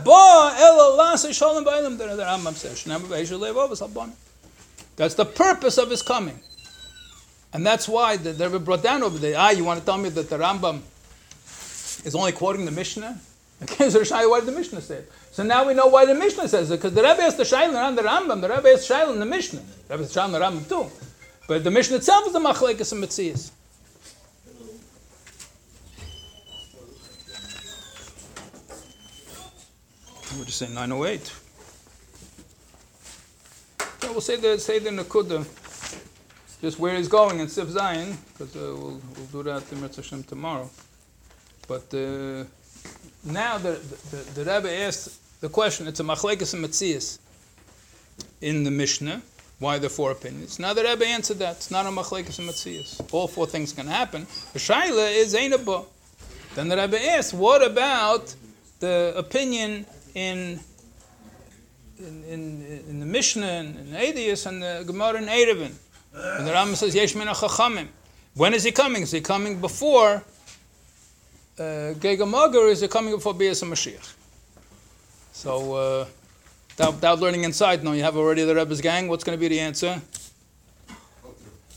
[1.34, 2.84] shalom the Rambam says.
[4.96, 6.40] That's the purpose of his coming.
[7.52, 9.34] And that's why the, they were brought down over there.
[9.36, 10.80] Ah, you want to tell me that the Rambam
[12.06, 13.20] is only quoting the Mishnah?
[13.62, 15.12] Okay, so why did the Mishnah say it?
[15.32, 17.72] So now we know why the Mishnah says it, because the Rebbe has the Shail
[17.72, 19.60] around the Rambam, the Rebbe has Shail in the Mishnah.
[19.88, 20.90] The Rebbe has Shail in the Rambam too.
[21.46, 23.00] But the Mishnah itself is the Machlekes and
[30.36, 30.38] Metzias.
[30.38, 31.32] We'll just say 908.
[34.00, 35.44] So we'll say the say the Nakuda,
[36.60, 40.02] just where he's going in Sif Zayin, because uh, we'll, we'll do that in Mitzvah
[40.02, 40.70] Hashem tomorrow.
[41.66, 42.44] But uh,
[43.24, 43.80] now the,
[44.10, 47.18] the, the, Rebbe asked the question, it's a machlekes and metzias
[48.40, 49.22] in the Mishnah.
[49.58, 50.58] Why the four opinions?
[50.58, 51.56] Now the Rebbe answered that.
[51.56, 53.00] It's not a machlekes and metzias.
[53.12, 54.26] All four things can happen.
[54.52, 55.86] The shaila is ainabah.
[56.54, 58.34] Then the Rebbe asked, what about
[58.80, 60.58] the opinion in
[61.98, 65.72] in, in, in the Mishnah and in Adius and the Gemara in Eruvin.
[66.14, 67.88] And the Rambam says, Yesh chachamim.
[68.34, 69.02] When is he coming?
[69.02, 70.22] Is he coming before
[71.58, 74.14] uh, Gegamagar or is he coming before Bias Mashiach?
[75.32, 76.06] So, uh,
[76.78, 79.08] without, learning inside, no, you have already the Rebbe's gang.
[79.08, 80.00] What's going to be the answer?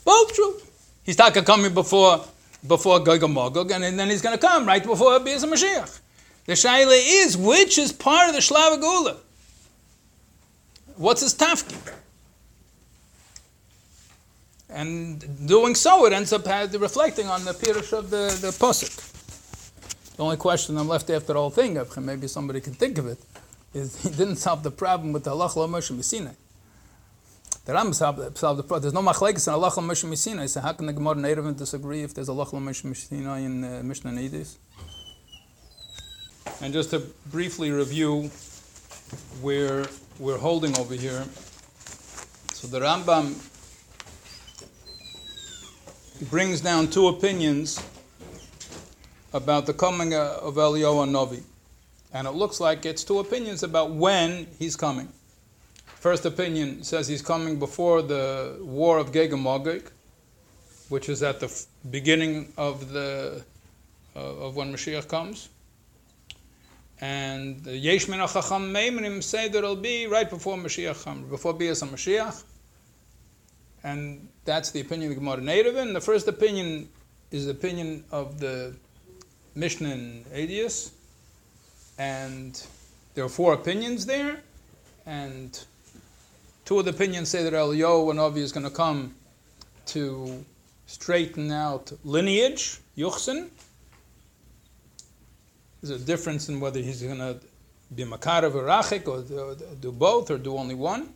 [0.03, 0.55] Both true.
[1.03, 2.25] He's not coming before
[2.67, 5.99] before Gog and then he's going to come right before Bias Mashiach.
[6.45, 9.17] The shaila is which is part of the shlava gula.
[10.97, 11.77] What's his tafki?
[14.69, 19.05] And doing so, it ends up reflecting on the pirush of the, the posuk.
[20.15, 23.17] The only question I'm left after the whole thing, maybe somebody can think of it,
[23.73, 26.35] is he didn't solve the problem with the halach lo Moshe.
[27.65, 28.81] The Ram solved, solved the problem.
[28.81, 30.47] There's no machlekes in halach lo Moshe Messina.
[30.47, 34.11] So how can the Gemara and disagree if there's halach lo Moshe in uh, Mishnah
[34.11, 34.57] and Edis?
[36.61, 38.29] And just to briefly review
[39.41, 39.85] where
[40.19, 41.25] we're holding over here.
[42.53, 43.35] So the Rambam
[46.29, 47.81] brings down two opinions
[49.33, 51.43] about the coming of Eliyahu Novi.
[52.13, 55.07] And it looks like it's two opinions about when he's coming.
[55.85, 59.33] First opinion says he's coming before the war of Gog
[60.89, 63.43] which is at the beginning of the
[64.15, 65.49] uh, of when Mashiach comes
[67.01, 71.53] And the Yesh Min HaChacham Meimrim say that it'll be right before Mashiach, um, before
[71.53, 72.43] Bias Mashiach.
[73.83, 75.77] And that's the opinion of the Gemara Native.
[75.77, 76.89] And the first opinion
[77.31, 78.75] is the opinion of the
[79.55, 80.91] Mishnah in Adius.
[81.97, 82.61] And
[83.13, 84.41] there are four opinions there.
[85.05, 85.57] And
[86.65, 89.15] two of the opinions say that Eliyahu Navi is going to come
[89.87, 90.45] to
[90.87, 93.49] straighten out lineage, Yuchsin.
[95.81, 97.39] There's a difference in whether he's going to
[97.93, 101.13] be Makarav or Rachik or do both or do only one.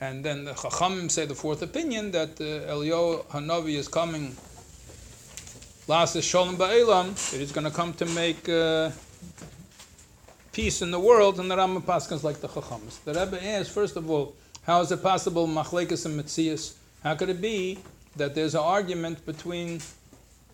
[0.00, 4.36] And then the Chachamim say the fourth opinion that uh, Eliyahu Hanavi is coming
[5.86, 8.90] last is Shalom Ba'ilam, that he's going to come to make uh,
[10.52, 13.02] peace in the world, and the Rambam Paskins like the Chachams.
[13.04, 14.34] The Rebbe asks, first of all,
[14.64, 16.74] how is it possible Machlekes and Metzias?
[17.02, 17.78] How could it be
[18.16, 19.80] that there's an argument between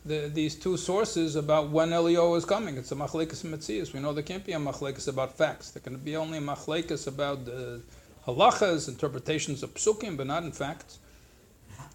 [0.05, 2.77] the, these two sources about when Elio is coming?
[2.77, 3.93] It's a Machlekes and Metzias.
[3.93, 5.71] We know there can't be a Machlekes about facts.
[5.71, 7.83] There can be only a Machlekes about the
[8.27, 10.99] halachas, interpretations of psukim, but not in facts.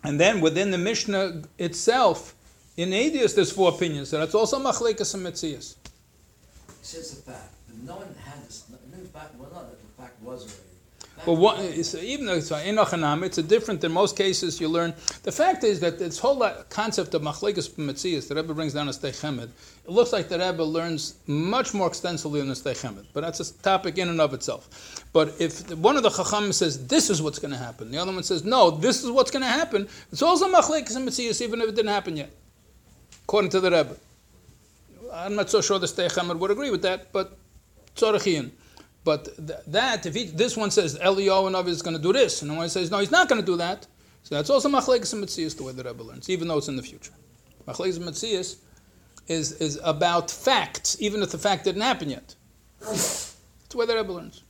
[0.03, 2.35] And then within the Mishnah itself,
[2.75, 4.09] in Adius, there's four opinions.
[4.09, 5.75] So that's also Machlekes and Metzias.
[6.67, 7.53] It says a fact,
[7.84, 8.65] no one had this.
[8.91, 10.72] No fact, well, not that the fact was already.
[11.25, 13.79] But what, even though it's Enochanam, it's a different.
[13.79, 14.93] than most cases, you learn.
[15.23, 18.89] The fact is that this whole uh, concept of machlekes b'metzias the Rebbe brings down
[18.89, 19.49] as Sdei Chemed,
[19.85, 23.05] it looks like the Rebbe learns much more extensively in the Sdei Chemed.
[23.13, 25.05] But that's a topic in and of itself.
[25.13, 28.11] But if one of the Chacham says this is what's going to happen, the other
[28.11, 29.87] one says no, this is what's going to happen.
[30.11, 31.07] It's also machlekes and
[31.41, 32.31] even if it didn't happen yet,
[33.23, 33.95] according to the Rebbe.
[35.13, 37.37] I'm not so sure the Sdei Chemed would agree with that, but
[37.95, 38.51] tzorachin.
[39.03, 42.49] But th- that, if he, this one says Eliyahu is going to do this, and
[42.51, 43.85] the one says no, he's not going to do that,
[44.23, 46.77] so that's also machlekes and mitzias, the way the Rebbe learns, even though it's in
[46.77, 47.11] the future.
[47.67, 48.57] Machlekes and mitzias
[49.27, 52.35] is is about facts, even if the fact didn't happen yet.
[52.80, 53.35] That's
[53.69, 54.43] the way the Rebbe learns.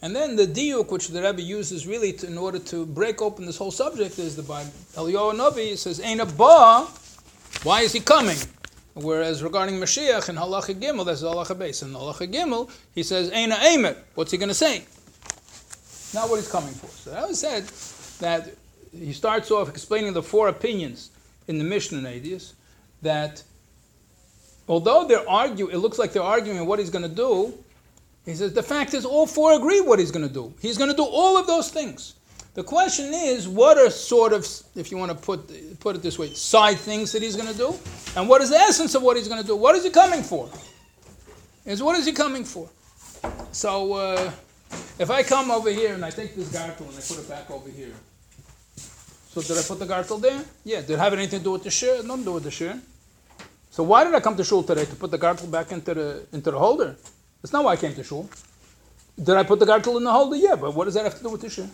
[0.00, 3.46] And then the diuk which the Rebbe uses really to, in order to break open
[3.46, 4.72] this whole subject is the Bible.
[4.94, 6.86] Eliyahu Navi says, "Ain't a ba."
[7.62, 8.36] Why is he coming?
[8.94, 11.82] Whereas regarding Mashiach in Halacha Gimel, that's Halacha Beis.
[11.82, 13.96] In Halacha Gimel, he says, Eina Eimer.
[14.14, 14.84] What's he going to say?
[16.14, 16.86] Not what he's coming for.
[16.86, 17.64] So I always said
[18.20, 18.54] that
[18.96, 21.10] he starts off explaining the four opinions
[21.48, 22.52] in the Mishnah in Adius,
[23.02, 23.42] that
[24.68, 27.52] although they're arguing, it looks like they're arguing what he's going to do,
[28.24, 30.54] he says the fact is all four agree what he's going to do.
[30.60, 32.14] He's going to do all of those things.
[32.54, 36.18] The question is, what are sort of, if you want to put, put it this
[36.18, 37.74] way, side things that he's going to do?
[38.16, 39.56] And what is the essence of what he's going to do?
[39.56, 40.48] What is he coming for?
[41.66, 42.68] Is what is he coming for?
[43.50, 44.30] So, uh,
[44.98, 47.50] if I come over here and I take this gartel and I put it back
[47.50, 47.92] over here,
[48.76, 50.44] so did I put the gartel there?
[50.62, 50.80] Yeah.
[50.82, 52.02] Did it have anything to do with the share?
[52.04, 52.78] Nothing to do with the share.
[53.70, 56.26] So why did I come to shul today to put the gartel back into the
[56.32, 56.94] into the holder?
[57.42, 58.28] That's not why I came to shul.
[59.20, 60.36] Did I put the gartel in the holder?
[60.36, 61.70] Yeah, but what does that have to do with the share?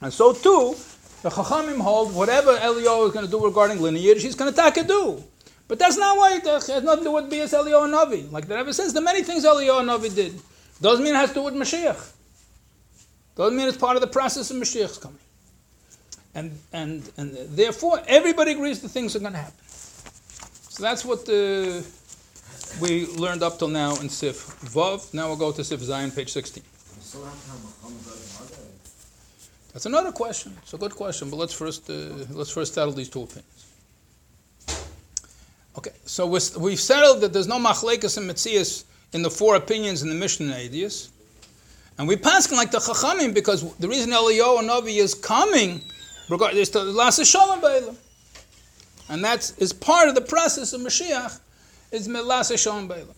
[0.00, 0.76] And so too,
[1.22, 4.86] the Chachamim hold whatever Elio is going to do regarding lineage, he's going to take
[4.86, 5.22] do.
[5.66, 8.30] But that's not why it has nothing to do with Bias Elio and Navi.
[8.32, 10.40] Like the Rebbe says, the many things Elio and Navi did.
[10.80, 12.12] Doesn't mean it has to do with Mashiach.
[13.36, 15.18] Doesn't mean it's part of the process of Mashiach's coming.
[16.34, 19.64] And, and, and therefore, everybody agrees that things are going to happen.
[19.64, 21.84] So that's what the,
[22.80, 24.36] we learned up till now in Sif
[24.72, 25.12] Vav.
[25.12, 26.62] Now we'll go to Sif Zayin, page 16.
[27.00, 28.68] So how come Muhammad doesn't argue?
[29.78, 30.56] That's another question.
[30.62, 31.92] It's a good question, but let's first uh,
[32.30, 33.66] let's first settle these two opinions.
[35.78, 38.82] Okay, so we're, we've settled that there's no machlekes and metzias
[39.12, 41.10] in the four opinions in the Mishnah Adius,
[41.96, 45.80] and we pass like the Chachamim because the reason Eliyahu Navi is coming,
[46.54, 47.94] is to last Shalom Beilam,
[49.08, 51.38] and that is part of the process of Mashiach,
[51.92, 53.14] is Milas Shalom Beilam.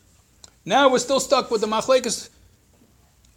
[0.67, 2.29] Now we're still stuck with the machlekes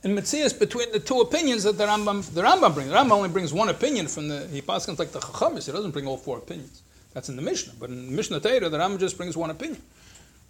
[0.04, 2.90] in Metzias between the two opinions that the Rambam, the Rambam brings.
[2.90, 5.92] The Rambam only brings one opinion from the, he passes like the Chachamis, he doesn't
[5.92, 6.82] bring all four opinions.
[7.14, 7.74] That's in the Mishnah.
[7.80, 9.82] But in Mishneh Torah, the Rambam just brings one opinion.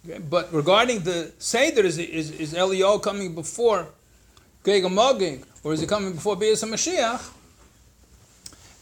[0.08, 0.18] Okay?
[0.18, 3.86] But regarding the Seder, is, is, is Eliyahu coming before
[4.64, 7.30] Geg Magig, or is he coming before Bias Mashiach?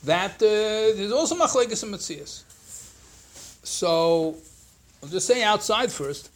[0.04, 2.44] That uh, there's also Machlekes and Metzias.
[3.64, 4.36] So,
[5.02, 6.30] I'll just say outside first.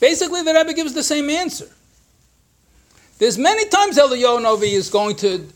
[0.00, 1.68] Basically, the Rebbe gives the same answer.
[3.18, 5.46] There's many times Eliyahu is going to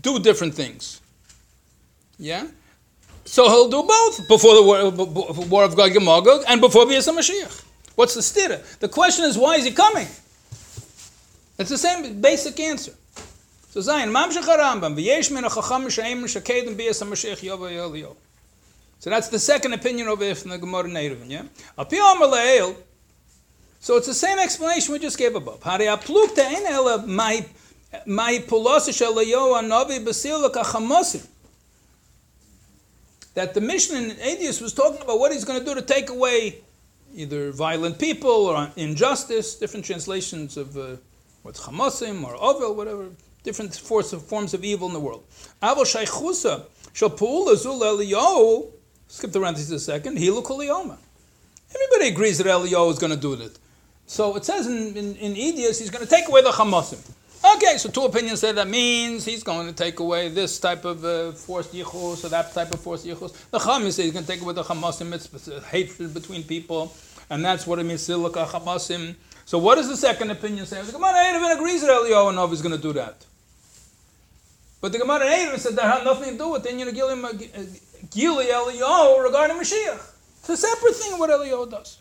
[0.00, 1.00] do different things.
[2.18, 2.46] Yeah?
[3.24, 7.08] So he'll do both before the war, war of Gog and Magog and before Bias
[7.08, 7.64] Mashiach.
[7.94, 8.62] What's the stira?
[8.78, 10.06] The question is, why is he coming?
[11.58, 12.92] It's the same basic answer.
[13.70, 18.16] So Zayin, Mamshech HaRambam, v'yesh min ha'chacham m'shayim m'shakedem Bias Mashiach yova.
[19.00, 21.42] So that's the second opinion over here from the Gemara Neiruvin, yeah?
[21.76, 22.76] Api Amar Le'el,
[23.80, 25.62] So it's the same explanation we just gave above.
[25.62, 25.78] That
[33.54, 36.58] the mission in Adius was talking about what he's going to do to take away
[37.14, 40.96] either violent people or injustice, different translations of uh,
[41.42, 43.10] what's or ovel, whatever,
[43.44, 45.22] different of, forms of evil in the world.
[45.62, 48.72] Avol shaychusa shel puula zul eliyahu,
[49.06, 50.98] skip the parentheses a second, hilu.
[51.74, 53.58] Everybody agrees that Eliyahu is going to do that.
[54.08, 56.98] So it says in, in, in he's going to take away the Hamasim.
[57.56, 61.04] Okay, so two opinions say that means he's going to take away this type of
[61.04, 63.50] uh, forced yichus or that type of forced yichus.
[63.50, 66.92] The Chamis say he's going to take away the Hamasim, it's hatred between people,
[67.28, 69.14] and that's what it means, Silika Hamasim.
[69.44, 70.82] So what does the second opinion say?
[70.82, 73.26] The Gemara Eidavin agrees that Eliyahu is going to do that.
[74.80, 77.78] But the Gemara Eidavin said that had nothing to do with the Gilim uh,
[78.10, 80.14] Gili Eliyahu regarding Mashiach.
[80.40, 81.98] It's a separate thing what Eliyahu does.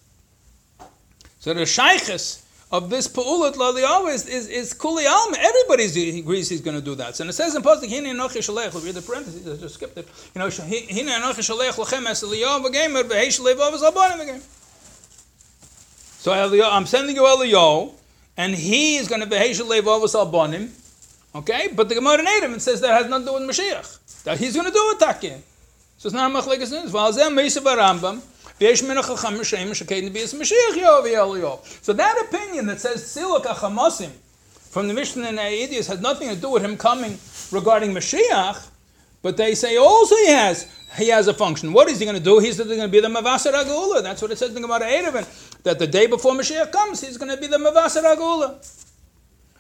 [1.48, 2.42] So the shaykhis
[2.74, 5.38] of this pa'ulat laliyahu is, is, is kuli alma.
[5.40, 7.16] Everybody agrees he's going to do that.
[7.16, 9.98] So and it says in Pasuk, Hine enochi shalech, read the parentheses, I just skipped
[9.98, 10.10] it.
[10.36, 14.42] You know, Hine enochi shalech lachem es Eliyahu v'gemer v'heish levav es albonim v'gemer.
[16.20, 17.94] So I'm sending you Eliyahu,
[18.36, 20.72] and he is going to beheish levav es albonim.
[21.34, 24.24] Okay, but the Gemara in it says that has nothing to do with Mashiach.
[24.26, 25.42] That he's going to do it, Takin.
[25.98, 26.92] So it's not a machlekes news.
[26.92, 28.22] V'alzeh meisa v'rambam.
[28.60, 28.66] So
[31.94, 34.10] that opinion that says Siluk Achamosim
[34.72, 37.20] from the Mishnah and Aedius has nothing to do with him coming
[37.52, 38.68] regarding Mashiach,
[39.22, 40.68] but they say also he has
[40.98, 41.72] he has a function.
[41.72, 42.40] What is he going to do?
[42.40, 44.02] He's going to be the Mavasar Agula.
[44.02, 45.26] That's what it says in the Gemara Eruvin,
[45.64, 48.58] that the day before Mashiach comes, he's going to be the Mavasar Agula.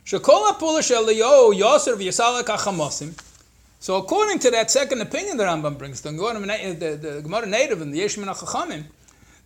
[0.05, 3.13] Shekola Pula Sheliyo Yosef Yasalak Achamosim.
[3.87, 7.45] So according to that second opinion that Rambam brings, the Gemara, eh, the, the Gemara
[7.45, 8.83] native and the Yeshmin Chachamim,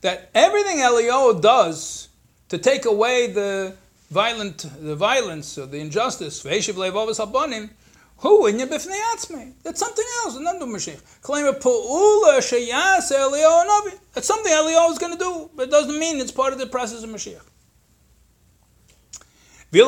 [0.01, 2.09] that everything Eliyahu does
[2.49, 3.75] to take away the
[4.09, 7.69] violent, the violence or the injustice, Ve'eshiv Leivavas Habanim,
[8.17, 11.21] who in bifnei That's something else, not the Mashiach.
[11.21, 13.99] Claim a pu'ula sheyas Eliyahu Navi.
[14.13, 16.65] That's something Eliyahu is going to do, but it doesn't mean it's part of the
[16.65, 17.50] process of Mashiach.
[19.73, 19.85] So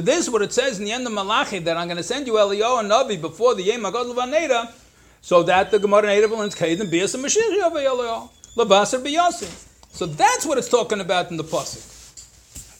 [0.00, 2.26] this is what it says in the end of Malachi that I'm going to send
[2.26, 4.72] you Eliyahu and Navi before the yem agadol v'neira,
[5.20, 9.50] so that the Gemara native learns kaiden bias and Mashiach yav Eliyahu labasar biyasim.
[9.92, 11.84] So that's what it's talking about in the pasuk.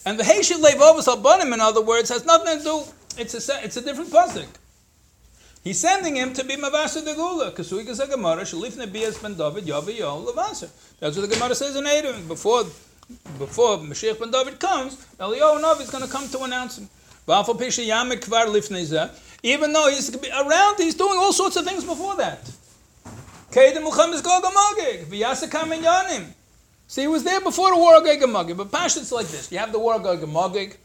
[0.07, 2.83] And the Heishit Levovas Albanim, in other words, has nothing to do.
[3.19, 4.47] It's a it's a different pasuk.
[5.63, 7.51] He's sending him to be Mavasa the Gula.
[7.51, 10.69] Kasui Gemara, Shalifne Bias Ben David, Yavi.
[10.99, 12.27] That's what the Gemara says in Adam.
[12.27, 12.63] Before,
[13.37, 16.89] before Mashiach Ben David comes, Eliyahu is going to come to announce him.
[19.43, 22.49] Even though he's around, he's doing all sorts of things before that.
[23.51, 23.73] See,
[27.01, 28.57] he was there before the war of Gog and Magog.
[28.57, 29.51] But Pashtun's like this.
[29.51, 30.75] You have the war of Gog and Magog.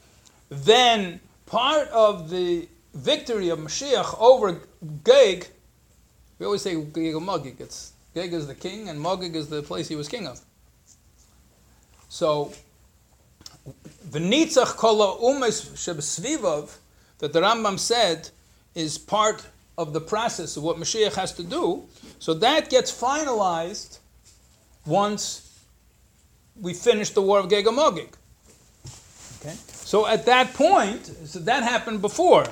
[0.51, 4.61] Then part of the victory of Mashiach over
[5.03, 5.47] Gog,
[6.39, 7.61] we always say Gog and Magog.
[7.61, 10.41] It's Gog is the king and Magog is the place he was king of.
[12.09, 12.53] So,
[14.09, 16.77] V'nitzach kol umes shebesvivav,
[17.19, 18.31] that the Rambam said
[18.75, 19.47] is part
[19.77, 21.85] of the process of what Mashiach has to do.
[22.19, 23.99] So that gets finalized
[24.87, 25.65] once
[26.61, 28.17] we finish the war of Gog and Magog.
[29.41, 29.55] Okay?
[29.69, 32.45] So at that point, so that happened before.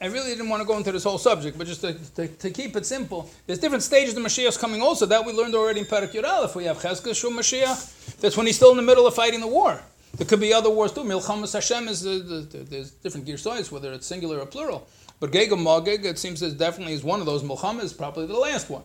[0.00, 2.50] I, really didn't want to go into this whole subject, but just to, to, to
[2.50, 5.06] keep it simple, there's different stages of Mashiach's coming also.
[5.06, 8.16] That we learned already in Parak Yud If We have Chezkel Shum Mashiach.
[8.20, 9.80] That's when he's still in the middle of fighting the war.
[10.16, 11.02] There could be other wars too.
[11.04, 14.88] Milchamas Hashem is the, the, the, there's different gear size, whether it's singular or plural.
[15.20, 17.42] But Geg Magog, it seems that definitely is one of those.
[17.42, 18.84] Milchama is probably the last one.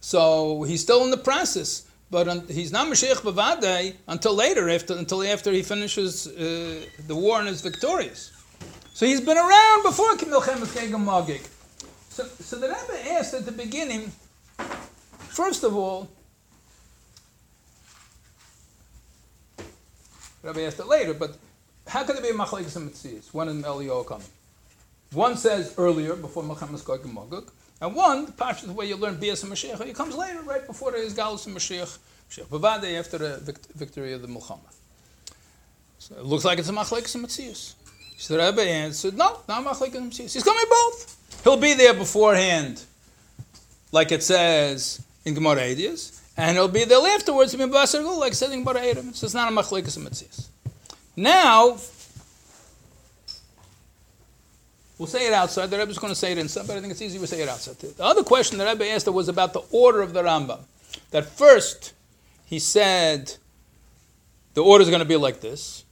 [0.00, 5.22] So he's still in the process, but he's not Mashiach Bavadei until later, after, until
[5.22, 8.32] after he finishes uh, the war and is victorious.
[8.92, 11.46] So he's been around before Milchemes Geg Magig.
[12.10, 14.12] So, so the Rebbe asked at the beginning,
[15.16, 16.08] first of all,
[20.42, 21.36] Rabbi asked it later, but
[21.86, 23.32] how could there be a machlekes and mitzias?
[23.32, 24.26] One in Eliyahu coming.
[25.12, 27.50] One says earlier, before Milchemes Gog and Magog,
[27.80, 30.66] and one, the parsha the way you learn Bias and Mashiach, it comes later, right
[30.66, 31.98] before the Izgalus and Mashiach,
[32.30, 34.60] Mashiach Bavade, after the victory of the Mulchama.
[35.98, 37.74] So it looks like it's a machlekes and mitzias.
[38.20, 41.42] So the Rebbe answered, no, not Machlek and He's coming both.
[41.42, 42.84] He'll be there beforehand,
[43.92, 48.82] like it says in Gemara Edius, and he'll be there afterwards, like says in Gemara
[48.82, 49.14] Edim.
[49.14, 50.46] So it's not a Machlek and
[51.16, 51.78] Now,
[54.98, 55.70] We'll say it outside.
[55.70, 57.40] The Rebbe is going to say it inside, but I think it's easier to say
[57.40, 57.78] it outside.
[57.78, 60.58] The other question the Rebbe asked was about the order of the Rambam.
[61.10, 61.94] That first,
[62.44, 63.36] he said,
[64.52, 65.84] the order is going to be like this.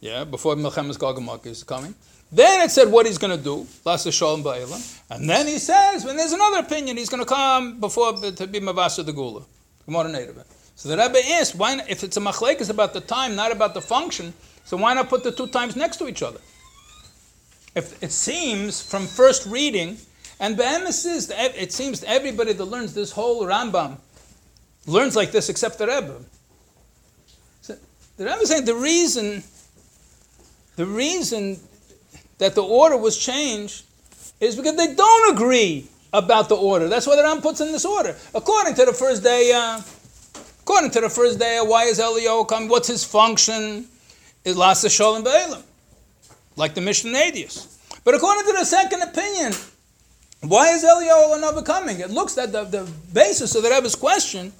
[0.00, 1.94] Yeah, before Milchemes Gog is coming.
[2.30, 5.00] Then it said what he's going to do, Lasa Shalom Ba'ilam.
[5.10, 8.60] And then he says, when there's another opinion, he's going to come before to be
[8.60, 9.42] Mavasa the Gula.
[9.86, 10.44] Gemara Native.
[10.76, 13.72] So the Rebbe asked, why, if it's a machlek, it's about the time, not about
[13.74, 14.34] the function,
[14.64, 16.38] so why not put the two times next to each other?
[17.74, 19.96] If it seems from first reading,
[20.38, 23.96] and Be'emes is, it seems everybody that learns this whole Rambam
[24.86, 26.20] learns like this except the Rebbe.
[27.62, 27.76] So
[28.18, 29.42] the Rebbe is saying the reason,
[30.78, 31.58] the reason
[32.38, 33.84] that the order was changed
[34.40, 36.86] is because they don't agree about the order.
[36.86, 38.14] That's why the Ram puts in this order.
[38.32, 39.82] According to the first day, uh,
[40.60, 42.68] according to the first day, why is Elio coming?
[42.68, 43.86] What's his function?
[44.44, 45.62] Is Lasa Shalom Ba'elim,
[46.54, 47.76] like the Mishnah Nadius.
[48.04, 49.54] But according to the second opinion,
[50.42, 51.98] why is Elio another coming?
[51.98, 54.52] It looks that the, the basis of the Rebbe's question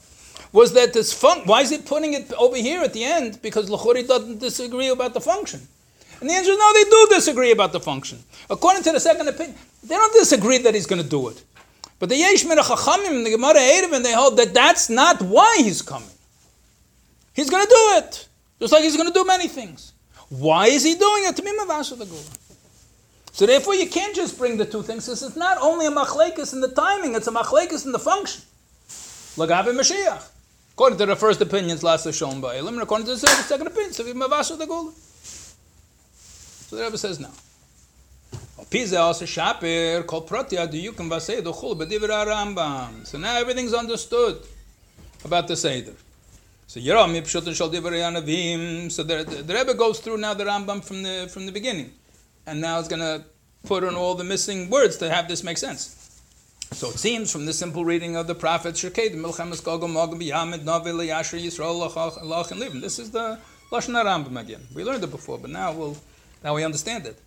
[0.52, 1.42] was that this fun.
[1.44, 3.40] Why is he putting it over here at the end?
[3.40, 5.68] Because Lachori doesn't disagree about the function.
[6.20, 8.18] And the answer is no, they do disagree about the function.
[8.50, 11.42] According to the second opinion, they don't disagree that he's going to do it.
[11.98, 15.82] But the Yesh Chachamim and the Gemara Eruvin, they hold that that's not why he's
[15.82, 16.08] coming.
[17.34, 18.28] He's going to do it,
[18.60, 19.92] just like he's going to do many things.
[20.28, 21.36] Why is he doing it?
[21.36, 22.06] To the.
[23.32, 25.06] So therefore, you can't just bring the two things.
[25.06, 28.42] This is not only a machlekes in the timing; it's a machlekes in the function.
[29.36, 30.28] Lagabe Mashiach.
[30.72, 33.66] According to the first opinion, it's last shown by Elim, and according to the second
[33.68, 34.92] opinion, it's Mavasa the Gula.
[36.68, 37.18] So the Rebbe says
[42.26, 43.06] Rambam.
[43.06, 44.42] So now everything's understood
[45.24, 45.94] about the seder.
[46.66, 48.92] So Yerom Mipshut and Shal Yanavim.
[48.92, 51.90] So the, the, the Rebbe goes through now the Rambam from the from the beginning,
[52.46, 53.24] and now it's going to
[53.64, 56.20] put in all the missing words to have this make sense.
[56.72, 60.64] So it seems from the simple reading of the prophet Sheked Milchemes Gogol Mogam Yamid
[60.64, 62.82] Novi Yasher Yisrael Lach Livim.
[62.82, 63.38] This is the
[63.72, 64.66] Lashon Rambam again.
[64.74, 65.96] We learned it before, but now we'll
[66.42, 67.18] now we understand it.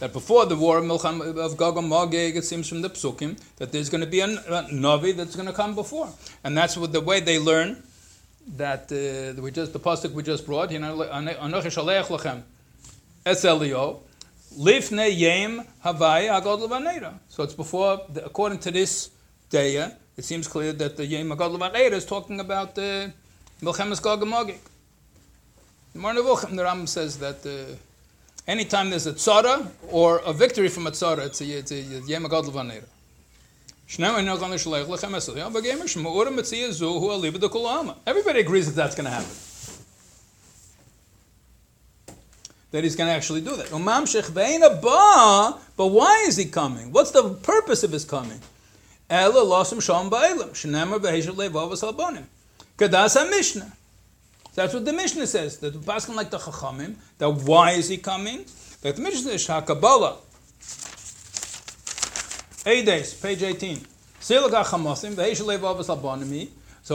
[0.00, 3.38] That before the war of Milcham of Gog and Magog, it seems from the Psukim
[3.56, 6.08] that there's going to be a, Navi that's going to come before,
[6.42, 7.82] and that's what the way they learn.
[8.56, 12.42] That uh, we just the pasuk we just brought, you know, Anochi Shalech Lachem
[13.26, 14.00] Es Elio
[14.58, 17.18] Lifne Yem Havai Agod Levanera.
[17.28, 19.10] So it's before, the, according to this
[19.50, 19.76] day,
[20.16, 23.12] it seems clear that the Yem Agod Levanera is talking about the
[23.60, 24.56] Milchemes Gog and Magog.
[25.92, 27.44] The Rambam says that.
[27.44, 27.76] Uh,
[28.50, 32.26] Anytime there's a tzara or a victory from a tzara, it's a, it's a Yom
[32.26, 32.82] Agad Levanera.
[38.06, 39.30] Everybody agrees that that's going to happen.
[42.72, 43.70] That he's going to actually do that.
[45.76, 46.90] But why is he coming?
[46.90, 48.40] What's the purpose of his coming?
[52.78, 53.16] That's
[54.50, 54.62] Mishnah.
[54.62, 55.58] That's what the Mishnah says.
[55.58, 56.96] That the Paskin like the Chachamim.
[57.18, 58.44] That why is he coming?
[58.82, 60.16] That the Mishnah is Hakabala.
[62.66, 63.80] Eight days, page 18.
[64.20, 64.50] So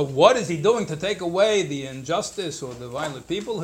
[0.04, 3.60] what is he doing to take away the injustice or the violent people?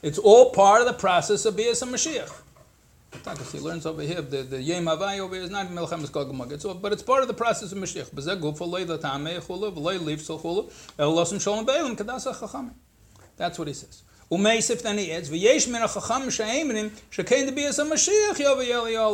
[0.00, 2.30] It's all part of the process of Bias Mashiach.
[3.52, 7.22] He learns over here the the Havai over here is not Melchemes but it's part
[7.22, 8.10] of the process of Mashiach.
[8.10, 12.74] B'zeh guf olay the tamei chulu v'loy liv so chulu el chachamim.
[13.38, 14.02] That's what he says.
[14.30, 19.10] Umeisif then he adds v'yesh min shekein debias ha'mashiach yovi eliyah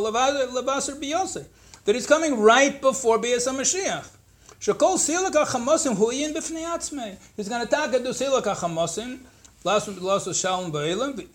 [0.51, 1.45] levaser biyosei.
[1.85, 4.09] That he's coming right before bias ha'mashiach.
[4.59, 7.17] Shekol silak ha'chamosim huyin b'fnei atzmei.
[7.37, 9.19] He's going to talk do silak ha'chamosim.
[9.63, 11.27] Last was shalom be'elim.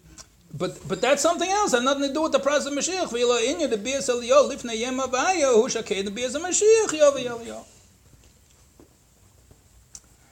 [0.56, 1.72] But but that's something else.
[1.72, 3.10] Has nothing to do with the process of Mashiach.
[3.10, 6.36] The bias lifnei yem avaya hu shakei the bias.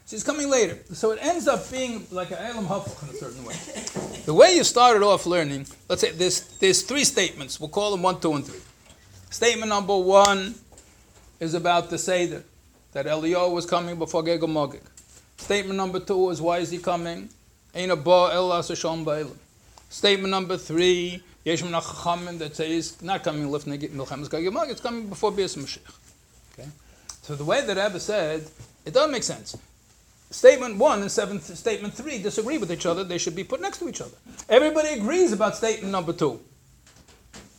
[0.08, 0.78] She's coming later.
[0.94, 3.54] So it ends up being like an Elam Hafach in a certain way.
[4.24, 7.60] The way you started off learning, let's say there's, there's three statements.
[7.60, 8.60] We'll call them one, two, and three.
[9.28, 10.54] Statement number one
[11.40, 12.42] is about the Seder,
[12.92, 14.80] that Elio was coming before Gegel.
[15.36, 17.28] Statement number two is why is he coming?
[17.74, 19.36] Ain't a ba el ba'elim.
[19.88, 25.32] Statement number three, Yesh Chachamim that says not coming lifnei milchemes gagimag, it's coming before
[25.32, 25.96] Bias Mashiach.
[26.52, 26.68] Okay,
[27.22, 28.46] so the way that Rebbe said,
[28.84, 29.56] it doesn't make sense.
[30.30, 33.02] Statement one and seventh, statement three disagree with each other.
[33.02, 34.16] They should be put next to each other.
[34.50, 36.40] Everybody agrees about statement number two.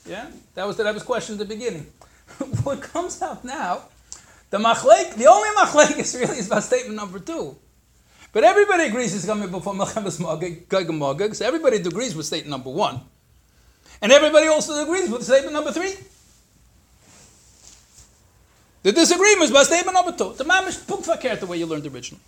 [0.06, 1.88] Yeah, that was the Rebbe's question at the beginning.
[2.64, 3.84] what comes out now,
[4.52, 7.58] the machlek, the only machlek is really is about statement number two.
[8.32, 12.52] But everybody agrees he's coming before Melchemes Gog and Magog, so everybody agrees with statement
[12.52, 13.02] number one.
[14.02, 15.96] And everybody also agrees with statement number three.
[18.84, 20.34] The disagreement is about statement number two.
[20.34, 22.24] The mamish punk verkehrt the way you learned originally.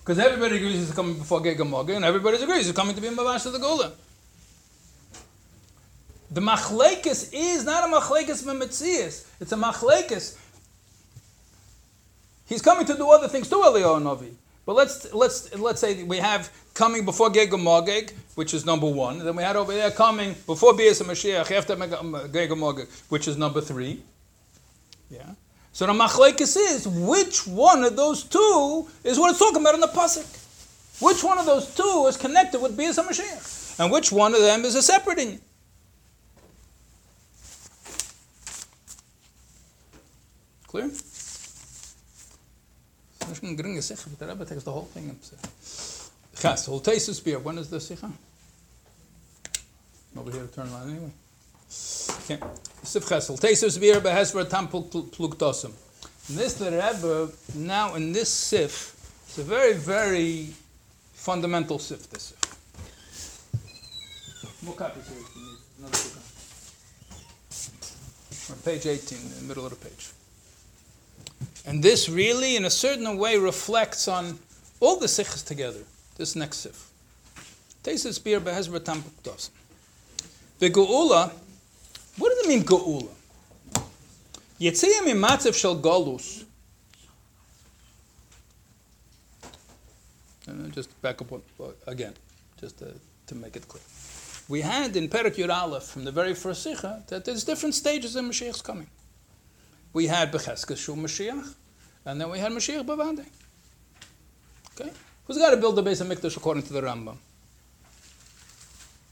[0.00, 3.08] Because everybody agrees he's coming before Geg and and everybody agrees he's coming to be
[3.08, 3.92] Mavash of the Gula.
[6.30, 9.26] The machlekes is not a machlekes memetzias.
[9.40, 10.36] It's a machlekes.
[12.46, 14.34] He's coming to do other things too, Eliyahu Navi.
[14.66, 19.18] But let's let's let's say we have coming before Geg Magog, which is number one.
[19.18, 22.88] Then we had over there coming before Bias and Mashiach after um, Geg and Magog,
[23.08, 24.02] which is number three.
[25.10, 25.32] Yeah.
[25.72, 29.80] So the machlekes is which one of those two is what it's talking about in
[29.80, 30.40] the pasuk.
[31.02, 34.40] Which one of those two is connected with Bias and Mashiach, and which one of
[34.40, 35.40] them is a separate.
[40.68, 40.90] Clear?
[43.34, 45.18] Nicht ein geringe Sicher, but the Rebbe takes the whole thing
[46.66, 47.40] whole taste spear.
[47.40, 48.12] When is the Sicha?
[50.14, 51.10] Nobody here to turn around anyway.
[52.20, 52.38] Okay.
[52.84, 55.72] Sif Ches, whole taste spear, but has for a tam pluktosim.
[56.28, 58.94] And this, the Rebbe, now in this Sif,
[59.26, 60.50] it's a very, very
[61.12, 62.38] fundamental Sif, this Sif.
[64.62, 65.58] More copies here if you need.
[65.80, 66.22] Another book.
[68.50, 70.13] On page 18, in the middle of the page.
[71.66, 74.38] And this really, in a certain way, reflects on
[74.80, 75.80] all the sikhs together,
[76.16, 76.90] this next sif.
[77.82, 79.50] Tesis bir behezra tampuktos.
[80.58, 81.30] The geula,
[82.18, 83.08] what does it mean geula?
[84.60, 86.44] Yetziyah mimatzev shel galus.
[90.72, 91.32] Just back up
[91.86, 92.12] again,
[92.60, 92.92] just to,
[93.26, 93.82] to make it clear.
[94.48, 98.16] We had in Perak Yud Aleph, from the very first sikha, that there's different stages
[98.16, 98.88] in Mashiach's coming.
[99.94, 101.54] We had Becheskes Shul Mashiach,
[102.04, 103.24] and then we had Mashiach Bavade.
[104.72, 104.90] Okay?
[105.24, 107.16] Who's got to build the base of Mikdash according to the Rambam?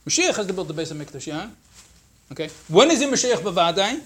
[0.04, 1.48] Mashiach has to build the base of Mikdash, yeah?
[2.32, 2.48] Okay?
[2.68, 4.02] When is he Mashiach Bavade?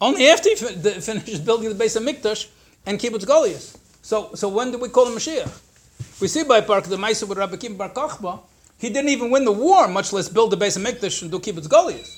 [0.00, 2.48] Only after he finishes building the base of Mikdash
[2.86, 3.76] and Kibbutz Goliath.
[4.00, 6.20] So, so when do we call him Mashiach?
[6.20, 8.40] We see by Park the Maisa with Rabbi Kim Bar Kochba,
[8.78, 11.40] he didn't even win the war, much less build the base of Mikdash and do
[11.40, 12.08] Kibbutz Goliath.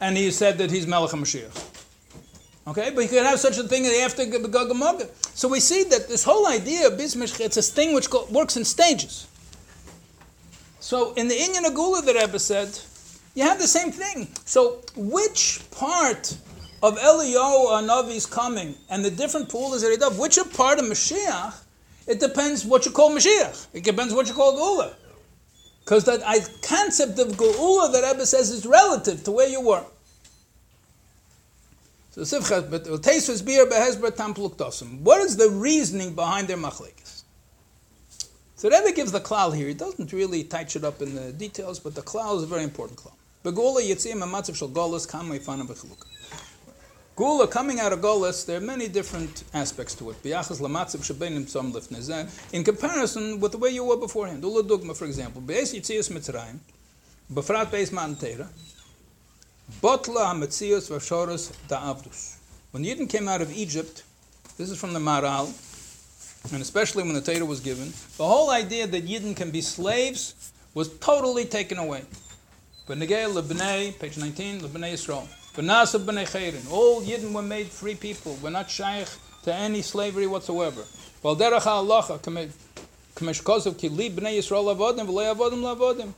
[0.00, 1.81] And he said that he's Melech Mashiach.
[2.66, 5.02] Okay, but you can have such a thing after the Gog
[5.34, 8.64] So we see that this whole idea of Bismishch, it's a thing which works in
[8.64, 9.26] stages.
[10.78, 12.78] So in the Inyan Agula, the Rebbe said,
[13.34, 14.28] you have the same thing.
[14.44, 16.36] So which part
[16.82, 21.54] of Eliyahu Navi's coming and the different that he does, which part of Mashiach,
[22.06, 23.68] it depends what you call Mashiach.
[23.72, 24.94] It depends what you call Gula.
[25.84, 26.20] Because that
[26.62, 29.84] concept of Gula, that Rebbe says is relative to where you were.
[32.14, 33.66] So but beer.
[33.66, 37.22] What is the reasoning behind their machlekes?
[38.56, 39.66] So Rebbe gives the klal here.
[39.66, 42.64] He doesn't really touch it up in the details, but the klal is a very
[42.64, 43.14] important klal.
[43.42, 46.04] Begula yitzim amatzav shel golas kamei fana b'chiluka.
[47.16, 50.16] Gula coming out of Golas, there are many different aspects to it.
[52.54, 54.42] In comparison with the way you were beforehand.
[54.42, 56.58] Ula dugma, for example, beis yitzias mitzrayim,
[57.30, 58.16] befrat beis matan
[59.80, 62.36] Botla Hametzios Vashoros Da'avdus.
[62.72, 64.02] When Yidden came out of Egypt,
[64.58, 65.48] this is from the Maral,
[66.52, 70.52] and especially when the Torah was given, the whole idea that Yidden can be slaves
[70.74, 72.02] was totally taken away.
[72.88, 75.26] Benegei Lebnei, page 19, Lebnei Yisrael.
[75.54, 76.70] Benasa Bnei Chayrin.
[76.70, 78.38] All Yidden were made free people.
[78.42, 79.08] We're not shaykh
[79.44, 80.82] to any slavery whatsoever.
[81.22, 86.12] Well, derech ha'alacha, k'mesh kozov ki li b'nei Yisrael avodim, v'lei avodim la'avodim.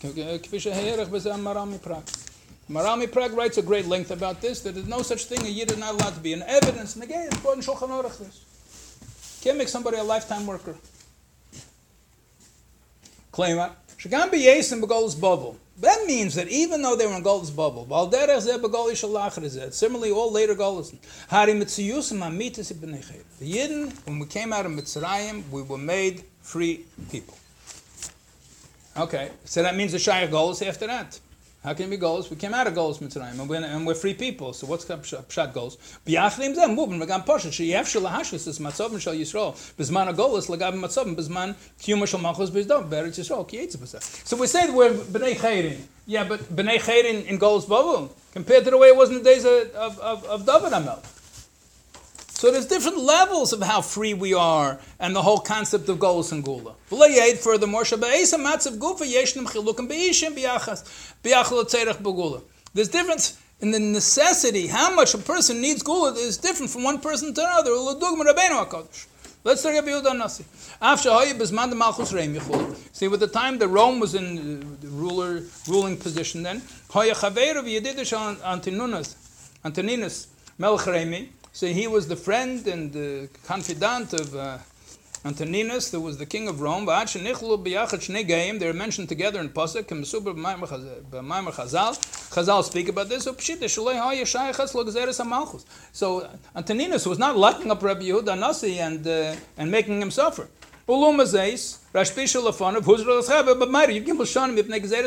[0.00, 2.27] K'fi she'herech b'zeh marami prak.
[2.70, 5.70] Marami Prag writes a great length about this, that there's no such thing, a Yid
[5.70, 6.94] is not allowed to be an evidence.
[6.94, 9.40] And again, it's brought in Shulchan Aruch this.
[9.42, 10.76] Can't make somebody a lifetime worker.
[13.32, 13.76] That.
[13.98, 15.56] Shagam b'yesim b'golis bubble.
[15.80, 17.86] That means that even though they were in Golis bubble,
[19.70, 20.90] similarly all later Golis,
[23.30, 27.38] the Yidden, when we came out of Mitzrayim, we were made free people.
[28.96, 31.20] Okay, so that means the Shayach Golis after that.
[31.68, 32.30] How can we goals?
[32.30, 34.54] We came out of goals Mitzrayim, and we're, and we're free people.
[34.54, 35.76] So what's pshat goals?
[36.06, 40.72] B'yachlim zeh moving v'gam poshet sheyef shel lahashlis is matzovim shel Yisrael b'zman agolas lagab
[40.72, 43.68] matzovim b'zman kiyuma shel malchus b'zdom beretz Yisrael ki
[44.24, 45.82] So we say that we're b'nei chayrin.
[46.06, 49.24] Yeah, but b'nei chayrin in goals bubble compared to the way it was in the
[49.24, 51.02] days of, of, of, of David Amel.
[52.38, 56.30] So there's different levels of how free we are and the whole concept of Golus
[56.30, 56.76] and Gula.
[62.74, 67.00] There's difference in the necessity, how much a person needs Gula is different from one
[67.00, 67.72] person to another.
[69.42, 70.44] Let's start Rabbi Yehuda Nasi.
[72.92, 76.62] See, with the time the Rome was in uh, the ruler ruling position then,
[79.64, 80.28] Antoninus
[80.60, 81.30] Melch Reimi.
[81.58, 84.58] So he was the friend and the confidant of uh,
[85.24, 86.86] Antoninus, who was the king of Rome.
[86.86, 89.88] They're mentioned together in Pasuk.
[92.30, 92.62] Chazal.
[92.62, 93.24] Speak about this.
[95.92, 100.46] So Antoninus was not locking up Rabbi Yehuda Nasi and uh, and making him suffer.
[100.86, 101.00] But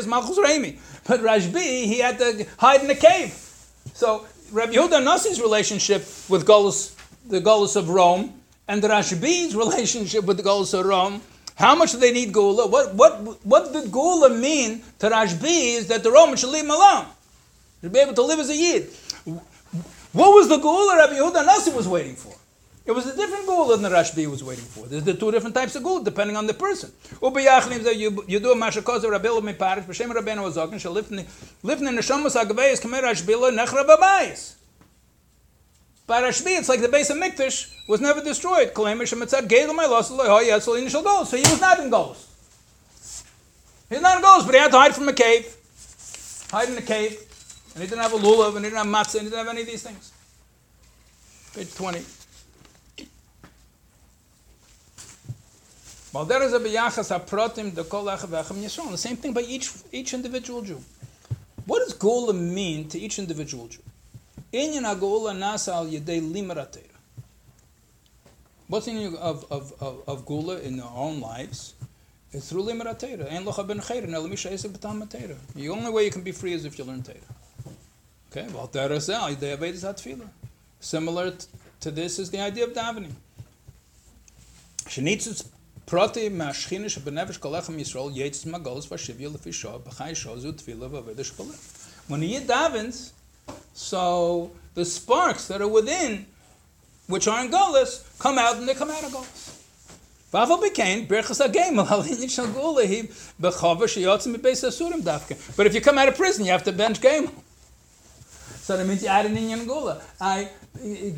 [0.06, 0.76] Malchus Reimi.
[1.08, 3.32] But Rashbi he had to hide in the cave.
[3.94, 6.94] So Rabbi Yehuda Nasi's relationship with Golos,
[7.26, 8.34] the Golos of Rome
[8.68, 11.22] and the Rashbi's relationship with the Golos of Rome,
[11.54, 12.66] how much do they need Gula?
[12.66, 16.70] What, what, what did Gula mean to Rashbi is that the Romans should leave him
[16.70, 17.06] alone.
[17.80, 18.90] Should be able to live as a Yid.
[20.12, 22.34] What was the Gula Rabbi Yehuda Nasi was waiting for?
[22.84, 24.86] It was a different Gula than the Rashbi was waiting for.
[24.86, 26.90] There's the two different types of Gula, depending on the person.
[27.20, 33.52] You do a mashakoz Rabbi Lemi Parish, B'Shem Rabbeinu Azokin, shall lift in the Rashbila,
[33.56, 34.56] Nechra Babayis.
[36.08, 38.72] By Rashbi, it's like the base of Mikdash was never destroyed.
[38.74, 39.12] So he was
[41.60, 42.26] not in Golos.
[43.88, 45.56] He was not in Golos, but he had to hide from a cave.
[46.50, 47.16] Hide in a cave.
[47.74, 49.48] And he didn't have a lulav, and he didn't have matzah, and he didn't have
[49.48, 50.10] any of these things.
[51.54, 51.98] Page 20.
[51.98, 52.04] Well,
[52.98, 53.08] there is a
[55.44, 55.94] biyachas aprotim
[58.92, 60.82] the same thing by each each individual Jew.
[61.66, 63.80] What does Gula mean to each individual Jew?
[68.68, 71.74] What's the meaning of, of, of, of Gula in our own lives?
[72.32, 73.30] It's through matera.
[75.54, 77.16] The only way you can be free is if you learn Torah.
[78.30, 78.66] Okay, well,
[79.84, 80.26] hatfila.
[80.80, 81.34] Similar
[81.80, 83.12] to this is the idea of davening.
[85.86, 88.12] Prati mashchina shebenevish kolechem Yisrael
[88.88, 92.08] vashivya lefi shah b'chai shah zu tefillah v'avedah.
[92.08, 93.12] When he davens,
[93.74, 96.26] so the sparks that are within,
[97.06, 99.58] which are in Golas, come out and they come out of Golas.
[100.34, 100.48] But
[105.66, 107.30] if you come out of prison, you have to bench game.
[108.62, 110.00] So that means you add an Inyan Gula.
[110.18, 110.48] I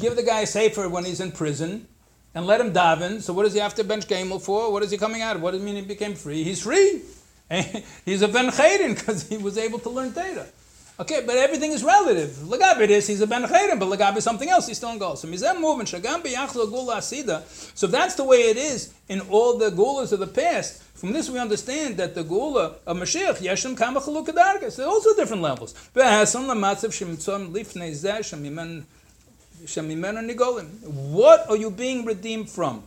[0.01, 1.87] give the guy a safer when he's in prison
[2.35, 3.21] and let him daven.
[3.21, 4.73] So what does he have to bench gamel for?
[4.73, 5.43] What is he coming out of?
[5.43, 6.43] What does it mean he became free?
[6.43, 7.03] He's free.
[8.05, 10.47] he's a ben chayrin because he was able to learn data.
[10.99, 12.31] Okay, but everything is relative.
[12.45, 15.17] Lagabe is he's a ben chayrim, but lagabe something else, he's still in goal.
[15.17, 17.43] So mizem moving shagam gula asida.
[17.77, 21.29] So that's the way it is in all the gulas of the past, from this
[21.29, 24.77] we understand that the gula of Mashiach yeshem kama chalukadargas.
[24.77, 25.75] There are also different levels.
[30.83, 32.83] What are you being redeemed from?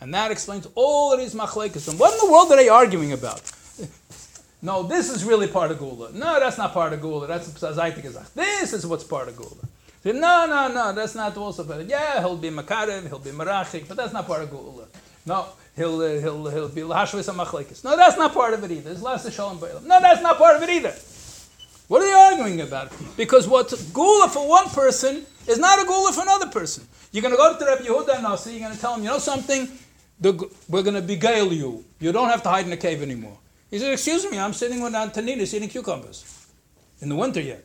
[0.00, 1.98] And that explains all of these machlekes.
[1.98, 3.42] What in the world are they arguing about?
[4.62, 6.12] no, this is really part of Gula.
[6.12, 7.26] No, that's not part of Gula.
[7.26, 9.50] That's Zaytik This is what's part of Gula.
[10.04, 13.88] No, no, no, that's not also part of Yeah, he'll be Makarev, he'll be Marachik,
[13.88, 14.86] but that's not part of Gula.
[15.26, 17.82] No, he'll, uh, he'll, he'll be Lahashvis Machlekes.
[17.84, 18.92] No, that's not part of it either.
[18.92, 20.94] It's of Shalom No, that's not part of it either.
[21.88, 22.92] What are they arguing about?
[23.16, 26.86] Because what Gula for one person is not a Gula for another person.
[27.10, 29.18] You're going to go to Rabbi Yehuda Nasi, you're going to tell him, you know
[29.18, 29.68] something?
[30.20, 31.84] the, we're going to beguile you.
[32.00, 33.38] You don't have to hide in a cave anymore.
[33.70, 36.46] He said, excuse me, I'm sitting with Antoninus eating cucumbers.
[37.00, 37.64] In the winter yet.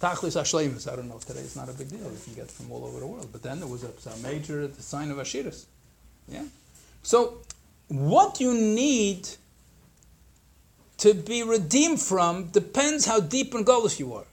[0.00, 0.90] Tachlis Ashlemus.
[0.90, 2.00] I don't know today it's not a big deal.
[2.00, 3.28] You can get from all over the world.
[3.30, 5.66] But then there was a, a major sign of Ashiras.
[6.28, 6.44] Yeah?
[7.02, 7.38] So,
[7.88, 9.28] what you need
[10.98, 14.24] to be redeemed from depends how deep and Golos you are.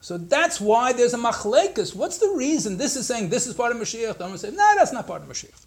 [0.00, 1.94] So that's why there's a machlekas.
[1.94, 2.78] What's the reason?
[2.78, 4.16] This is saying this is part of Mashiach.
[4.16, 5.66] The other say, no, that's not part of Mashiach.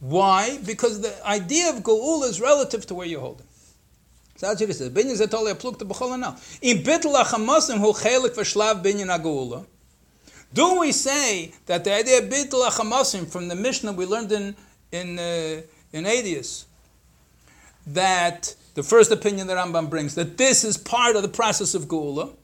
[0.00, 0.58] Why?
[0.64, 3.46] Because the idea of Geula is relative to where you're holding.
[4.36, 4.90] So that's what it says.
[4.90, 5.84] To
[10.52, 14.56] Do we say that the idea of bitl from the Mishnah we learned in
[14.92, 15.62] in uh,
[15.92, 16.64] in Adius,
[17.86, 21.84] that the first opinion that Rambam brings that this is part of the process of
[21.84, 22.34] Geula,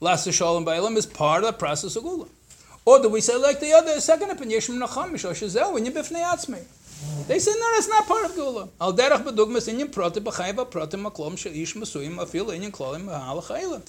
[0.00, 2.26] Lasa Shalom Ba'ilam is part of the process of Gula.
[2.84, 5.34] Or do we say like the other second opinion, Yeshim Nachamish, or?
[7.26, 8.68] They say, no, that's not part of Gula.
[8.80, 11.36] Al bedugmas inyan b'chayva maklom
[12.18, 13.82] afil inyan klolim.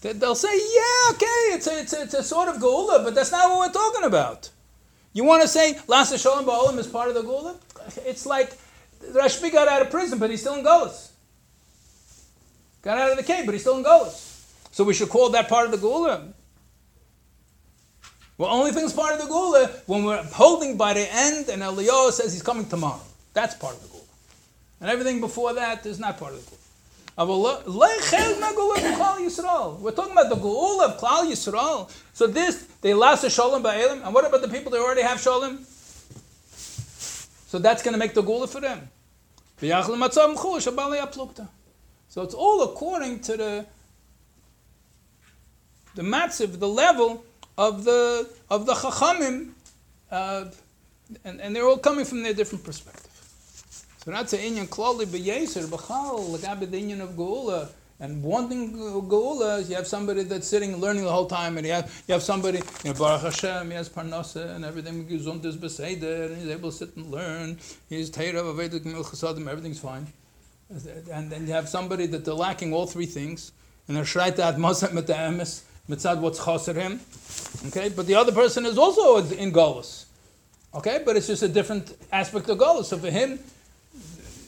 [0.00, 3.32] They'll say, yeah, okay, it's a, it's, a, it's a sort of Gula, but that's
[3.32, 4.50] not what we're talking about.
[5.12, 7.56] You want to say Lasa Shalom Ba'olam is part of the Gula?
[8.04, 8.56] It's like
[9.00, 11.10] Rashbi got out of prison, but he's still in Gullus.
[12.82, 14.28] Got out of the cave, but he's still in Gullus.
[14.72, 16.32] So we should call that part of the Geula.
[18.36, 22.12] Well, only thing's part of the Geula when we're holding by the end and Eliyahu
[22.12, 23.00] says he's coming tomorrow.
[23.34, 24.04] That's part of the Geula.
[24.80, 26.58] And everything before that is not part of the Geula.
[29.80, 31.90] We're talking about the Geula of Klal Yisrael.
[32.12, 35.20] So this, they lost a Shalom Ba'elim, and what about the people that already have
[35.20, 35.66] Shalom?
[37.48, 38.90] So that's going to make the gula for them.
[39.58, 39.66] So
[42.22, 43.66] it's all according to the
[45.94, 47.24] the matziv, the level
[47.56, 49.52] of the of the chachamim,
[50.10, 50.44] uh,
[51.24, 53.10] and, and they're all coming from their different perspective.
[54.04, 57.70] So that's an inyan klali b'yeser b'chal the inyan of geula.
[58.00, 62.04] And wanting geula, you have somebody that's sitting learning the whole time, and you have
[62.06, 66.26] you have somebody, you know, Baruch Hashem, he has parnasa and everything, gesund is beseder,
[66.26, 67.58] and he's able to sit and learn.
[67.88, 70.06] He's teira avedik milchasadim, everything's fine.
[71.12, 73.50] And then you have somebody that they're lacking all three things,
[73.88, 77.00] and they're shreita at masat mit emes, mitzad what's chaser him.
[77.66, 80.04] Okay, but the other person is also in galus.
[80.72, 82.84] Okay, but it's just a different aspect of galus.
[82.84, 83.40] So for him,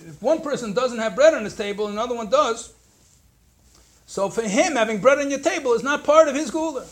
[0.07, 2.75] if one person doesn't have bread on his table, another one does,
[4.11, 6.85] so for him, having bread on your table is not part of his gula.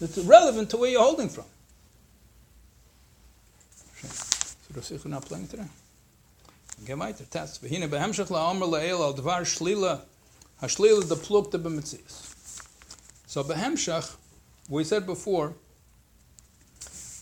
[0.00, 1.44] It's irrelevant to where you're holding from.
[4.72, 5.68] The not playing today.
[6.84, 6.92] So
[13.44, 14.16] behemshach,
[14.68, 15.54] we said before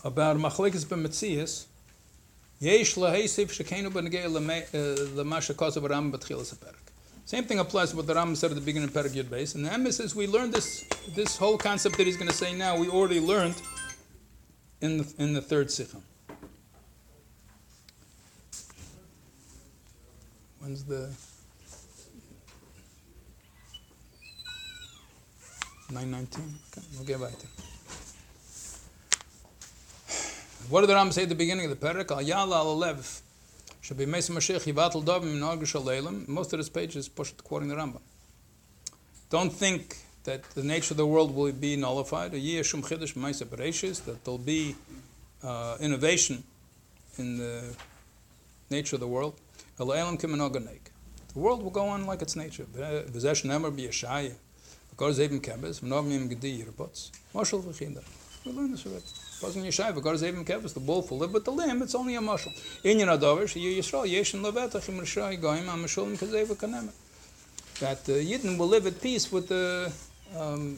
[0.03, 1.65] about machlekes b'metzias,
[2.59, 4.25] yesh lahesif shekenu b'negei
[4.73, 6.88] eh, l'masha kosav ram b'tchilas haperek.
[7.29, 9.53] Same thing applies to what the Ram said at the beginning of Perek Beis.
[9.53, 10.83] And the emphasis, we learned this,
[11.13, 13.53] this whole concept that he's going to say now, we already learned
[14.81, 15.97] in the, in the third Sikha.
[20.59, 21.11] When's the
[25.91, 26.55] 919?
[26.75, 27.19] Okay, we'll get
[30.67, 32.09] What did the Ram say at the beginning of the Perek?
[32.09, 32.95] Al Yala al.
[33.97, 38.01] Be Mesa Mashiach Yivatel Dovim Argish Most of this page is pushed quoting the Rambam.
[39.31, 42.31] Don't think that the nature of the world will be nullified.
[42.33, 44.75] That there'll be
[45.43, 46.43] uh, innovation
[47.17, 47.75] in the
[48.69, 49.39] nature of the world.
[49.77, 49.85] The
[51.35, 52.67] world will go on like its nature.
[52.75, 53.13] We learned
[58.73, 59.03] this already.
[59.41, 59.63] Wasn't.
[59.63, 62.51] The but the it's only a mushel.
[62.83, 66.91] In Yisrael, yeshin levetach rishai goyim ha-meshulim kazev v'kanemer.
[67.79, 69.93] That the Yidden will live at peace with the
[70.37, 70.77] um,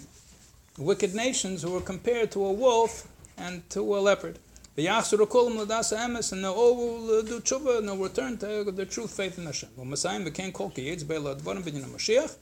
[0.77, 4.37] wicked nations who are compared to a wolf and to a leopard.
[4.77, 9.07] V'yachsuru kolim l'dasa emes, and all will do tshuva, and they'll return to the true
[9.07, 9.69] faith in Hashem.
[9.75, 12.35] V'masayim v'ken kol ki yetz be'la advarim b'nyin Mashiach,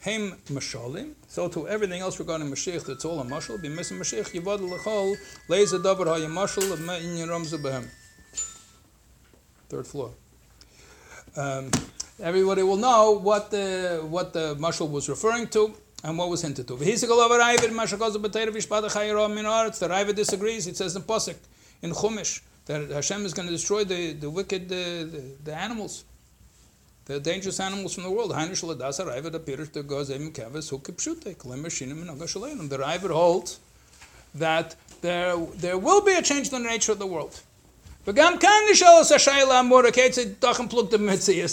[0.00, 1.14] hem mashalim.
[1.28, 3.58] So to everything else regarding Mashiach, that's all a mashal.
[3.58, 5.16] B'misim Mashiach yivad l'chol,
[5.48, 7.88] leiz adavar ha'ya mashal, m'inyin ramzu b'hem.
[9.68, 10.10] Third floor.
[11.36, 11.70] Um,
[12.20, 16.66] everybody will know what the what the mashal was referring to and what was hinted
[16.66, 16.76] to.
[16.76, 16.84] The
[19.86, 20.66] Raiva disagrees.
[20.66, 21.36] It says in Pasuk
[21.82, 26.04] in Chumash that Hashem is going to destroy the, the wicked the, the, the animals,
[27.10, 28.30] the dangerous animals from the world.
[28.30, 28.36] The
[32.78, 33.58] Ravid holds
[34.36, 37.40] that there, there will be a change in the nature of the world.
[38.06, 38.22] It's the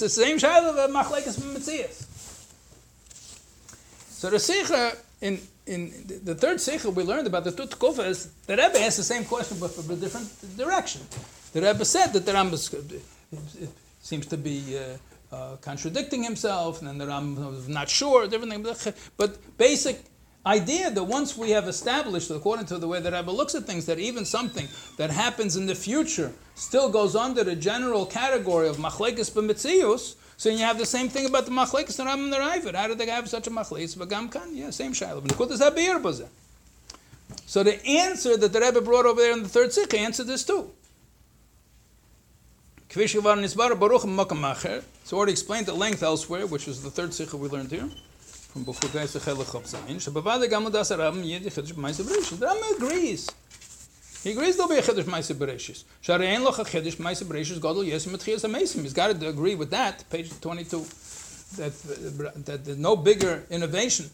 [0.09, 2.05] same shaila that machlekes mitzias.
[4.09, 5.91] So the sicha in in
[6.23, 8.29] the third sicha we learned about the two tukufas.
[8.45, 11.01] the Rebbe asked the same question but from a different direction.
[11.53, 12.71] The Rebbe said that the Rambas
[14.01, 14.77] seems to be.
[14.77, 14.97] Uh,
[15.32, 18.94] uh, contradicting himself, and then the Rambam was not sure, different things.
[19.18, 20.04] But basic
[20.45, 23.86] idea that once we have established, according to the way that Rebbe looks at things,
[23.88, 24.68] that even something
[24.98, 30.49] that happens in the future still goes under the general category of machlekes b'mitzius, so
[30.49, 32.76] you have the same thing about the machlekes and Rambam and.
[32.76, 33.98] How did they have such a machlekes?
[33.98, 35.22] V'gam kan, yeah, same shiloh.
[37.45, 40.45] So the answer that the Rebbe brought over there in the third sikh answered this
[40.45, 40.72] too.
[42.89, 43.18] It's
[45.14, 47.89] already explained at length elsewhere, which is the third sikh we learned here
[48.57, 49.97] from Bechutei Sechel Chopzayin.
[49.97, 52.39] Shabavada Gamad Das Rabim Yedi Chiddush B'Maisa Bereshis.
[52.39, 53.30] The Rambam agrees.
[54.23, 55.84] He agrees there'll be a Chiddush B'Maisa Bereshis.
[56.01, 58.81] Sharei Ein Loch a Chiddush B'Maisa Bereshis Gadol Yesim Etchias HaMeisim.
[58.84, 60.85] He's got to agree with that, page 22,
[61.57, 61.73] that,
[62.45, 64.09] that there's no bigger innovation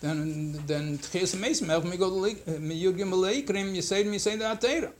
[0.00, 1.68] than than Tchias HaMeisim.
[1.68, 4.90] Elch Migodol Miyurgim Aleikrim Yiseid Miseid Atera.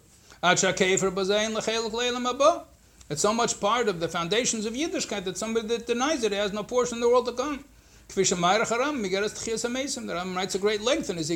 [0.43, 2.65] Ad Shakefer Bazayin L'Chelik Leilam Abba.
[3.09, 6.53] It's so much part of the foundations of Yiddishkeit that somebody that denies it has
[6.53, 7.65] no portion in the world to come.
[8.09, 11.29] The Rambam writes a great length in his.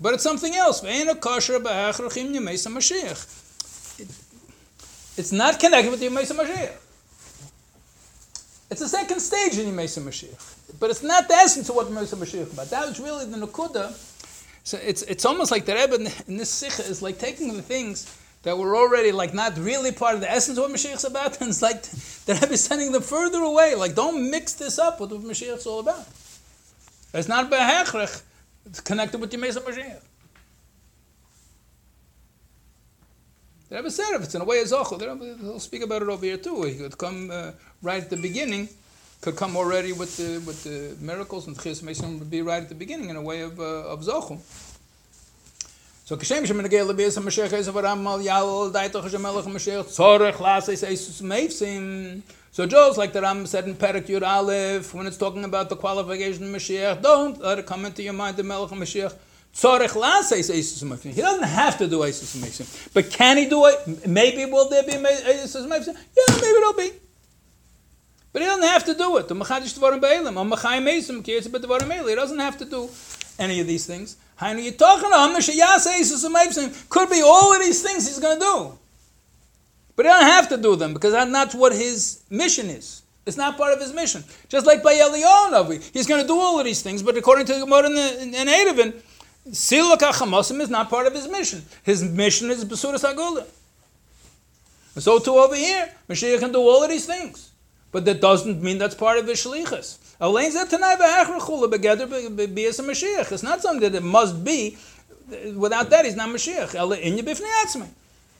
[0.00, 0.82] But it's something else.
[5.16, 6.76] It's not connected with the Yemesa Mashiach.
[8.70, 10.78] It's the second stage in Yemesa Mashiach.
[10.78, 12.70] But it's not the essence of what Yemesa Mashiach is about.
[12.70, 13.92] was really the Nakuda.
[14.68, 18.14] So it's, it's almost like the Rebbe in- this Sikha is like taking the things
[18.42, 21.40] that were already like not really part of the essence of what Mashiach is about,
[21.40, 21.80] and it's like
[22.26, 23.74] the Rebbe is sending them further away.
[23.74, 26.06] Like, don't mix this up with what Mashiach is all about.
[27.14, 28.22] It's not Behechrech,
[28.66, 30.02] it's connected with Yemesa Mashiach.
[33.70, 36.10] The Rebbe said if it's in a way of Zochel, the will speak about it
[36.10, 36.64] over here too.
[36.64, 38.68] He could come uh, right at the beginning,
[39.20, 42.68] could come already with the with the miracles and Chis Mason would be right at
[42.68, 44.38] the beginning in a way of uh, of Zochel.
[46.04, 50.68] So kashem shem negel lebes Mashiach is over amal yal daitoch shemelach Mashiach tzorech las
[50.68, 52.22] es esus meifsim.
[52.52, 55.76] So just like the Ram said in Perek Yud Aleph, when it's talking about the
[55.76, 59.14] qualification of Mashiach, don't let it come into your mind the Melech Mashiach.
[59.52, 61.12] Tzorech las es esus meifsim.
[61.12, 64.06] He doesn't have to do esus meifsim, but can he do it?
[64.06, 65.96] Maybe will there be esus meifsim?
[66.16, 67.07] Yeah, maybe it'll be.
[68.32, 69.28] But he doesn't have to do it.
[69.28, 72.08] The Machadish Dvarim Be'elim, or Machai Mesim, Kietz Bet Dvarim Be'elim.
[72.08, 72.90] He doesn't have to do
[73.38, 74.16] any of these things.
[74.38, 74.56] Could
[77.10, 78.78] be all of these things he's going to do.
[79.96, 83.02] But he doesn't have to do them, because that's not what his mission is.
[83.26, 84.24] It's not part of his mission.
[84.48, 87.54] Just like by Eliyahu, he's going to do all of these things, but according to
[87.54, 88.94] the Gemara in, in, in Eruvin,
[89.48, 91.62] Silak HaChamosim is not part of his mission.
[91.82, 93.46] His mission is Besuras HaGula.
[94.94, 97.47] And so too over here, Mashiach can do all of these things.
[97.90, 99.98] But that doesn't mean that's part of the shlichus.
[103.32, 104.76] It's not something that it must be.
[105.54, 106.74] Without that, he's not Mashiach.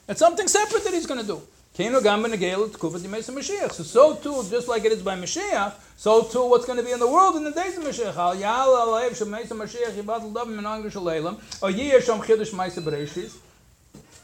[0.07, 1.41] It's something separate that he's going to do.
[3.71, 6.91] So, so too, just like it is by Mashiach, so too what's going to be
[6.91, 8.15] in the world in the days of Mashiach.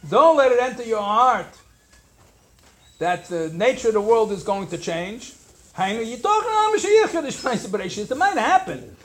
[0.09, 1.47] Don't let it enter your heart
[2.99, 5.33] that the nature of the world is going to change.
[5.77, 8.09] Hainu yitochen al Mashiach Chodesh Ma'aseh Bereshis.
[8.11, 8.95] It might happen.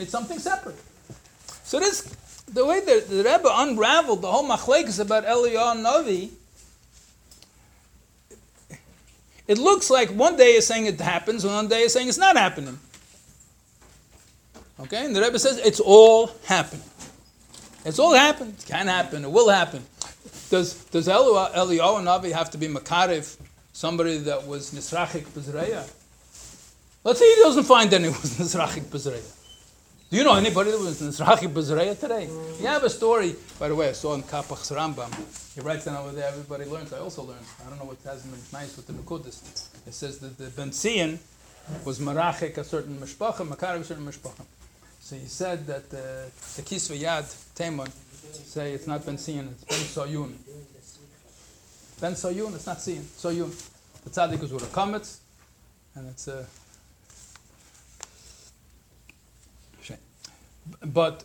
[0.00, 0.76] It's something separate.
[1.64, 2.02] So this,
[2.52, 6.32] the way the, the Rebbe unraveled the whole machlekes about Eliyahu Novi,
[9.46, 12.18] it looks like one day is saying it happens, and one day is saying it's
[12.18, 12.78] not happening.
[14.80, 16.82] Okay, and the Rebbe says it's all happening.
[17.84, 18.54] It's all happened.
[18.58, 19.24] It can happen.
[19.24, 19.84] It will happen.
[20.50, 23.36] Does does Eliyahu Navi have to be Makarev,
[23.72, 25.88] somebody that was Nisrachik Bezreya?
[27.04, 29.34] Let's say he doesn't find anyone was Nisrachik Bezreya.
[30.10, 32.28] Do you know anybody that was Nisrachik Bezreya today?
[32.60, 35.12] You have a story, by the way, I saw in Kapach's Rambam.
[35.54, 36.92] He writes down over there, everybody learns.
[36.94, 37.44] I also learned.
[37.64, 39.68] I don't know what hasn't been nice with the Nukudis.
[39.86, 41.18] It says that the Ben Zion
[41.84, 44.46] was Marachik a certain Mishpacha, Makarev a certain Mishpacha.
[45.00, 46.98] So he said that uh, the Kisva
[47.58, 47.90] Temon,
[48.32, 50.32] say it's not Ben Sion, it's Ben Soyun.
[52.00, 53.50] Ben Soyun, it's not Sion, Soyun.
[54.04, 55.08] The tzaddik is with a comet,
[55.96, 56.46] and it's a.
[59.82, 59.98] shame.
[60.84, 61.24] But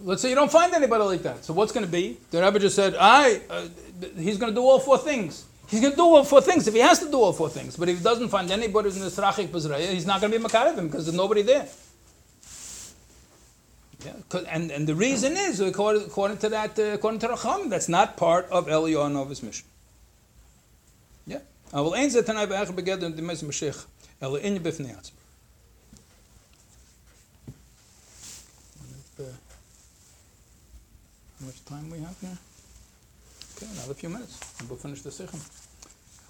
[0.00, 1.44] let's say you don't find anybody like that.
[1.44, 2.16] So what's going to be?
[2.30, 3.68] The Rebbe just said, I, uh,
[4.16, 5.44] he's going to do all four things.
[5.68, 7.76] He's going to do all four things if he has to do all four things.
[7.76, 10.44] But if he doesn't find anybody in the Srachik Bezraya, he's not going to be
[10.44, 11.68] Makarevim because there's nobody there.
[14.04, 14.12] Yeah,
[14.50, 18.16] and, and the reason is according, according to that, uh, according to Racham, that's not
[18.16, 19.66] part of Eliyahu Novi's mission.
[21.26, 21.38] Yeah.
[21.72, 23.86] I will end that tonight by beged the mes Mashiach.
[24.20, 25.12] Ela in bifnei atzma.
[31.40, 32.38] How much time we have now?
[33.56, 35.40] Okay, another few minutes, and we'll finish the sichum.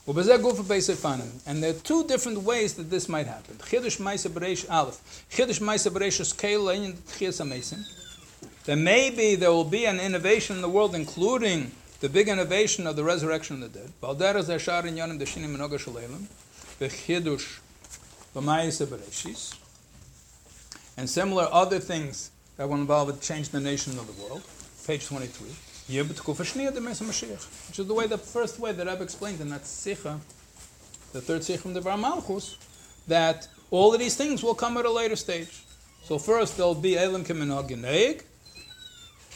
[0.07, 3.57] And there are two different ways that this might happen.
[3.57, 5.27] Chiddush Maisa Bereish Aleph.
[5.31, 7.83] Chiddush Maisa Bereish Kelein Tchias Amesim.
[8.65, 12.97] That maybe there will be an innovation in the world, including the big innovation of
[12.97, 13.93] the resurrection of the dead.
[14.03, 16.27] Balderes Ashar Inyanim Deshinim Menoga Shalelem.
[16.79, 17.61] Bechidush
[18.35, 19.59] B'Maisa Bereshis.
[20.99, 24.43] And similar other things that will involve a change in the nation of the world.
[24.87, 25.49] Page 23.
[27.69, 30.19] Which is the way, the first way that I've explained in that sicha,
[31.13, 32.57] the third sicha from the Bar Malchus,
[33.07, 35.63] that all of these things will come at a later stage.
[36.05, 38.23] So first there'll be Elam Kiminhag Geneig,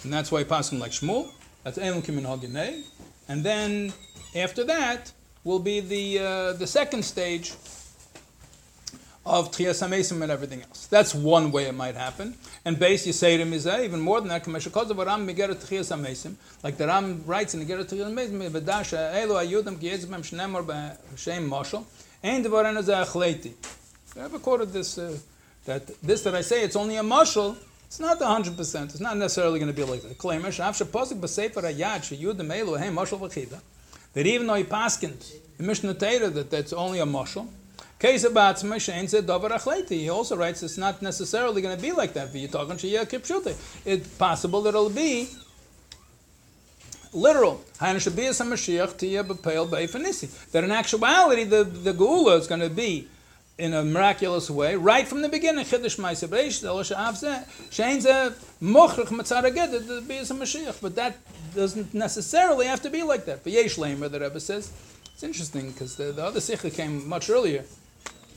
[0.04, 1.32] and that's why passing like Shmuel.
[1.64, 2.84] That's Elam Kiminhag Geneig.
[3.28, 3.92] And then
[4.34, 5.12] after that
[5.44, 7.52] will be the uh, the second stage
[9.28, 10.86] of Tchias HaMesim and everything else.
[10.86, 12.34] That's one way it might happen.
[12.64, 14.46] And base Yisayim is uh, even more than that.
[16.62, 21.84] Like the Ram writes in Megeret Tchias HaMesim, Vedash Elu Ayudam Kiyetzim Shnemor B'Shem Moshel,
[22.22, 23.52] and Devaran Azeh Achleti.
[24.16, 25.16] I have quoted this, uh,
[25.66, 27.56] that this that I say, it's only a mushal,
[27.86, 28.84] it's not 100%.
[28.84, 30.16] It's not necessarily going to be like that.
[30.16, 33.60] Claimish, Avsha Posik B'Sefer Ayad, Sheyudam Elu, Hey Moshel V'Chida,
[34.14, 37.48] that even though he paskins in Mishneh Torah that that's only a mushal,
[38.00, 38.10] he
[40.08, 42.32] also writes it's not necessarily going to be like that.
[43.84, 45.28] It's possible that it'll be
[47.12, 47.64] literal.
[50.52, 53.08] That in actuality, the, the Geula is going to be
[53.58, 55.64] in a miraculous way, right from the beginning.
[55.64, 55.80] But
[60.94, 61.16] that
[61.54, 63.42] doesn't necessarily have to be like that.
[63.42, 64.70] But Yesh the Rebbe says,
[65.12, 67.64] it's interesting because the, the other Sikha came much earlier.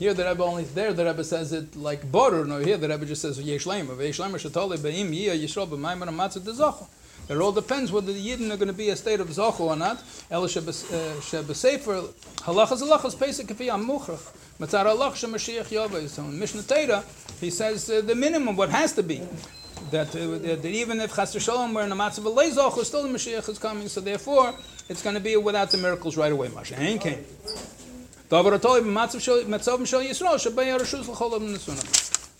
[0.02, 2.44] Here the Rebbe only there the Rebbe says it like border.
[2.44, 3.96] No, here the Rebbe just says Yesh Leima.
[4.04, 6.88] Yesh Leima shetoli beim yia yisrael b'mayim and matzah dezachu.
[7.28, 9.76] It all depends whether the Yidden are going to be a state of zochu or
[9.76, 10.02] not.
[10.28, 12.08] El shebesefer
[12.38, 14.58] halachas halachas pesach kafi amuchrach.
[14.58, 16.08] Matzar halach shemashiach yaveh.
[16.08, 17.04] So in Mishneh Torah,
[17.40, 19.22] he says uh, the minimum what has to be.
[19.92, 23.08] That, uh, that even if Chas Shalom we're in a matzah of zochu, still the
[23.08, 23.86] Mashiach is coming.
[23.86, 24.52] So therefore,
[24.88, 26.48] it's going to be without the miracles right away.
[26.48, 27.24] Mashiach came.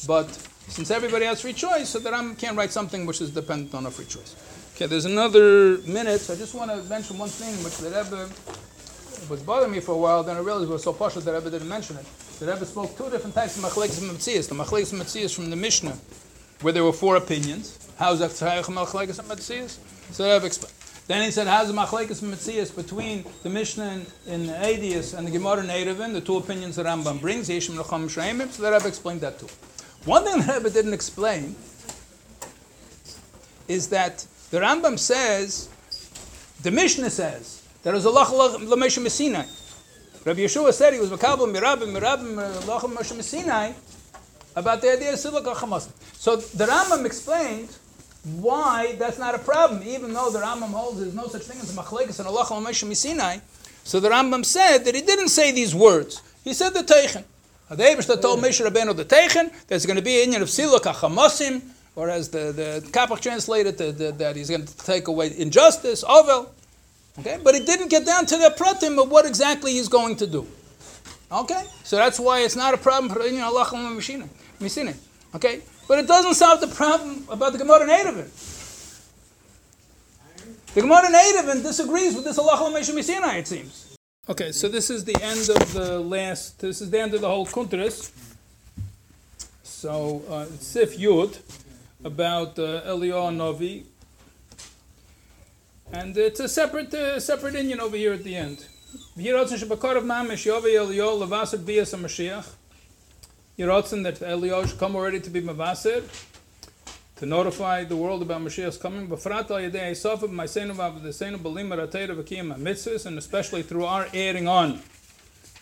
[0.06, 0.31] But
[0.69, 3.85] since everybody has free choice, so that I can't write something which is dependent on
[3.85, 4.35] a free choice.
[4.74, 6.23] Okay, there's another minute.
[6.23, 8.27] So I just want to mention one thing which the Rebbe
[9.28, 10.23] was bothering me for a while.
[10.23, 12.06] Then I realized it was so partial that Rebbe didn't mention it.
[12.40, 14.48] The Rebbe spoke two different types of machlekes metzias.
[14.48, 15.98] The machlekes metzias from the Mishnah,
[16.62, 17.77] where there were four opinions.
[17.98, 18.31] How's that?
[18.31, 20.81] So the Rebbe explained.
[21.12, 25.60] Then he said, "How's the machlekes mitzias between the Mishnah in, Eduyos and the Gemara
[25.60, 29.20] in Eruvin, the two opinions that Rambam brings, Yeshim Lacham Shreimim." So the Rebbe explained
[29.20, 29.47] that too.
[30.06, 31.55] One thing the Rebbe didn't explain
[33.68, 35.68] is that the Rambam says,
[36.62, 39.44] the Mishnah says, there is a lach l'mesha Sinai.
[40.24, 43.72] Rabbi Yeshua said he was makabel mirabim mirabim lachem Sinai
[44.56, 47.68] about the idea of silak So the Rambam explained
[48.24, 51.77] why that's not a problem, even though the Rambam holds there's no such thing as
[51.77, 53.39] a machlekes and Allah Sinai.
[53.85, 56.23] So the Rambam said that he didn't say these words.
[56.44, 57.24] He said the teichen.
[57.69, 59.51] The Ebershter told Moshe Rabbeinu the teichen.
[59.66, 61.62] There's going to be an union of siluk achamosim,
[61.97, 66.05] or as the the Kapach translated the, the, that he's going to take away injustice,
[66.05, 66.55] ovel.
[67.19, 70.27] Okay, but he didn't get down to the pratim of what exactly he's going to
[70.27, 70.47] do.
[71.31, 74.93] Okay, so that's why it's not a problem for Allah Sinai.
[75.35, 78.30] Okay, but it doesn't solve the problem about the Gemara in
[80.74, 83.96] The Gemara Eruvin disagrees with this Allah Sinai, it seems.
[84.28, 87.28] Okay, so this is the end of the last, this is the end of the
[87.28, 88.10] whole Kunteris.
[89.62, 91.40] So, uh, Sif Yud,
[92.04, 93.84] about uh, Eliyahu Novi.
[95.92, 98.64] And it's a separate, uh, separate Indian over here at the end.
[99.16, 101.18] Yovi Eliyahu
[101.94, 102.61] HaMashiach.
[103.62, 106.02] Yiratzin that Eliyahu should come already to be Mavaser,
[107.14, 109.06] to notify the world about Mashiach's coming.
[109.06, 114.48] B'frat al yedei Esav Ma'aseinu v'avdeseinu b'lim aratayra v'kiyam mitzvahs, and especially through our adding
[114.48, 114.82] on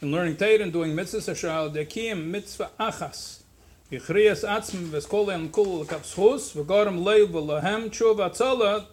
[0.00, 3.42] and learning Torah and doing mitzvahs, asher al dekiyam mitzvah achas.
[3.92, 8.86] Yichriyas atzm v'skol el kul kapshus v'gorim leiv v'lahem tshuva atzala.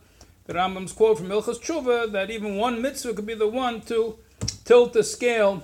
[0.47, 4.17] The Rambam's quote from Ilchas Tshuva that even one mitzvah could be the one to
[4.65, 5.63] tilt the scale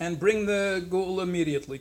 [0.00, 1.78] and bring the goal immediately.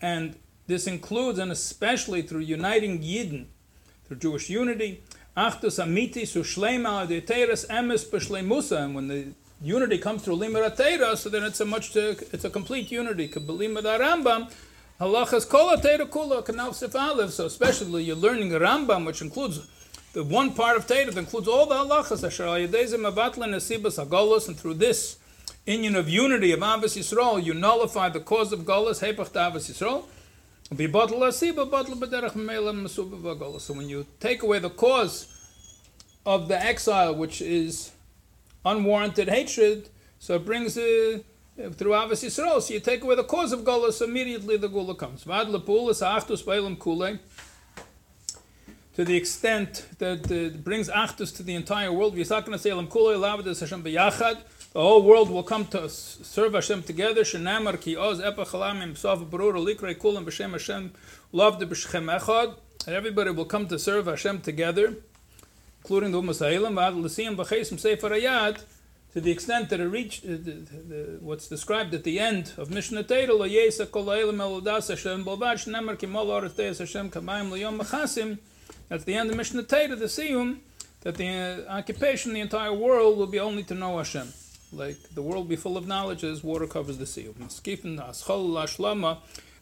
[0.00, 0.36] And
[0.66, 3.46] this includes, and especially through uniting Yidden,
[4.04, 5.02] through Jewish unity,
[5.34, 5.54] and
[8.94, 9.28] when the
[9.62, 13.28] unity comes through Limud Atera, so then it's a much it's a complete unity.
[13.28, 16.92] Halachas Kol Kula Kanal Sif
[17.32, 19.60] So especially you're learning Rambam, which includes
[20.12, 24.58] the one part of that includes all the halachas, Asher Ayadezim Avatla Nesibas Agolos, and
[24.58, 25.16] through this
[25.64, 30.04] union of unity of Avos Yisrael, you nullify the cause of Golos, Hepach Avos Yisrael.
[33.60, 35.28] So when you take away the cause
[36.26, 37.92] of the exile, which is
[38.64, 41.24] unwarranted hatred, so it brings it
[41.74, 42.60] through Avos Yisrael.
[42.60, 45.24] So you take away the cause of Golos, immediately the Gula comes
[48.94, 52.14] to the extent that it brings Achdus to the entire world.
[54.72, 57.22] The whole world will come to serve Hashem together.
[57.22, 60.92] Shenamar ki oz epachalamim sof barur likrei kulam b'shem Hashem
[61.30, 62.54] loved b'shem echad.
[62.86, 64.96] And everybody will come to serve Hashem together,
[65.82, 68.64] including the Umas Ha'ilam, v'ad l'siyam b'chesim sefer ayad,
[69.12, 72.70] to the extent that it reached uh, the, the, what's described at the end of
[72.70, 77.50] Mishneh Torah, lo yesa kol ha'elam elodas Hashem bolvad shnemar kimol oretz teis Hashem kamayim
[77.50, 78.38] liyom machasim.
[78.92, 80.58] That's the end of Mishneh Torah, the siyum,
[81.00, 84.28] that the uh, occupation, the entire world will be only to know Hashem.
[84.70, 87.26] Like the world be full of knowledge as water covers the sea.
[87.40, 89.16] Maskifin aschol lashlama,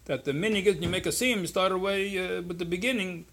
[0.06, 3.24] that the minig is you make a siyum, you start away uh, with the beginning,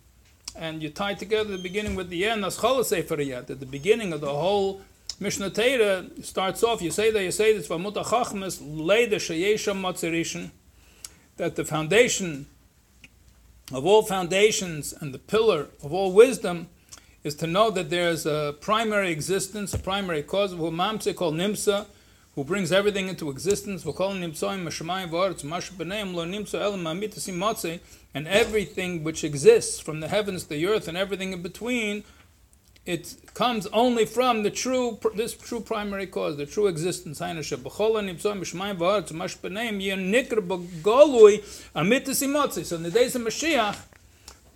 [0.55, 2.43] and you tie together the beginning with the end.
[2.43, 4.81] Aschol at the beginning of the whole
[5.19, 10.51] Mishneh Torah starts off, you say that, you say this, Vamuta Chachmas, Leida Sheyesham Matzerishan,
[11.37, 12.45] that the foundation
[13.71, 16.67] of all foundations and the pillar of all wisdom
[17.23, 21.35] is to know that there is a primary existence, a primary cause of Humamse called
[21.35, 21.85] Nimsa,
[22.35, 23.83] who brings everything into existence.
[28.13, 32.03] And everything which exists from the heavens the earth and everything in between
[32.87, 37.19] it comes only from the true this true primary cause, the true existence.
[37.19, 37.43] So in the
[42.91, 43.77] days of Mashiach,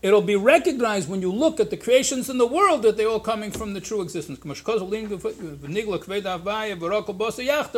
[0.02, 3.20] it'll be recognized when you look at the creations in the world that they're all
[3.20, 4.40] coming from the true existence.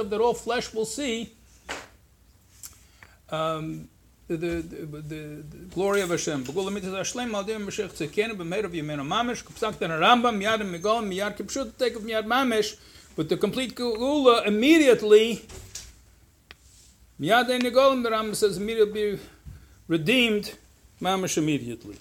[0.09, 1.33] That all flesh will see.
[3.31, 3.89] Um,
[4.27, 5.43] the, the, the,
[5.73, 6.45] glory of Hashem.
[6.45, 9.43] Begula mitzvah Hashem maldim Mashiach tzekenu b'meir of Yemenu Mamish.
[9.43, 12.77] Kupsak den Rambam miyad and Migol miyad kipshut take of miyad Mamish.
[13.15, 15.45] But the complete Geula immediately
[17.19, 19.19] miyad and Nigol the Rambam says immediately
[19.87, 20.53] redeemed
[21.01, 21.97] Mamish immediately.